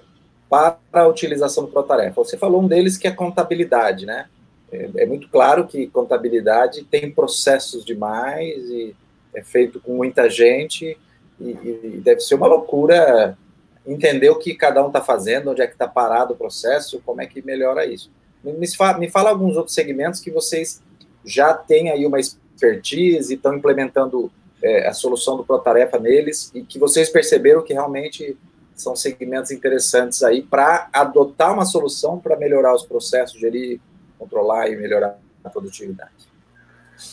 para 0.48 0.78
a 0.92 1.06
utilização 1.06 1.64
do 1.64 1.70
Protarefa? 1.70 2.22
Você 2.24 2.36
falou 2.36 2.62
um 2.62 2.68
deles 2.68 2.96
que 2.96 3.06
é 3.06 3.10
contabilidade, 3.10 4.06
né? 4.06 4.26
É, 4.70 4.88
é 4.98 5.06
muito 5.06 5.28
claro 5.28 5.66
que 5.66 5.86
contabilidade 5.86 6.84
tem 6.84 7.10
processos 7.10 7.84
demais 7.84 8.56
e 8.68 8.94
é 9.34 9.42
feito 9.42 9.80
com 9.80 9.94
muita 9.94 10.28
gente 10.28 10.96
e, 11.40 11.50
e 11.50 12.00
deve 12.02 12.20
ser 12.20 12.34
uma 12.34 12.46
loucura 12.46 13.36
entender 13.86 14.28
o 14.28 14.38
que 14.38 14.54
cada 14.54 14.82
um 14.84 14.88
está 14.88 15.00
fazendo, 15.00 15.50
onde 15.50 15.62
é 15.62 15.66
que 15.66 15.72
está 15.72 15.88
parado 15.88 16.34
o 16.34 16.36
processo, 16.36 17.00
como 17.04 17.22
é 17.22 17.26
que 17.26 17.44
melhora 17.44 17.86
isso. 17.86 18.10
Me 18.44 18.68
fala, 18.74 18.98
me 18.98 19.08
fala 19.08 19.30
alguns 19.30 19.56
outros 19.56 19.74
segmentos 19.74 20.20
que 20.20 20.30
vocês 20.30 20.82
já 21.24 21.54
têm 21.54 21.90
aí 21.90 22.04
uma 22.06 22.20
expertise 22.20 23.34
estão 23.34 23.54
implementando 23.54 24.30
é, 24.62 24.86
a 24.86 24.92
solução 24.92 25.36
do 25.36 25.44
Protarefa 25.44 25.98
neles 25.98 26.50
e 26.54 26.62
que 26.62 26.78
vocês 26.78 27.08
perceberam 27.08 27.62
que 27.62 27.72
realmente 27.72 28.36
são 28.78 28.94
segmentos 28.96 29.50
interessantes 29.50 30.22
aí 30.22 30.42
para 30.42 30.88
adotar 30.92 31.52
uma 31.52 31.64
solução 31.64 32.18
para 32.18 32.36
melhorar 32.36 32.74
os 32.74 32.84
processos, 32.84 33.38
gerir, 33.38 33.80
controlar 34.18 34.68
e 34.68 34.76
melhorar 34.76 35.18
a 35.44 35.50
produtividade. 35.50 36.28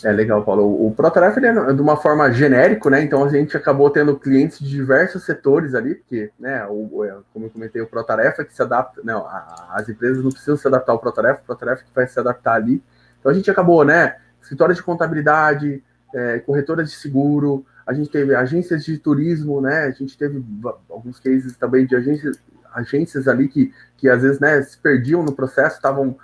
É 0.04 0.12
legal, 0.12 0.44
Paulo. 0.44 0.86
O 0.86 0.92
ProTaref 0.92 1.38
é 1.38 1.74
de 1.74 1.82
uma 1.82 1.96
forma 1.96 2.32
genérico, 2.32 2.90
né? 2.90 3.04
Então 3.04 3.24
a 3.24 3.30
gente 3.30 3.56
acabou 3.56 3.90
tendo 3.90 4.18
clientes 4.18 4.58
de 4.58 4.68
diversos 4.68 5.24
setores 5.24 5.76
ali, 5.76 5.96
porque, 5.96 6.32
né, 6.40 6.66
o, 6.68 7.04
é, 7.06 7.16
como 7.32 7.46
eu 7.46 7.50
comentei, 7.52 7.82
o 7.82 7.88
ProTarefa 7.88 8.44
que 8.44 8.56
se 8.56 8.62
adapta, 8.64 9.02
não, 9.04 9.28
as 9.70 9.88
empresas 9.88 10.24
não 10.24 10.32
precisam 10.32 10.58
se 10.58 10.68
adaptar 10.68 10.92
ao 10.92 11.00
ProTarefa, 11.00 11.42
o 11.42 11.46
ProTarefa 11.46 11.84
que 11.84 11.94
vai 11.94 12.08
se 12.08 12.20
adaptar 12.20 12.56
ali. 12.56 12.84
Então 13.20 13.32
a 13.32 13.36
gente 13.36 13.50
acabou, 13.52 13.86
né, 13.86 14.16
escritórios 14.42 14.78
de 14.78 14.84
contabilidade, 14.84 15.84
é, 16.16 16.40
corretoras 16.40 16.90
de 16.90 16.96
seguro, 16.96 17.64
a 17.86 17.94
gente 17.94 18.10
teve 18.10 18.34
agências 18.34 18.84
de 18.84 18.98
turismo, 18.98 19.62
né? 19.62 19.84
A 19.84 19.92
gente 19.92 20.18
teve 20.18 20.44
alguns 20.90 21.20
cases 21.20 21.56
também 21.56 21.86
de 21.86 21.96
agências, 21.96 22.40
agências 22.74 23.28
ali 23.28 23.48
que, 23.48 23.74
que 23.96 24.10
às 24.10 24.22
vezes, 24.22 24.40
né, 24.40 24.62
se 24.62 24.78
perdiam 24.78 25.24
no 25.24 25.34
processo, 25.34 25.78
estavam 25.78 26.18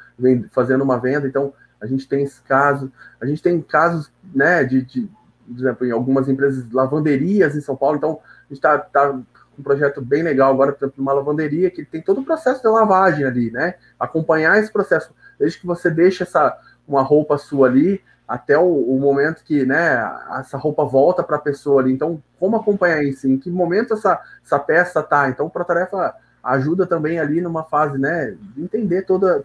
fazendo 0.51 0.83
uma 0.83 0.99
venda, 0.99 1.27
então 1.27 1.53
a 1.79 1.85
gente 1.87 2.07
tem 2.07 2.23
esse 2.23 2.41
caso, 2.41 2.91
a 3.19 3.25
gente 3.25 3.41
tem 3.41 3.59
casos, 3.61 4.11
né, 4.35 4.63
de, 4.63 4.83
de 4.83 5.09
por 5.47 5.59
exemplo, 5.59 5.87
em 5.87 5.91
algumas 5.91 6.29
empresas, 6.29 6.69
lavanderias 6.71 7.55
em 7.55 7.61
São 7.61 7.75
Paulo, 7.75 7.97
então 7.97 8.19
a 8.21 8.43
gente 8.49 8.57
está 8.57 8.77
tá 8.77 9.09
com 9.09 9.23
um 9.57 9.63
projeto 9.63 10.01
bem 10.01 10.23
legal 10.23 10.53
agora, 10.53 10.73
por 10.73 10.85
exemplo, 10.85 11.01
uma 11.01 11.13
lavanderia 11.13 11.71
que 11.71 11.83
tem 11.83 12.01
todo 12.01 12.21
o 12.21 12.25
processo 12.25 12.61
de 12.61 12.67
lavagem 12.67 13.25
ali, 13.25 13.49
né, 13.49 13.75
acompanhar 13.99 14.59
esse 14.59 14.71
processo, 14.71 15.13
desde 15.39 15.59
que 15.59 15.65
você 15.65 15.89
deixa 15.89 16.23
essa, 16.23 16.57
uma 16.87 17.01
roupa 17.01 17.37
sua 17.37 17.67
ali, 17.67 18.01
até 18.31 18.57
o, 18.57 18.63
o 18.63 18.97
momento 18.97 19.43
que, 19.43 19.65
né, 19.65 20.09
essa 20.39 20.57
roupa 20.57 20.85
volta 20.85 21.21
para 21.21 21.35
a 21.35 21.41
pessoa 21.41 21.81
ali, 21.81 21.91
então, 21.91 22.23
como 22.39 22.55
acompanhar 22.55 23.03
isso, 23.03 23.27
em 23.27 23.37
que 23.37 23.49
momento 23.49 23.93
essa, 23.93 24.21
essa 24.41 24.57
peça 24.57 25.03
tá, 25.03 25.27
então, 25.27 25.49
para 25.49 25.65
tarefa 25.65 26.15
ajuda 26.41 26.87
também 26.87 27.19
ali 27.19 27.41
numa 27.41 27.65
fase, 27.65 27.97
né, 27.97 28.33
de 28.55 28.63
entender 28.63 29.01
toda, 29.01 29.43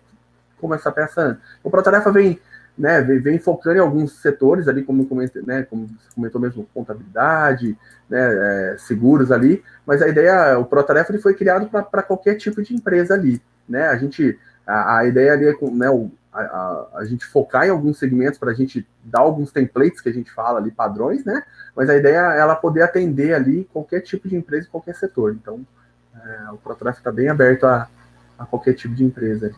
como 0.61 0.73
essa 0.73 0.93
peça. 0.93 1.37
O 1.65 1.71
Protarefa 1.71 2.13
vem, 2.13 2.39
né, 2.79 3.01
vem, 3.03 3.19
vem, 3.19 3.39
focando 3.41 3.77
em 3.77 3.81
alguns 3.81 4.21
setores 4.21 4.69
ali, 4.69 4.85
como, 4.85 5.05
comentei, 5.05 5.43
né, 5.43 5.65
como 5.65 5.89
você 5.89 6.15
comentou 6.15 6.41
mesmo, 6.41 6.69
contabilidade, 6.73 7.77
né, 8.09 8.21
é, 8.21 8.77
seguros 8.79 9.33
ali, 9.33 9.65
mas 9.85 10.01
a 10.01 10.07
ideia, 10.07 10.57
o 10.61 10.65
Protarefa 10.65 11.11
ele 11.11 11.21
foi 11.21 11.35
criado 11.35 11.69
para 11.69 12.05
qualquer 12.05 12.37
tipo 12.37 12.63
de 12.63 12.73
empresa 12.73 13.15
ali, 13.15 13.43
né, 13.69 13.89
a 13.89 13.97
gente, 13.97 14.39
a, 14.65 14.99
a 14.99 15.07
ideia 15.07 15.33
ali 15.33 15.49
é 15.49 15.57
né, 15.73 15.91
o, 15.91 16.09
a, 16.41 16.89
a, 16.99 17.05
gente 17.05 17.25
focar 17.25 17.67
em 17.67 17.71
alguns 17.71 17.99
segmentos 17.99 18.39
para 18.39 18.51
a 18.51 18.55
gente 18.55 18.87
dar 19.03 19.21
alguns 19.21 19.51
templates 19.51 20.01
que 20.01 20.09
a 20.09 20.13
gente 20.13 20.31
fala 20.31 20.59
ali, 20.59 20.71
padrões, 20.71 21.25
né? 21.25 21.43
Mas 21.75 21.89
a 21.89 21.97
ideia 21.97 22.35
é 22.35 22.41
ela 22.41 22.55
poder 22.55 22.83
atender 22.83 23.35
ali 23.35 23.69
qualquer 23.73 24.01
tipo 24.01 24.29
de 24.29 24.37
empresa, 24.37 24.69
qualquer 24.71 24.95
setor. 24.95 25.33
Então, 25.33 25.65
é, 26.15 26.51
o 26.53 26.57
ProTraffic 26.59 27.01
está 27.01 27.11
bem 27.11 27.29
aberto 27.29 27.65
a, 27.65 27.89
a, 28.39 28.45
qualquer 28.45 28.75
tipo 28.75 28.95
de 28.95 29.05
empresa. 29.05 29.47
Ali. 29.47 29.55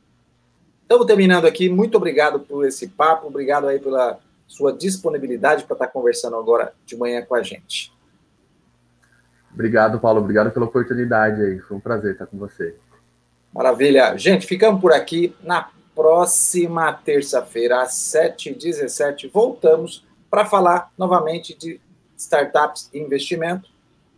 estamos 0.83 1.07
terminando 1.07 1.45
aqui. 1.45 1.69
Muito 1.69 1.97
obrigado 1.97 2.39
por 2.39 2.65
esse 2.65 2.87
papo, 2.87 3.27
obrigado 3.27 3.67
aí 3.67 3.81
pela 3.81 4.21
sua 4.47 4.73
disponibilidade 4.73 5.65
para 5.65 5.75
estar 5.75 5.89
conversando 5.89 6.37
agora 6.37 6.73
de 6.87 6.97
manhã 6.97 7.21
com 7.23 7.35
a 7.35 7.43
gente. 7.43 7.93
Obrigado, 9.53 9.99
Paulo. 9.99 10.21
Obrigado 10.21 10.53
pela 10.53 10.67
oportunidade 10.67 11.43
aí. 11.43 11.59
Foi 11.59 11.77
um 11.77 11.81
prazer 11.81 12.13
estar 12.13 12.27
com 12.27 12.39
você. 12.39 12.77
Maravilha. 13.53 14.17
Gente, 14.17 14.47
ficamos 14.47 14.81
por 14.81 14.93
aqui. 14.93 15.35
Na 15.43 15.69
próxima 15.97 16.93
terça-feira, 16.93 17.81
às 17.81 17.93
7h17, 17.95 19.31
voltamos 19.33 20.05
para 20.31 20.45
falar 20.45 20.93
novamente 20.99 21.57
de 21.57 21.81
startups 22.19 22.91
e 22.93 22.99
investimento. 22.99 23.71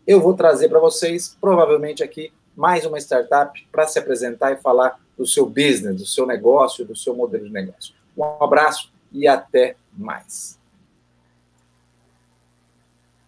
Eu 0.04 0.20
vou 0.20 0.34
trazer 0.34 0.68
para 0.68 0.80
vocês, 0.80 1.36
provavelmente 1.40 2.02
aqui, 2.02 2.32
mais 2.56 2.84
uma 2.84 2.98
startup 2.98 3.64
para 3.70 3.86
se 3.86 3.96
apresentar 3.96 4.50
e 4.50 4.56
falar 4.56 4.98
do 5.16 5.24
seu 5.24 5.46
business, 5.46 5.96
do 5.96 6.06
seu 6.06 6.26
negócio, 6.26 6.84
do 6.84 6.96
seu 6.96 7.14
modelo 7.14 7.44
de 7.44 7.52
negócio. 7.52 7.94
Um 8.16 8.24
abraço 8.42 8.92
e 9.12 9.28
até 9.28 9.76
mais. 9.96 10.57